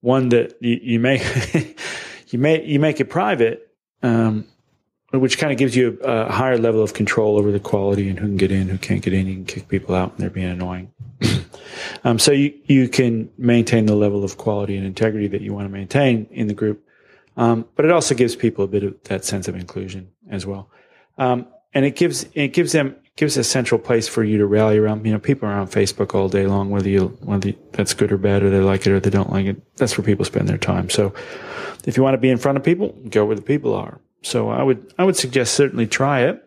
one 0.00 0.28
that 0.30 0.56
you, 0.60 0.78
you 0.82 1.00
make 1.00 1.22
you 2.28 2.38
may 2.38 2.64
you 2.64 2.78
make 2.78 3.00
it 3.00 3.06
private, 3.06 3.68
um, 4.02 4.46
which 5.18 5.38
kind 5.38 5.52
of 5.52 5.58
gives 5.58 5.74
you 5.74 5.98
a, 6.04 6.08
a, 6.08 6.32
higher 6.32 6.56
level 6.56 6.82
of 6.82 6.94
control 6.94 7.36
over 7.36 7.50
the 7.50 7.58
quality 7.58 8.08
and 8.08 8.18
who 8.18 8.26
can 8.26 8.36
get 8.36 8.52
in, 8.52 8.68
who 8.68 8.78
can't 8.78 9.02
get 9.02 9.12
in. 9.12 9.26
You 9.26 9.34
can 9.34 9.44
kick 9.44 9.68
people 9.68 9.94
out 9.94 10.10
when 10.10 10.18
they're 10.20 10.30
being 10.30 10.48
annoying. 10.48 10.92
um, 12.04 12.18
so 12.18 12.30
you, 12.30 12.54
you 12.64 12.88
can 12.88 13.28
maintain 13.36 13.86
the 13.86 13.96
level 13.96 14.22
of 14.22 14.36
quality 14.36 14.76
and 14.76 14.86
integrity 14.86 15.26
that 15.28 15.40
you 15.40 15.52
want 15.52 15.66
to 15.66 15.68
maintain 15.68 16.26
in 16.30 16.46
the 16.46 16.54
group. 16.54 16.84
Um, 17.36 17.66
but 17.74 17.84
it 17.84 17.90
also 17.90 18.14
gives 18.14 18.36
people 18.36 18.64
a 18.64 18.68
bit 18.68 18.84
of 18.84 19.02
that 19.04 19.24
sense 19.24 19.48
of 19.48 19.56
inclusion 19.56 20.10
as 20.30 20.46
well. 20.46 20.70
Um, 21.18 21.46
and 21.74 21.84
it 21.84 21.96
gives, 21.96 22.26
it 22.34 22.48
gives 22.48 22.72
them, 22.72 22.94
gives 23.16 23.36
a 23.36 23.44
central 23.44 23.80
place 23.80 24.06
for 24.08 24.22
you 24.22 24.38
to 24.38 24.46
rally 24.46 24.78
around. 24.78 25.04
You 25.04 25.12
know, 25.12 25.18
people 25.18 25.48
are 25.48 25.54
on 25.54 25.66
Facebook 25.66 26.14
all 26.14 26.28
day 26.28 26.46
long, 26.46 26.70
whether 26.70 26.88
you, 26.88 27.08
whether 27.20 27.52
that's 27.72 27.94
good 27.94 28.12
or 28.12 28.18
bad, 28.18 28.42
or 28.42 28.50
they 28.50 28.60
like 28.60 28.86
it 28.86 28.92
or 28.92 29.00
they 29.00 29.10
don't 29.10 29.30
like 29.30 29.46
it. 29.46 29.76
That's 29.76 29.98
where 29.98 30.04
people 30.04 30.24
spend 30.24 30.48
their 30.48 30.58
time. 30.58 30.88
So 30.88 31.12
if 31.84 31.96
you 31.96 32.02
want 32.02 32.14
to 32.14 32.18
be 32.18 32.30
in 32.30 32.38
front 32.38 32.58
of 32.58 32.64
people, 32.64 32.96
go 33.08 33.24
where 33.24 33.36
the 33.36 33.42
people 33.42 33.74
are 33.74 34.00
so 34.22 34.48
I 34.50 34.62
would 34.62 34.92
I 34.98 35.04
would 35.04 35.16
suggest 35.16 35.54
certainly 35.54 35.86
try 35.86 36.22
it. 36.22 36.46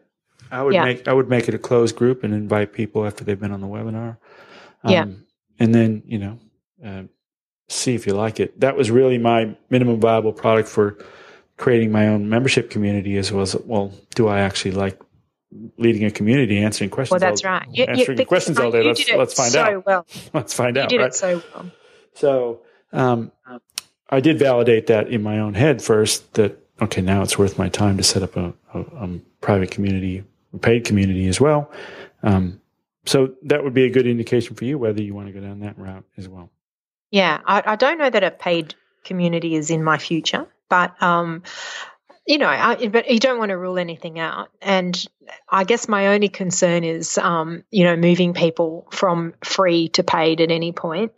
I 0.51 0.61
would 0.61 0.73
yeah. 0.73 0.85
make 0.85 1.07
I 1.07 1.13
would 1.13 1.29
make 1.29 1.47
it 1.47 1.55
a 1.55 1.59
closed 1.59 1.95
group 1.95 2.23
and 2.23 2.33
invite 2.33 2.73
people 2.73 3.05
after 3.05 3.23
they've 3.23 3.39
been 3.39 3.51
on 3.51 3.61
the 3.61 3.67
webinar. 3.67 4.17
Um, 4.83 4.91
yeah, 4.91 5.05
and 5.59 5.73
then 5.73 6.03
you 6.05 6.19
know 6.19 6.39
uh, 6.85 7.03
see 7.69 7.95
if 7.95 8.05
you 8.05 8.13
like 8.13 8.39
it. 8.39 8.59
That 8.59 8.75
was 8.75 8.91
really 8.91 9.17
my 9.17 9.55
minimum 9.69 9.99
viable 9.99 10.33
product 10.33 10.69
for 10.69 10.97
creating 11.57 11.91
my 11.91 12.07
own 12.07 12.29
membership 12.29 12.69
community. 12.69 13.17
As 13.17 13.31
well 13.31 13.41
as 13.41 13.55
well, 13.65 13.91
do 14.13 14.27
I 14.27 14.39
actually 14.39 14.71
like 14.71 14.99
leading 15.77 16.05
a 16.05 16.11
community, 16.11 16.59
answering 16.59 16.91
questions? 16.91 17.19
Well, 17.19 17.31
that's 17.31 17.43
all, 17.43 17.51
right. 17.51 17.67
You, 17.71 17.85
answering 17.85 18.19
you, 18.19 18.25
questions 18.25 18.59
all 18.59 18.71
day. 18.71 18.83
Let's 18.83 19.09
let's 19.09 19.33
find 19.33 19.51
so 19.51 19.61
out. 19.61 19.85
Well. 19.85 20.05
let's 20.33 20.53
find 20.53 20.75
you 20.75 20.83
out. 20.83 20.89
did 20.89 20.99
right? 20.99 21.07
it 21.07 21.15
so 21.15 21.41
well. 21.55 21.71
So 22.13 22.61
um, 22.91 23.31
I 24.09 24.19
did 24.19 24.37
validate 24.37 24.87
that 24.87 25.07
in 25.07 25.23
my 25.23 25.39
own 25.39 25.55
head 25.55 25.81
first 25.81 26.35
that 26.35 26.62
okay, 26.81 27.01
now 27.01 27.21
it's 27.21 27.37
worth 27.37 27.57
my 27.57 27.69
time 27.69 27.97
to 27.97 28.03
set 28.03 28.23
up 28.23 28.35
a, 28.35 28.53
a, 28.73 28.79
a 28.79 29.19
private 29.41 29.71
community, 29.71 30.23
a 30.53 30.57
paid 30.57 30.85
community 30.85 31.27
as 31.27 31.39
well. 31.39 31.71
Um, 32.23 32.61
so 33.05 33.33
that 33.43 33.63
would 33.63 33.73
be 33.73 33.85
a 33.85 33.89
good 33.89 34.07
indication 34.07 34.55
for 34.55 34.65
you 34.65 34.77
whether 34.77 35.01
you 35.01 35.13
want 35.13 35.27
to 35.27 35.33
go 35.33 35.41
down 35.41 35.59
that 35.59 35.77
route 35.77 36.05
as 36.17 36.27
well. 36.27 36.49
Yeah, 37.11 37.39
I, 37.45 37.63
I 37.65 37.75
don't 37.75 37.97
know 37.97 38.09
that 38.09 38.23
a 38.23 38.31
paid 38.31 38.75
community 39.03 39.55
is 39.55 39.69
in 39.69 39.83
my 39.83 39.97
future, 39.97 40.47
but 40.69 41.01
um, 41.01 41.43
you 42.25 42.37
know, 42.37 42.47
I, 42.47 42.87
but 42.87 43.11
you 43.11 43.19
don't 43.19 43.37
want 43.37 43.49
to 43.49 43.57
rule 43.57 43.77
anything 43.77 44.17
out. 44.17 44.49
And 44.61 45.05
I 45.49 45.65
guess 45.65 45.89
my 45.89 46.07
only 46.07 46.29
concern 46.29 46.83
is, 46.83 47.17
um, 47.17 47.63
you 47.69 47.83
know, 47.83 47.97
moving 47.97 48.33
people 48.33 48.87
from 48.91 49.33
free 49.43 49.89
to 49.89 50.03
paid 50.03 50.39
at 50.39 50.49
any 50.49 50.71
point. 50.71 51.11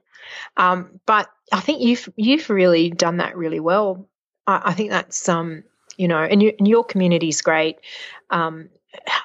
Um, 0.58 1.00
but 1.06 1.30
I 1.52 1.60
think 1.60 1.82
you've 1.82 2.10
you've 2.16 2.50
really 2.50 2.90
done 2.90 3.18
that 3.18 3.38
really 3.38 3.60
well 3.60 4.08
I, 4.48 4.62
I 4.66 4.74
think 4.74 4.92
that's 4.92 5.28
um, 5.30 5.64
you 5.98 6.08
know, 6.08 6.20
and, 6.20 6.42
you, 6.42 6.54
and 6.58 6.68
your 6.68 6.84
community 6.84 7.30
is 7.30 7.42
great. 7.42 7.78
Um, 8.30 8.70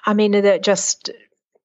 I 0.05 0.14
mean, 0.14 0.33
that 0.33 0.62
just 0.62 1.11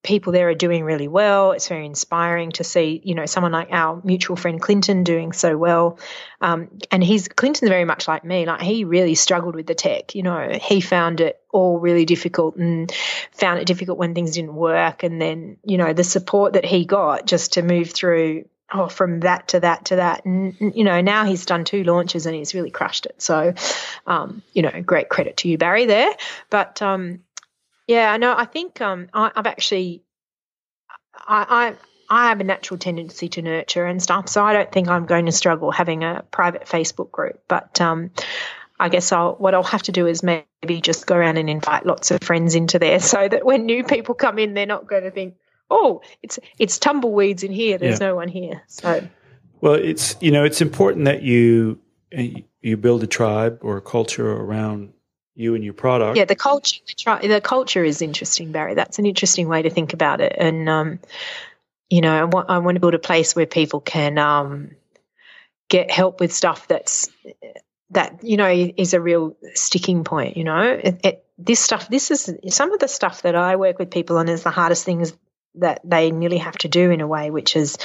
people 0.03 0.31
there 0.31 0.49
are 0.49 0.55
doing 0.55 0.83
really 0.83 1.07
well. 1.07 1.51
It's 1.51 1.67
very 1.67 1.85
inspiring 1.85 2.51
to 2.53 2.63
see, 2.63 3.01
you 3.03 3.15
know, 3.15 3.25
someone 3.25 3.51
like 3.51 3.69
our 3.71 3.99
mutual 4.03 4.35
friend 4.35 4.61
Clinton 4.61 5.03
doing 5.03 5.33
so 5.33 5.57
well. 5.57 5.97
Um, 6.39 6.69
and 6.91 7.03
he's 7.03 7.27
Clinton's 7.27 7.69
very 7.69 7.85
much 7.85 8.07
like 8.07 8.23
me. 8.23 8.45
Like 8.45 8.61
he 8.61 8.83
really 8.83 9.15
struggled 9.15 9.55
with 9.55 9.65
the 9.65 9.73
tech. 9.73 10.13
You 10.13 10.21
know, 10.21 10.59
he 10.61 10.79
found 10.79 11.21
it 11.21 11.41
all 11.49 11.79
really 11.79 12.05
difficult 12.05 12.55
and 12.57 12.91
found 13.31 13.59
it 13.59 13.65
difficult 13.65 13.97
when 13.97 14.13
things 14.13 14.31
didn't 14.31 14.53
work. 14.53 15.01
And 15.01 15.19
then, 15.19 15.57
you 15.63 15.77
know, 15.77 15.93
the 15.93 16.03
support 16.03 16.53
that 16.53 16.65
he 16.65 16.85
got 16.85 17.25
just 17.25 17.53
to 17.53 17.63
move 17.63 17.89
through 17.89 18.45
oh, 18.73 18.87
from 18.87 19.21
that 19.21 19.49
to 19.49 19.59
that 19.59 19.85
to 19.85 19.97
that. 19.97 20.25
And, 20.25 20.55
you 20.75 20.83
know, 20.83 21.01
now 21.01 21.25
he's 21.25 21.45
done 21.45 21.63
two 21.65 21.83
launches 21.83 22.25
and 22.25 22.35
he's 22.35 22.53
really 22.53 22.71
crushed 22.71 23.05
it. 23.05 23.21
So, 23.21 23.53
um, 24.07 24.41
you 24.53 24.61
know, 24.61 24.81
great 24.81 25.09
credit 25.09 25.37
to 25.37 25.49
you, 25.49 25.57
Barry, 25.57 25.85
there. 25.85 26.11
But, 26.49 26.81
um, 26.81 27.21
yeah, 27.87 28.17
no, 28.17 28.35
I 28.35 28.45
think 28.45 28.81
um, 28.81 29.09
I, 29.13 29.31
have 29.35 29.47
actually, 29.47 30.03
I, 31.13 31.75
I, 32.09 32.15
I 32.15 32.29
have 32.29 32.39
a 32.39 32.43
natural 32.43 32.77
tendency 32.77 33.29
to 33.29 33.41
nurture 33.41 33.85
and 33.85 34.01
stuff, 34.01 34.29
so 34.29 34.43
I 34.43 34.53
don't 34.53 34.71
think 34.71 34.87
I'm 34.87 35.05
going 35.05 35.25
to 35.25 35.31
struggle 35.31 35.71
having 35.71 36.03
a 36.03 36.23
private 36.29 36.65
Facebook 36.65 37.11
group. 37.11 37.41
But 37.47 37.81
um, 37.81 38.11
I 38.79 38.89
guess 38.89 39.11
I'll 39.11 39.33
what 39.33 39.53
I'll 39.53 39.63
have 39.63 39.83
to 39.83 39.91
do 39.91 40.05
is 40.05 40.21
maybe 40.21 40.81
just 40.81 41.07
go 41.07 41.15
around 41.15 41.37
and 41.37 41.49
invite 41.49 41.85
lots 41.85 42.11
of 42.11 42.21
friends 42.21 42.55
into 42.55 42.79
there, 42.79 42.99
so 43.13 43.27
that 43.27 43.45
when 43.45 43.65
new 43.65 43.83
people 43.83 44.15
come 44.15 44.37
in, 44.39 44.53
they're 44.53 44.65
not 44.65 44.87
going 44.87 45.03
to 45.03 45.11
think, 45.11 45.35
"Oh, 45.69 46.01
it's 46.21 46.39
it's 46.59 46.79
tumbleweeds 46.79 47.43
in 47.43 47.51
here. 47.51 47.77
There's 47.77 47.99
yeah. 47.99 48.07
no 48.07 48.15
one 48.15 48.27
here." 48.27 48.63
So, 48.67 49.07
well, 49.61 49.73
it's 49.73 50.15
you 50.19 50.31
know 50.31 50.43
it's 50.43 50.61
important 50.61 51.05
that 51.05 51.21
you 51.21 51.79
you 52.61 52.77
build 52.77 53.03
a 53.03 53.07
tribe 53.07 53.59
or 53.61 53.77
a 53.77 53.81
culture 53.81 54.31
around 54.31 54.93
you 55.35 55.53
and 55.53 55.63
your 55.63 55.73
product. 55.73 56.17
Yeah, 56.17 56.25
the 56.25 56.35
culture, 56.35 56.79
the 57.21 57.41
culture 57.43 57.83
is 57.83 58.01
interesting, 58.01 58.51
Barry. 58.51 58.73
That's 58.73 58.99
an 58.99 59.05
interesting 59.05 59.47
way 59.47 59.61
to 59.61 59.69
think 59.69 59.93
about 59.93 60.21
it. 60.21 60.33
And 60.37 60.69
um, 60.69 60.99
you 61.89 62.01
know, 62.01 62.15
I 62.15 62.23
want, 62.23 62.49
I 62.49 62.57
want 62.59 62.75
to 62.75 62.79
build 62.79 62.93
a 62.93 62.99
place 62.99 63.35
where 63.35 63.45
people 63.45 63.81
can 63.81 64.17
um, 64.17 64.71
get 65.69 65.91
help 65.91 66.19
with 66.19 66.33
stuff 66.33 66.67
that's 66.67 67.09
that 67.91 68.23
you 68.23 68.37
know 68.37 68.49
is 68.49 68.93
a 68.93 69.01
real 69.01 69.35
sticking 69.53 70.03
point. 70.03 70.37
You 70.37 70.45
know, 70.45 70.61
it, 70.61 70.99
it, 71.03 71.25
this 71.37 71.59
stuff, 71.59 71.89
this 71.89 72.11
is 72.11 72.33
some 72.49 72.71
of 72.71 72.79
the 72.79 72.87
stuff 72.87 73.23
that 73.23 73.35
I 73.35 73.57
work 73.57 73.77
with 73.77 73.91
people 73.91 74.17
on 74.17 74.29
is 74.29 74.43
the 74.43 74.51
hardest 74.51 74.85
things 74.85 75.13
that 75.59 75.81
they 75.83 76.11
nearly 76.11 76.37
have 76.37 76.57
to 76.59 76.67
do 76.67 76.91
in 76.91 77.01
a 77.01 77.07
way, 77.07 77.31
which 77.31 77.55
is, 77.55 77.77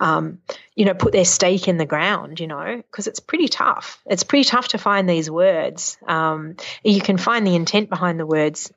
um, 0.00 0.38
you 0.74 0.84
know, 0.84 0.94
put 0.94 1.12
their 1.12 1.24
stake 1.24 1.68
in 1.68 1.76
the 1.76 1.86
ground, 1.86 2.40
you 2.40 2.46
know, 2.46 2.76
because 2.76 3.06
it's 3.06 3.20
pretty 3.20 3.48
tough. 3.48 4.00
It's 4.06 4.24
pretty 4.24 4.44
tough 4.44 4.68
to 4.68 4.78
find 4.78 5.08
these 5.08 5.30
words. 5.30 5.98
Um, 6.06 6.56
you 6.82 7.00
can 7.00 7.16
find 7.16 7.46
the 7.46 7.54
intent 7.54 7.88
behind 7.88 8.18
the 8.18 8.26
words, 8.26 8.72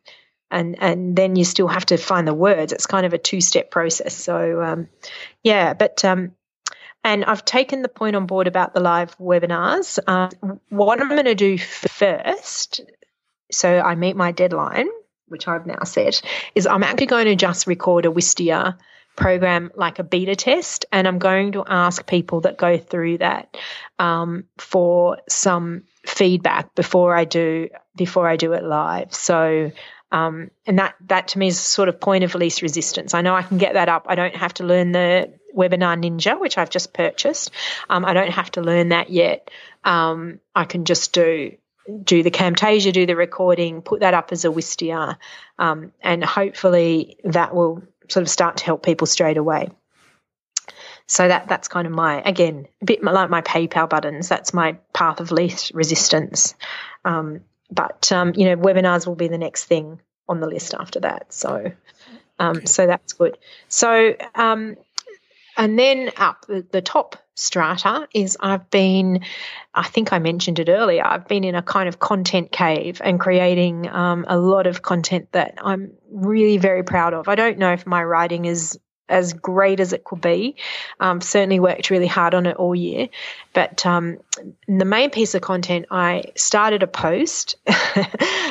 and 0.51 0.81
and 0.81 1.15
then 1.15 1.35
you 1.35 1.43
still 1.43 1.67
have 1.67 1.85
to 1.87 1.97
find 1.97 2.27
the 2.27 2.33
words. 2.33 2.73
It's 2.73 2.87
kind 2.87 3.05
of 3.05 3.13
a 3.13 3.17
two 3.17 3.41
step 3.41 3.71
process. 3.71 4.15
So, 4.15 4.61
um, 4.61 4.89
yeah, 5.43 5.73
but. 5.73 6.03
Um, 6.05 6.33
and 7.03 7.23
I've 7.23 7.45
taken 7.45 7.83
the 7.83 7.87
point 7.87 8.15
on 8.15 8.25
board 8.25 8.47
about 8.47 8.73
the 8.73 8.79
live 8.79 9.15
webinars. 9.19 9.99
Uh, 10.07 10.29
what 10.69 10.99
I'm 10.99 11.09
going 11.09 11.25
to 11.25 11.35
do 11.35 11.55
first, 11.55 12.81
so 13.51 13.79
I 13.79 13.93
meet 13.93 14.15
my 14.15 14.31
deadline, 14.31 14.87
which 15.27 15.47
I've 15.47 15.65
now 15.65 15.83
set, 15.83 16.21
is 16.53 16.67
I'm 16.67 16.83
actually 16.83 17.07
going 17.07 17.25
to 17.25 17.35
just 17.35 17.67
record 17.67 18.05
a 18.05 18.09
Wistia 18.09 18.77
program 19.15 19.71
like 19.75 19.99
a 19.99 20.03
beta 20.03 20.35
test, 20.35 20.85
and 20.91 21.07
I'm 21.07 21.19
going 21.19 21.53
to 21.53 21.63
ask 21.67 22.05
people 22.05 22.41
that 22.41 22.57
go 22.57 22.77
through 22.77 23.19
that 23.19 23.55
um, 23.99 24.45
for 24.57 25.19
some 25.29 25.83
feedback 26.05 26.75
before 26.75 27.15
I 27.15 27.25
do 27.25 27.69
before 27.95 28.27
I 28.27 28.35
do 28.35 28.53
it 28.53 28.63
live. 28.63 29.13
So. 29.13 29.71
Um, 30.11 30.51
and 30.65 30.79
that 30.79 30.95
that 31.07 31.29
to 31.29 31.39
me 31.39 31.47
is 31.47 31.59
sort 31.59 31.89
of 31.89 31.99
point 31.99 32.23
of 32.23 32.35
least 32.35 32.61
resistance. 32.61 33.13
I 33.13 33.21
know 33.21 33.35
I 33.35 33.41
can 33.41 33.57
get 33.57 33.73
that 33.73 33.89
up. 33.89 34.05
I 34.07 34.15
don't 34.15 34.35
have 34.35 34.53
to 34.55 34.63
learn 34.63 34.91
the 34.91 35.33
Webinar 35.53 35.99
Ninja, 35.99 36.39
which 36.39 36.57
I've 36.57 36.69
just 36.69 36.93
purchased. 36.93 37.51
Um, 37.89 38.05
I 38.05 38.13
don't 38.13 38.31
have 38.31 38.51
to 38.51 38.61
learn 38.61 38.89
that 38.89 39.09
yet. 39.09 39.49
Um, 39.83 40.39
I 40.55 40.65
can 40.65 40.85
just 40.85 41.11
do 41.11 41.57
do 42.03 42.23
the 42.23 42.31
Camtasia, 42.31 42.91
do 42.91 43.05
the 43.05 43.15
recording, 43.15 43.81
put 43.81 43.99
that 43.99 44.13
up 44.13 44.31
as 44.31 44.45
a 44.45 44.49
Wistia, 44.49 45.17
um, 45.59 45.91
and 46.01 46.23
hopefully 46.23 47.17
that 47.23 47.53
will 47.53 47.83
sort 48.09 48.23
of 48.23 48.29
start 48.29 48.57
to 48.57 48.65
help 48.65 48.83
people 48.83 49.07
straight 49.07 49.37
away. 49.37 49.69
So 51.07 51.27
that 51.27 51.47
that's 51.47 51.67
kind 51.67 51.85
of 51.85 51.93
my 51.93 52.21
again 52.21 52.67
a 52.81 52.85
bit 52.85 53.03
like 53.03 53.29
my 53.29 53.41
PayPal 53.41 53.87
buttons. 53.87 54.27
That's 54.27 54.53
my 54.53 54.77
path 54.93 55.19
of 55.19 55.31
least 55.31 55.71
resistance. 55.73 56.55
Um, 57.03 57.41
but 57.71 58.11
um, 58.11 58.33
you 58.35 58.45
know, 58.45 58.57
webinars 58.57 59.05
will 59.05 59.15
be 59.15 59.27
the 59.27 59.37
next 59.37 59.65
thing 59.65 60.01
on 60.27 60.39
the 60.39 60.47
list 60.47 60.73
after 60.73 61.01
that. 61.01 61.31
So 61.31 61.71
um, 62.39 62.57
okay. 62.57 62.65
so 62.65 62.87
that's 62.87 63.13
good. 63.13 63.37
So 63.67 64.15
um, 64.33 64.77
and 65.57 65.77
then 65.77 66.11
up 66.17 66.45
the, 66.47 66.65
the 66.71 66.81
top 66.81 67.17
strata 67.35 68.07
is 68.13 68.37
I've 68.39 68.69
been, 68.69 69.21
I 69.73 69.83
think 69.83 70.13
I 70.13 70.19
mentioned 70.19 70.59
it 70.59 70.69
earlier, 70.69 71.05
I've 71.05 71.27
been 71.27 71.43
in 71.43 71.55
a 71.55 71.61
kind 71.61 71.89
of 71.89 71.99
content 71.99 72.51
cave 72.51 73.01
and 73.03 73.19
creating 73.19 73.89
um, 73.89 74.25
a 74.27 74.37
lot 74.37 74.67
of 74.67 74.81
content 74.81 75.31
that 75.33 75.55
I'm 75.61 75.91
really 76.11 76.57
very 76.57 76.83
proud 76.83 77.13
of. 77.13 77.27
I 77.27 77.35
don't 77.35 77.57
know 77.57 77.73
if 77.73 77.85
my 77.85 78.03
writing 78.03 78.45
is 78.45 78.79
as 79.07 79.33
great 79.33 79.79
as 79.79 79.93
it 79.93 80.03
could 80.03 80.21
be. 80.21 80.55
Um, 80.99 81.21
certainly 81.21 81.59
worked 81.59 81.89
really 81.89 82.07
hard 82.07 82.33
on 82.33 82.45
it 82.45 82.55
all 82.57 82.73
year. 82.73 83.09
But 83.53 83.85
um, 83.85 84.17
the 84.67 84.85
main 84.85 85.11
piece 85.11 85.35
of 85.35 85.41
content, 85.41 85.85
I 85.91 86.31
started 86.35 86.83
a 86.83 86.87
post. 86.87 87.57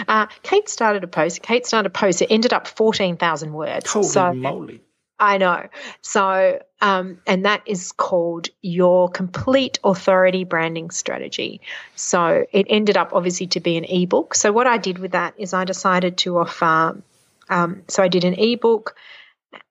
uh, 0.08 0.26
Cate 0.42 0.68
started 0.68 1.02
a 1.02 1.08
post. 1.08 1.42
Cate 1.42 1.66
started 1.66 1.86
a 1.86 1.90
post. 1.90 2.22
It 2.22 2.30
ended 2.30 2.52
up 2.52 2.68
14,000 2.68 3.52
words. 3.52 3.90
Holy 3.90 4.06
so, 4.06 4.32
moly. 4.32 4.80
I 5.18 5.38
know. 5.38 5.68
So, 6.02 6.60
um, 6.80 7.20
and 7.26 7.44
that 7.44 7.62
is 7.66 7.92
called 7.92 8.48
your 8.62 9.08
complete 9.08 9.78
authority 9.84 10.44
branding 10.44 10.90
strategy. 10.90 11.60
So 11.94 12.46
it 12.52 12.66
ended 12.68 12.96
up 12.96 13.10
obviously 13.12 13.46
to 13.48 13.60
be 13.60 13.76
an 13.76 13.84
ebook. 13.84 14.34
So 14.34 14.50
what 14.52 14.66
I 14.66 14.78
did 14.78 14.98
with 14.98 15.12
that 15.12 15.34
is 15.38 15.54
I 15.54 15.64
decided 15.64 16.18
to 16.18 16.38
offer. 16.38 17.00
Um, 17.48 17.82
so 17.88 18.02
I 18.02 18.08
did 18.08 18.24
an 18.24 18.34
ebook, 18.34 18.96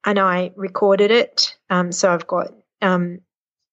and 0.06 0.18
I 0.18 0.52
recorded 0.56 1.12
it. 1.12 1.58
Um, 1.70 1.92
so 1.92 2.12
I've 2.12 2.28
got 2.28 2.54
um, 2.82 3.20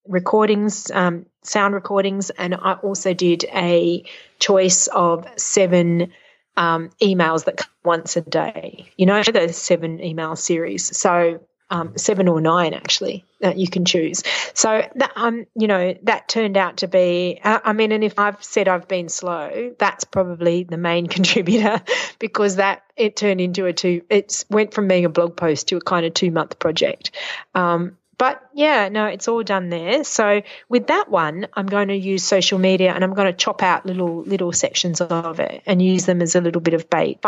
recordings, 0.06 0.90
um, 0.90 1.26
sound 1.42 1.74
recordings, 1.74 2.30
and 2.30 2.54
I 2.54 2.74
also 2.74 3.14
did 3.14 3.44
a 3.44 4.04
choice 4.38 4.88
of 4.88 5.26
seven. 5.36 6.12
Um, 6.56 6.90
emails 7.00 7.44
that 7.44 7.56
come 7.56 7.70
once 7.84 8.16
a 8.16 8.20
day. 8.20 8.90
You 8.98 9.06
know, 9.06 9.22
the 9.22 9.50
seven 9.50 10.02
email 10.02 10.36
series. 10.36 10.94
So 10.94 11.40
um, 11.70 11.96
seven 11.96 12.28
or 12.28 12.40
nine 12.40 12.74
actually 12.74 13.24
that 13.40 13.56
you 13.56 13.68
can 13.68 13.84
choose. 13.84 14.22
So 14.54 14.86
that 14.96 15.12
um, 15.16 15.46
you 15.54 15.66
know, 15.66 15.96
that 16.02 16.28
turned 16.28 16.56
out 16.56 16.78
to 16.78 16.88
be. 16.88 17.40
Uh, 17.42 17.60
I 17.64 17.72
mean, 17.72 17.92
and 17.92 18.04
if 18.04 18.18
I've 18.18 18.42
said 18.42 18.68
I've 18.68 18.88
been 18.88 19.08
slow, 19.08 19.74
that's 19.78 20.04
probably 20.04 20.64
the 20.64 20.76
main 20.76 21.06
contributor 21.16 21.80
because 22.18 22.56
that 22.56 22.82
it 22.96 23.16
turned 23.16 23.40
into 23.40 23.66
a 23.66 23.72
two. 23.72 24.02
It 24.10 24.44
went 24.50 24.74
from 24.74 24.88
being 24.88 25.04
a 25.04 25.08
blog 25.10 25.36
post 25.36 25.68
to 25.68 25.76
a 25.76 25.80
kind 25.80 26.04
of 26.04 26.14
two 26.14 26.30
month 26.30 26.58
project. 26.58 27.12
Um, 27.54 27.96
but 28.20 28.42
yeah, 28.52 28.90
no, 28.90 29.06
it's 29.06 29.28
all 29.28 29.42
done 29.42 29.70
there. 29.70 30.04
So 30.04 30.42
with 30.68 30.88
that 30.88 31.08
one, 31.08 31.46
I'm 31.54 31.64
going 31.64 31.88
to 31.88 31.96
use 31.96 32.22
social 32.22 32.58
media 32.58 32.92
and 32.92 33.02
I'm 33.02 33.14
going 33.14 33.32
to 33.32 33.32
chop 33.32 33.62
out 33.62 33.86
little 33.86 34.22
little 34.24 34.52
sections 34.52 35.00
of 35.00 35.40
it 35.40 35.62
and 35.64 35.80
use 35.80 36.04
them 36.04 36.20
as 36.20 36.34
a 36.34 36.42
little 36.42 36.60
bit 36.60 36.74
of 36.74 36.90
bait 36.90 37.24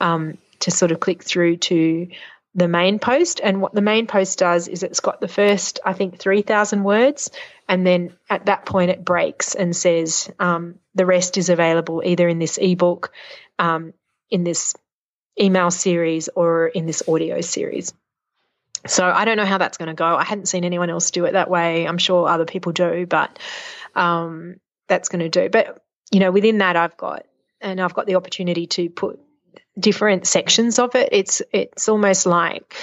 um, 0.00 0.38
to 0.58 0.72
sort 0.72 0.90
of 0.90 0.98
click 0.98 1.22
through 1.22 1.58
to 1.58 2.08
the 2.54 2.68
main 2.68 2.98
post. 2.98 3.40
And 3.42 3.60
what 3.60 3.74
the 3.74 3.80
main 3.80 4.06
post 4.06 4.38
does 4.38 4.68
is 4.68 4.82
it's 4.82 5.00
got 5.00 5.20
the 5.20 5.28
first, 5.28 5.80
I 5.84 5.92
think, 5.92 6.18
3,000 6.18 6.84
words. 6.84 7.30
And 7.68 7.86
then 7.86 8.14
at 8.28 8.46
that 8.46 8.66
point, 8.66 8.90
it 8.90 9.04
breaks 9.04 9.54
and 9.54 9.74
says 9.74 10.30
um, 10.38 10.78
the 10.94 11.06
rest 11.06 11.38
is 11.38 11.48
available 11.48 12.02
either 12.04 12.28
in 12.28 12.38
this 12.38 12.58
ebook, 12.58 13.12
um, 13.58 13.94
in 14.30 14.44
this 14.44 14.74
email 15.40 15.70
series, 15.70 16.28
or 16.28 16.66
in 16.68 16.86
this 16.86 17.02
audio 17.08 17.40
series. 17.40 17.94
So 18.86 19.06
I 19.06 19.24
don't 19.24 19.36
know 19.36 19.46
how 19.46 19.58
that's 19.58 19.78
going 19.78 19.88
to 19.88 19.94
go. 19.94 20.16
I 20.16 20.24
hadn't 20.24 20.46
seen 20.46 20.64
anyone 20.64 20.90
else 20.90 21.10
do 21.10 21.24
it 21.24 21.32
that 21.32 21.48
way. 21.48 21.86
I'm 21.86 21.98
sure 21.98 22.28
other 22.28 22.44
people 22.44 22.72
do, 22.72 23.06
but 23.06 23.38
um, 23.94 24.56
that's 24.88 25.08
going 25.08 25.20
to 25.20 25.28
do. 25.28 25.48
But, 25.48 25.82
you 26.10 26.20
know, 26.20 26.32
within 26.32 26.58
that, 26.58 26.76
I've 26.76 26.96
got, 26.96 27.24
and 27.60 27.80
I've 27.80 27.94
got 27.94 28.06
the 28.06 28.16
opportunity 28.16 28.66
to 28.66 28.90
put 28.90 29.20
different 29.78 30.26
sections 30.26 30.78
of 30.78 30.94
it. 30.94 31.08
It's 31.12 31.42
it's 31.52 31.88
almost 31.88 32.26
like 32.26 32.74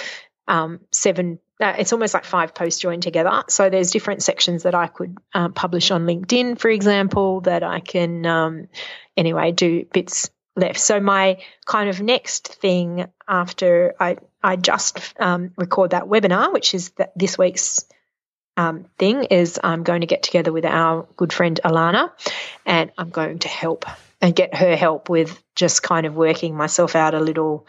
um, 0.48 0.80
seven. 0.90 1.38
Uh, 1.60 1.74
it's 1.78 1.92
almost 1.92 2.14
like 2.14 2.24
five 2.24 2.54
posts 2.54 2.80
joined 2.80 3.02
together. 3.02 3.44
So 3.48 3.68
there's 3.68 3.90
different 3.90 4.22
sections 4.22 4.62
that 4.62 4.74
I 4.74 4.86
could 4.86 5.18
uh, 5.34 5.50
publish 5.50 5.90
on 5.90 6.06
LinkedIn, 6.06 6.58
for 6.58 6.70
example, 6.70 7.42
that 7.42 7.62
I 7.62 7.80
can 7.80 8.24
um, 8.24 8.68
anyway 9.16 9.52
do 9.52 9.84
bits 9.92 10.30
left. 10.56 10.80
So 10.80 11.00
my 11.00 11.42
kind 11.66 11.90
of 11.90 12.00
next 12.00 12.54
thing 12.54 13.06
after 13.28 13.94
I 14.00 14.16
I 14.42 14.56
just 14.56 15.00
um, 15.20 15.52
record 15.56 15.90
that 15.90 16.04
webinar, 16.04 16.52
which 16.52 16.74
is 16.74 16.90
that 16.90 17.12
this 17.14 17.36
week's 17.36 17.84
um, 18.56 18.86
thing, 18.98 19.24
is 19.24 19.60
I'm 19.62 19.82
going 19.82 20.00
to 20.00 20.06
get 20.06 20.22
together 20.22 20.52
with 20.52 20.64
our 20.64 21.06
good 21.16 21.32
friend 21.32 21.60
Alana, 21.64 22.10
and 22.64 22.90
I'm 22.96 23.10
going 23.10 23.40
to 23.40 23.48
help 23.48 23.84
and 24.20 24.34
get 24.34 24.54
her 24.54 24.76
help 24.76 25.08
with 25.08 25.42
just 25.54 25.82
kind 25.82 26.06
of 26.06 26.14
working 26.14 26.54
myself 26.54 26.94
out 26.96 27.14
a 27.14 27.20
little 27.20 27.66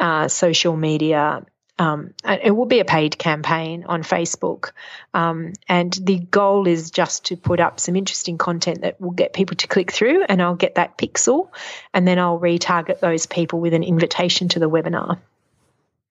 uh, 0.00 0.28
social 0.28 0.76
media 0.76 1.44
um, 1.78 2.12
it 2.24 2.50
will 2.50 2.66
be 2.66 2.80
a 2.80 2.84
paid 2.84 3.18
campaign 3.18 3.84
on 3.86 4.02
Facebook. 4.02 4.72
Um, 5.14 5.52
and 5.68 5.92
the 5.92 6.18
goal 6.18 6.66
is 6.66 6.90
just 6.90 7.26
to 7.26 7.36
put 7.36 7.60
up 7.60 7.78
some 7.78 7.94
interesting 7.94 8.36
content 8.36 8.80
that 8.80 9.00
will 9.00 9.12
get 9.12 9.32
people 9.32 9.56
to 9.56 9.68
click 9.68 9.92
through, 9.92 10.24
and 10.24 10.42
I'll 10.42 10.56
get 10.56 10.74
that 10.74 10.98
pixel, 10.98 11.50
and 11.94 12.06
then 12.06 12.18
I'll 12.18 12.40
retarget 12.40 13.00
those 13.00 13.26
people 13.26 13.60
with 13.60 13.74
an 13.74 13.84
invitation 13.84 14.48
to 14.48 14.58
the 14.58 14.68
webinar. 14.68 15.18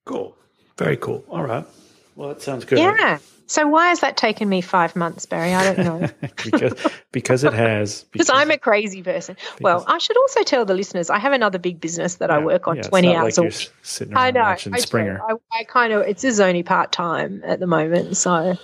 Cool. 0.05 0.35
Very 0.77 0.97
cool. 0.97 1.25
All 1.29 1.43
right. 1.43 1.65
Well, 2.17 2.29
that 2.29 2.41
sounds 2.41 2.65
good. 2.65 2.79
Yeah. 2.79 3.19
So 3.45 3.67
why 3.67 3.89
has 3.89 3.99
that 3.99 4.17
taken 4.17 4.49
me 4.49 4.59
five 4.61 4.95
months, 4.95 5.27
Barry? 5.27 5.53
I 5.53 5.71
don't 5.71 5.85
know. 5.85 6.09
because 6.43 6.73
because 7.11 7.43
it 7.43 7.53
has. 7.53 8.05
Because 8.11 8.31
I'm 8.31 8.49
a 8.49 8.57
crazy 8.57 9.03
person. 9.03 9.37
Well, 9.61 9.85
I 9.87 9.99
should 9.99 10.17
also 10.17 10.41
tell 10.41 10.65
the 10.65 10.73
listeners 10.73 11.11
I 11.11 11.19
have 11.19 11.31
another 11.31 11.59
big 11.59 11.79
business 11.79 12.15
that 12.15 12.31
yeah, 12.31 12.37
I 12.37 12.39
work 12.39 12.67
on 12.67 12.77
yeah, 12.77 12.81
20 12.81 13.15
hours 13.15 13.37
like 13.37 13.45
a 13.45 13.47
week. 13.47 13.71
Sitting 13.83 14.13
around 14.13 14.23
I 14.23 14.31
know. 14.31 14.41
Watching 14.41 14.73
I, 14.73 14.79
Springer. 14.79 15.21
I, 15.21 15.35
I 15.59 15.63
kind 15.65 15.93
of 15.93 16.01
it's 16.01 16.23
is 16.23 16.39
only 16.39 16.63
part 16.63 16.91
time 16.91 17.43
at 17.45 17.59
the 17.59 17.67
moment, 17.67 18.17
so 18.17 18.57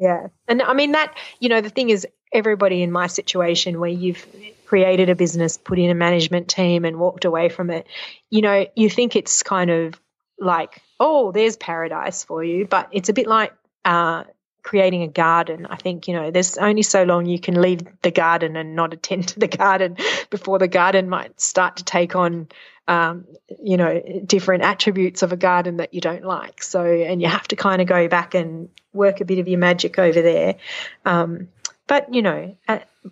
yeah. 0.00 0.28
And 0.48 0.62
I 0.62 0.72
mean 0.72 0.92
that 0.92 1.14
you 1.38 1.50
know 1.50 1.60
the 1.60 1.70
thing 1.70 1.90
is 1.90 2.06
everybody 2.32 2.82
in 2.82 2.90
my 2.90 3.06
situation 3.06 3.78
where 3.78 3.90
you've 3.90 4.26
created 4.64 5.10
a 5.10 5.14
business, 5.14 5.58
put 5.58 5.78
in 5.78 5.90
a 5.90 5.94
management 5.94 6.48
team, 6.48 6.86
and 6.86 6.98
walked 6.98 7.26
away 7.26 7.50
from 7.50 7.68
it, 7.68 7.86
you 8.30 8.40
know, 8.40 8.66
you 8.74 8.88
think 8.88 9.14
it's 9.14 9.42
kind 9.42 9.70
of 9.70 10.00
like 10.38 10.80
oh, 11.00 11.32
there's 11.32 11.56
paradise 11.56 12.24
for 12.24 12.44
you, 12.44 12.66
but 12.66 12.88
it's 12.92 13.08
a 13.08 13.12
bit 13.12 13.26
like 13.26 13.52
uh, 13.84 14.24
creating 14.62 15.02
a 15.02 15.08
garden. 15.08 15.66
I 15.66 15.76
think, 15.76 16.08
you 16.08 16.14
know, 16.14 16.30
there's 16.30 16.56
only 16.58 16.82
so 16.82 17.02
long 17.02 17.26
you 17.26 17.40
can 17.40 17.60
leave 17.60 17.80
the 18.02 18.10
garden 18.10 18.56
and 18.56 18.76
not 18.76 18.92
attend 18.92 19.28
to 19.28 19.40
the 19.40 19.48
garden 19.64 19.96
before 20.30 20.58
the 20.58 20.68
garden 20.68 21.08
might 21.08 21.40
start 21.40 21.76
to 21.78 21.84
take 21.84 22.14
on, 22.14 22.48
um, 22.88 23.26
you 23.62 23.76
know, 23.76 24.00
different 24.24 24.62
attributes 24.62 25.22
of 25.22 25.32
a 25.32 25.36
garden 25.36 25.78
that 25.78 25.94
you 25.94 26.00
don't 26.00 26.24
like. 26.24 26.62
So, 26.62 26.84
and 26.84 27.20
you 27.20 27.28
have 27.28 27.48
to 27.48 27.56
kind 27.56 27.82
of 27.82 27.88
go 27.88 28.08
back 28.08 28.34
and 28.34 28.68
work 28.92 29.20
a 29.20 29.24
bit 29.24 29.38
of 29.38 29.48
your 29.48 29.58
magic 29.58 29.98
over 29.98 30.22
there. 30.22 30.56
Um, 31.04 31.48
but, 31.88 32.14
you 32.14 32.22
know, 32.22 32.56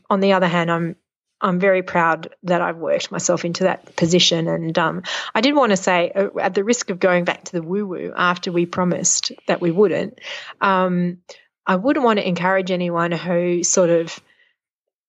on 0.09 0.21
the 0.21 0.35
other 0.35 0.47
hand, 0.47 0.71
I'm 0.71 0.97
I'm 1.41 1.59
very 1.59 1.83
proud 1.83 2.35
that 2.45 2.61
I've 2.61 2.77
worked 2.77 3.11
myself 3.11 3.45
into 3.45 3.65
that 3.65 3.97
position. 3.97 4.49
And 4.49 4.79
um, 4.79 5.03
I 5.35 5.41
did 5.41 5.55
want 5.55 5.71
to 5.71 5.77
say, 5.77 6.11
uh, 6.11 6.29
at 6.39 6.55
the 6.55 6.65
risk 6.65 6.91
of 6.91 6.99
going 6.99 7.25
back 7.25 7.45
to 7.45 7.53
the 7.53 7.63
woo 7.63 7.87
woo 7.87 8.13
after 8.17 8.53
we 8.53 8.67
promised 8.67 9.33
that 9.47 9.61
we 9.61 9.71
wouldn't, 9.71 10.21
um, 10.61 11.19
I 11.67 11.77
wouldn't 11.77 12.05
want 12.05 12.19
to 12.19 12.27
encourage 12.29 12.71
anyone 12.71 13.13
who 13.13 13.63
sort 13.63 13.91
of 13.91 14.19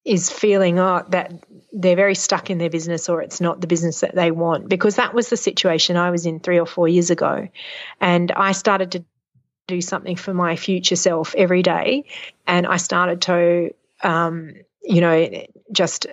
is 0.04 0.30
feeling 0.30 0.80
oh, 0.80 1.06
that 1.10 1.34
they're 1.72 1.96
very 1.96 2.16
stuck 2.16 2.50
in 2.50 2.58
their 2.58 2.70
business 2.70 3.08
or 3.08 3.22
it's 3.22 3.40
not 3.40 3.62
the 3.62 3.68
business 3.68 4.02
that 4.02 4.16
they 4.16 4.32
want 4.32 4.68
because 4.68 4.96
that 4.96 5.14
was 5.14 5.30
the 5.30 5.38
situation 5.38 5.96
I 5.96 6.12
was 6.12 6.26
in 6.26 6.40
three 6.40 6.60
or 6.60 6.66
four 6.66 6.88
years 6.88 7.10
ago. 7.12 7.48
And 8.00 8.32
I 8.32 8.54
started 8.54 8.94
to 8.94 9.06
do 9.68 9.80
something 9.80 10.16
for 10.16 10.34
my 10.34 10.56
future 10.56 10.96
self 10.96 11.36
every 11.36 11.62
day. 11.62 12.06
And 12.48 12.66
I 12.66 12.78
started 12.78 13.22
to 13.24 13.74
um, 14.04 14.54
you 14.84 15.02
know, 15.02 15.46
just 15.72 16.08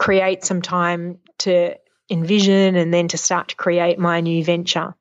create 0.00 0.42
some 0.46 0.62
time 0.62 1.18
to 1.36 1.76
envision 2.08 2.74
and 2.74 2.92
then 2.92 3.06
to 3.06 3.18
start 3.18 3.48
to 3.48 3.56
create 3.56 3.98
my 3.98 4.22
new 4.22 4.42
venture 4.42 4.94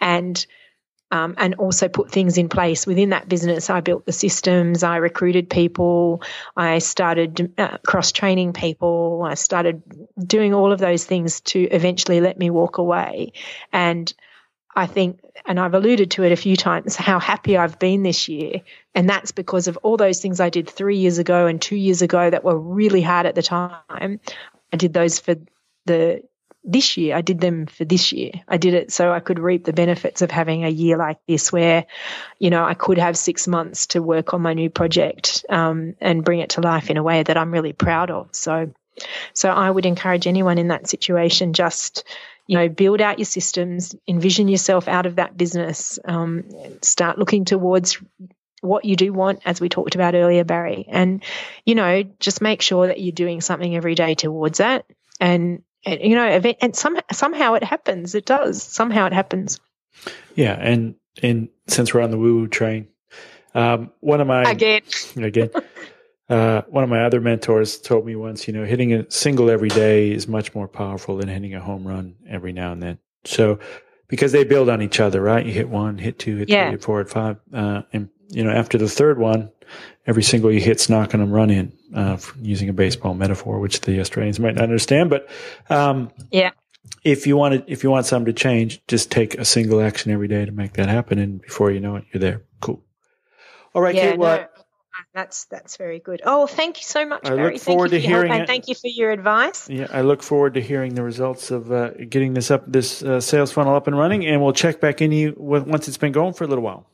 and 0.00 0.46
um, 1.10 1.34
and 1.38 1.56
also 1.56 1.88
put 1.88 2.10
things 2.10 2.38
in 2.38 2.48
place 2.48 2.86
within 2.86 3.10
that 3.10 3.28
business. 3.28 3.68
I 3.68 3.80
built 3.80 4.06
the 4.06 4.12
systems, 4.12 4.82
I 4.82 4.96
recruited 4.96 5.50
people, 5.50 6.22
I 6.56 6.78
started 6.78 7.52
uh, 7.58 7.78
cross 7.86 8.12
training 8.12 8.52
people, 8.52 9.22
I 9.24 9.34
started 9.34 9.82
doing 10.18 10.54
all 10.54 10.72
of 10.72 10.78
those 10.78 11.04
things 11.04 11.40
to 11.42 11.60
eventually 11.60 12.20
let 12.20 12.38
me 12.38 12.50
walk 12.50 12.78
away. 12.78 13.32
And 13.72 14.12
I 14.76 14.86
think, 14.86 15.20
and 15.46 15.60
I've 15.60 15.74
alluded 15.74 16.10
to 16.12 16.24
it 16.24 16.32
a 16.32 16.36
few 16.36 16.56
times, 16.56 16.96
how 16.96 17.18
happy 17.18 17.56
I've 17.56 17.78
been 17.78 18.02
this 18.02 18.28
year. 18.28 18.60
And 18.94 19.08
that's 19.08 19.32
because 19.32 19.68
of 19.68 19.76
all 19.78 19.96
those 19.96 20.20
things 20.20 20.40
I 20.40 20.50
did 20.50 20.68
three 20.68 20.98
years 20.98 21.18
ago 21.18 21.46
and 21.46 21.60
two 21.60 21.76
years 21.76 22.02
ago 22.02 22.28
that 22.28 22.44
were 22.44 22.58
really 22.58 23.02
hard 23.02 23.26
at 23.26 23.34
the 23.34 23.42
time. 23.42 24.20
I 24.72 24.76
did 24.76 24.92
those 24.92 25.20
for 25.20 25.36
the 25.86 26.22
this 26.64 26.96
year. 26.96 27.14
I 27.14 27.20
did 27.20 27.40
them 27.40 27.66
for 27.66 27.84
this 27.84 28.10
year. 28.10 28.32
I 28.48 28.56
did 28.56 28.74
it 28.74 28.90
so 28.90 29.12
I 29.12 29.20
could 29.20 29.38
reap 29.38 29.64
the 29.64 29.72
benefits 29.72 30.22
of 30.22 30.30
having 30.30 30.64
a 30.64 30.70
year 30.70 30.96
like 30.96 31.18
this 31.28 31.52
where, 31.52 31.84
you 32.38 32.50
know, 32.50 32.64
I 32.64 32.74
could 32.74 32.98
have 32.98 33.18
six 33.18 33.46
months 33.46 33.88
to 33.88 34.02
work 34.02 34.32
on 34.32 34.40
my 34.40 34.54
new 34.54 34.70
project 34.70 35.44
um, 35.50 35.94
and 36.00 36.24
bring 36.24 36.40
it 36.40 36.50
to 36.50 36.62
life 36.62 36.90
in 36.90 36.96
a 36.96 37.02
way 37.02 37.22
that 37.22 37.36
I'm 37.36 37.52
really 37.52 37.74
proud 37.74 38.10
of. 38.10 38.28
So, 38.32 38.72
so 39.34 39.50
I 39.50 39.70
would 39.70 39.84
encourage 39.84 40.26
anyone 40.26 40.56
in 40.56 40.68
that 40.68 40.88
situation 40.88 41.52
just 41.52 42.04
you 42.46 42.58
know, 42.58 42.68
build 42.68 43.00
out 43.00 43.18
your 43.18 43.26
systems, 43.26 43.94
envision 44.06 44.48
yourself 44.48 44.88
out 44.88 45.06
of 45.06 45.16
that 45.16 45.36
business, 45.36 45.98
um, 46.04 46.44
start 46.82 47.18
looking 47.18 47.44
towards 47.44 47.98
what 48.60 48.84
you 48.84 48.96
do 48.96 49.12
want, 49.12 49.40
as 49.44 49.60
we 49.60 49.68
talked 49.68 49.94
about 49.94 50.14
earlier, 50.14 50.44
Barry, 50.44 50.86
and 50.88 51.22
you 51.64 51.74
know, 51.74 52.02
just 52.20 52.40
make 52.40 52.62
sure 52.62 52.86
that 52.86 53.00
you're 53.00 53.12
doing 53.12 53.40
something 53.40 53.76
every 53.76 53.94
day 53.94 54.14
towards 54.14 54.58
that, 54.58 54.86
and, 55.20 55.62
and 55.84 56.00
you 56.00 56.16
know, 56.16 56.26
and 56.60 56.74
some, 56.74 56.98
somehow 57.12 57.54
it 57.54 57.64
happens. 57.64 58.14
It 58.14 58.24
does. 58.24 58.62
Somehow 58.62 59.06
it 59.06 59.12
happens. 59.12 59.60
Yeah, 60.34 60.52
and 60.58 60.94
and 61.22 61.48
since 61.66 61.92
we're 61.94 62.02
on 62.02 62.10
the 62.10 62.18
woo 62.18 62.40
woo 62.40 62.48
train, 62.48 62.88
um, 63.54 63.90
one 64.00 64.20
of 64.20 64.26
my 64.26 64.50
again 64.50 64.82
again. 65.16 65.50
Uh, 66.28 66.62
one 66.68 66.84
of 66.84 66.90
my 66.90 67.04
other 67.04 67.20
mentors 67.20 67.78
told 67.78 68.06
me 68.06 68.16
once, 68.16 68.48
you 68.48 68.54
know, 68.54 68.64
hitting 68.64 68.92
a 68.94 69.10
single 69.10 69.50
every 69.50 69.68
day 69.68 70.10
is 70.10 70.26
much 70.26 70.54
more 70.54 70.66
powerful 70.66 71.16
than 71.18 71.28
hitting 71.28 71.54
a 71.54 71.60
home 71.60 71.86
run 71.86 72.14
every 72.28 72.52
now 72.52 72.72
and 72.72 72.82
then. 72.82 72.98
So, 73.24 73.58
because 74.08 74.32
they 74.32 74.44
build 74.44 74.68
on 74.68 74.80
each 74.80 75.00
other, 75.00 75.20
right? 75.20 75.44
You 75.44 75.52
hit 75.52 75.68
one, 75.68 75.98
hit 75.98 76.18
two, 76.18 76.36
hit 76.36 76.48
yeah. 76.48 76.64
three, 76.64 76.70
hit 76.72 76.82
four, 76.82 76.98
hit 76.98 77.10
five, 77.10 77.36
uh, 77.52 77.82
and 77.92 78.08
you 78.28 78.42
know, 78.42 78.50
after 78.50 78.78
the 78.78 78.88
third 78.88 79.18
one, 79.18 79.50
every 80.06 80.22
single 80.22 80.50
you 80.50 80.60
hit's 80.60 80.88
knocking 80.88 81.20
them 81.20 81.30
run 81.30 81.50
in. 81.50 81.72
Uh, 81.94 82.18
using 82.42 82.68
a 82.68 82.72
baseball 82.72 83.14
metaphor, 83.14 83.60
which 83.60 83.82
the 83.82 84.00
Australians 84.00 84.40
might 84.40 84.56
not 84.56 84.64
understand, 84.64 85.10
but 85.10 85.28
um, 85.70 86.10
yeah, 86.32 86.50
if 87.04 87.24
you 87.24 87.36
want 87.36 87.54
to, 87.54 87.72
if 87.72 87.84
you 87.84 87.90
want 87.90 88.04
something 88.04 88.26
to 88.26 88.32
change, 88.32 88.84
just 88.88 89.12
take 89.12 89.34
a 89.34 89.44
single 89.44 89.80
action 89.80 90.10
every 90.10 90.26
day 90.26 90.44
to 90.44 90.50
make 90.50 90.72
that 90.72 90.88
happen, 90.88 91.20
and 91.20 91.40
before 91.40 91.70
you 91.70 91.78
know 91.78 91.94
it, 91.96 92.04
you're 92.12 92.20
there. 92.20 92.42
Cool. 92.60 92.82
All 93.74 93.82
right, 93.82 93.94
yeah, 93.94 94.10
Cate. 94.10 94.18
Well, 94.18 94.38
no. 94.38 94.53
That's 95.14 95.44
that's 95.44 95.76
very 95.76 96.00
good. 96.00 96.22
Oh, 96.24 96.48
thank 96.48 96.78
you 96.78 96.82
so 96.82 97.06
much, 97.06 97.24
I 97.24 97.36
Barry. 97.36 97.52
look 97.52 97.62
forward 97.62 97.90
to 97.92 98.00
hearing 98.00 98.32
it. 98.32 98.48
thank 98.48 98.66
you 98.66 98.74
for 98.74 98.88
your 98.88 99.12
advice. 99.12 99.70
Yeah, 99.70 99.86
I 99.92 100.00
look 100.00 100.24
forward 100.24 100.54
to 100.54 100.60
hearing 100.60 100.96
the 100.96 101.04
results 101.04 101.52
of 101.52 101.70
uh, 101.70 101.90
getting 101.90 102.34
this 102.34 102.50
up, 102.50 102.64
this 102.66 103.00
uh, 103.00 103.20
sales 103.20 103.52
funnel 103.52 103.76
up 103.76 103.86
and 103.86 103.96
running, 103.96 104.26
and 104.26 104.42
we'll 104.42 104.52
check 104.52 104.80
back 104.80 105.00
in 105.00 105.12
you 105.12 105.32
once 105.36 105.86
it's 105.86 105.96
been 105.98 106.10
going 106.10 106.34
for 106.34 106.42
a 106.42 106.46
little 106.48 106.64
while. 106.64 106.86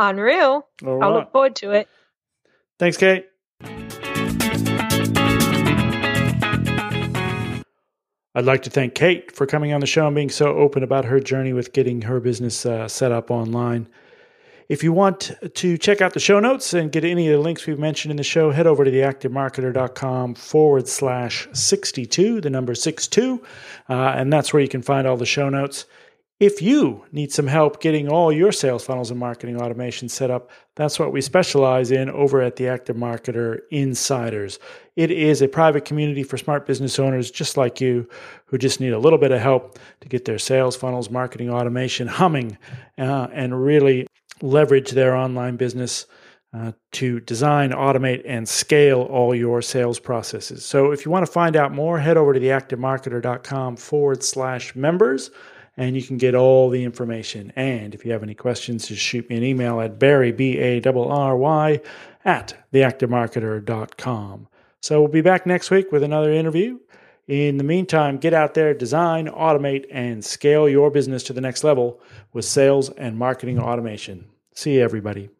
Unreal. 0.00 0.66
Right. 0.82 1.06
I 1.06 1.08
look 1.08 1.30
forward 1.30 1.54
to 1.56 1.70
it. 1.70 1.88
Thanks, 2.80 2.96
Cate. 2.96 3.26
I'd 8.34 8.44
like 8.44 8.64
to 8.64 8.70
thank 8.70 8.94
Cate 8.94 9.34
for 9.34 9.46
coming 9.46 9.72
on 9.72 9.80
the 9.80 9.86
show 9.86 10.06
and 10.06 10.14
being 10.14 10.28
so 10.28 10.48
open 10.56 10.82
about 10.82 11.06
her 11.06 11.20
journey 11.20 11.52
with 11.52 11.72
getting 11.72 12.02
her 12.02 12.18
business 12.20 12.66
uh, 12.66 12.88
set 12.88 13.12
up 13.12 13.30
online. 13.30 13.88
If 14.68 14.82
you 14.82 14.92
want 14.92 15.30
to 15.54 15.78
check 15.78 16.00
out 16.00 16.12
the 16.12 16.20
show 16.20 16.40
notes 16.40 16.74
and 16.74 16.90
get 16.90 17.04
any 17.04 17.28
of 17.28 17.38
the 17.38 17.42
links 17.42 17.66
we've 17.66 17.78
mentioned 17.78 18.10
in 18.10 18.16
the 18.16 18.24
show, 18.24 18.50
head 18.50 18.66
over 18.66 18.84
to 18.84 18.90
theactivemarketer.com 18.90 20.34
forward 20.34 20.88
slash 20.88 21.46
62, 21.52 22.40
the 22.40 22.50
number 22.50 22.74
62, 22.74 23.40
uh, 23.88 23.92
and 23.92 24.32
that's 24.32 24.52
where 24.52 24.60
you 24.60 24.68
can 24.68 24.82
find 24.82 25.06
all 25.06 25.16
the 25.16 25.24
show 25.24 25.48
notes. 25.48 25.86
If 26.40 26.60
you 26.60 27.04
need 27.12 27.32
some 27.32 27.46
help 27.46 27.80
getting 27.80 28.08
all 28.08 28.30
your 28.30 28.52
sales 28.52 28.84
funnels 28.84 29.10
and 29.10 29.18
marketing 29.18 29.58
automation 29.58 30.08
set 30.08 30.30
up, 30.30 30.50
that's 30.74 30.98
what 30.98 31.12
we 31.12 31.22
specialize 31.22 31.90
in 31.90 32.10
over 32.10 32.42
at 32.42 32.56
the 32.56 32.68
Active 32.68 32.96
Marketer 32.96 33.60
Insiders. 33.70 34.58
It 34.96 35.10
is 35.10 35.40
a 35.40 35.48
private 35.48 35.86
community 35.86 36.24
for 36.24 36.36
smart 36.36 36.66
business 36.66 36.98
owners 36.98 37.30
just 37.30 37.56
like 37.56 37.80
you 37.80 38.06
who 38.46 38.58
just 38.58 38.80
need 38.80 38.92
a 38.92 38.98
little 38.98 39.18
bit 39.18 39.30
of 39.30 39.40
help 39.40 39.78
to 40.00 40.08
get 40.08 40.26
their 40.26 40.38
sales 40.38 40.76
funnels, 40.76 41.08
marketing 41.08 41.50
automation 41.50 42.06
humming, 42.06 42.58
uh, 42.98 43.28
and 43.32 43.62
really 43.64 44.06
leverage 44.42 44.90
their 44.90 45.14
online 45.14 45.56
business 45.56 46.06
uh, 46.54 46.72
to 46.92 47.20
design, 47.20 47.70
automate, 47.70 48.22
and 48.24 48.48
scale 48.48 49.02
all 49.02 49.34
your 49.34 49.60
sales 49.60 49.98
processes. 49.98 50.64
So 50.64 50.92
if 50.92 51.04
you 51.04 51.10
want 51.10 51.26
to 51.26 51.32
find 51.32 51.56
out 51.56 51.72
more, 51.72 51.98
head 51.98 52.16
over 52.16 52.32
to 52.32 52.40
theactivemarketer.com 52.40 53.76
forward 53.76 54.22
slash 54.22 54.74
members 54.74 55.30
and 55.76 55.94
you 55.94 56.02
can 56.02 56.16
get 56.16 56.34
all 56.34 56.70
the 56.70 56.84
information. 56.84 57.52
And 57.56 57.94
if 57.94 58.04
you 58.04 58.12
have 58.12 58.22
any 58.22 58.34
questions, 58.34 58.88
just 58.88 59.02
shoot 59.02 59.28
me 59.28 59.36
an 59.36 59.44
email 59.44 59.80
at 59.80 59.98
Barry, 59.98 60.32
B 60.32 60.58
A 60.58 60.80
R 60.80 60.96
R 60.96 61.36
Y, 61.36 61.80
at 62.24 62.54
theactivemarketer.com. 62.72 64.48
So 64.80 65.00
we'll 65.00 65.10
be 65.10 65.20
back 65.20 65.46
next 65.46 65.70
week 65.70 65.92
with 65.92 66.02
another 66.02 66.32
interview. 66.32 66.78
In 67.28 67.56
the 67.56 67.64
meantime, 67.64 68.18
get 68.18 68.32
out 68.32 68.54
there, 68.54 68.72
design, 68.72 69.26
automate, 69.26 69.86
and 69.90 70.24
scale 70.24 70.68
your 70.68 70.92
business 70.92 71.24
to 71.24 71.32
the 71.32 71.40
next 71.40 71.64
level 71.64 72.00
with 72.32 72.44
sales 72.44 72.88
and 72.90 73.18
marketing 73.18 73.58
automation. 73.58 74.26
See 74.54 74.74
you, 74.74 74.82
everybody. 74.82 75.30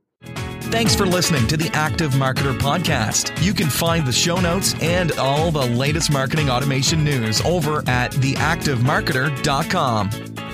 Thanks 0.62 0.96
for 0.96 1.06
listening 1.06 1.46
to 1.46 1.56
the 1.56 1.70
Active 1.72 2.10
Marketer 2.14 2.58
Podcast. 2.58 3.40
You 3.42 3.54
can 3.54 3.70
find 3.70 4.04
the 4.04 4.12
show 4.12 4.40
notes 4.40 4.74
and 4.82 5.12
all 5.12 5.52
the 5.52 5.66
latest 5.66 6.12
marketing 6.12 6.50
automation 6.50 7.04
news 7.04 7.40
over 7.42 7.88
at 7.88 8.10
theactivemarketer.com. 8.10 10.45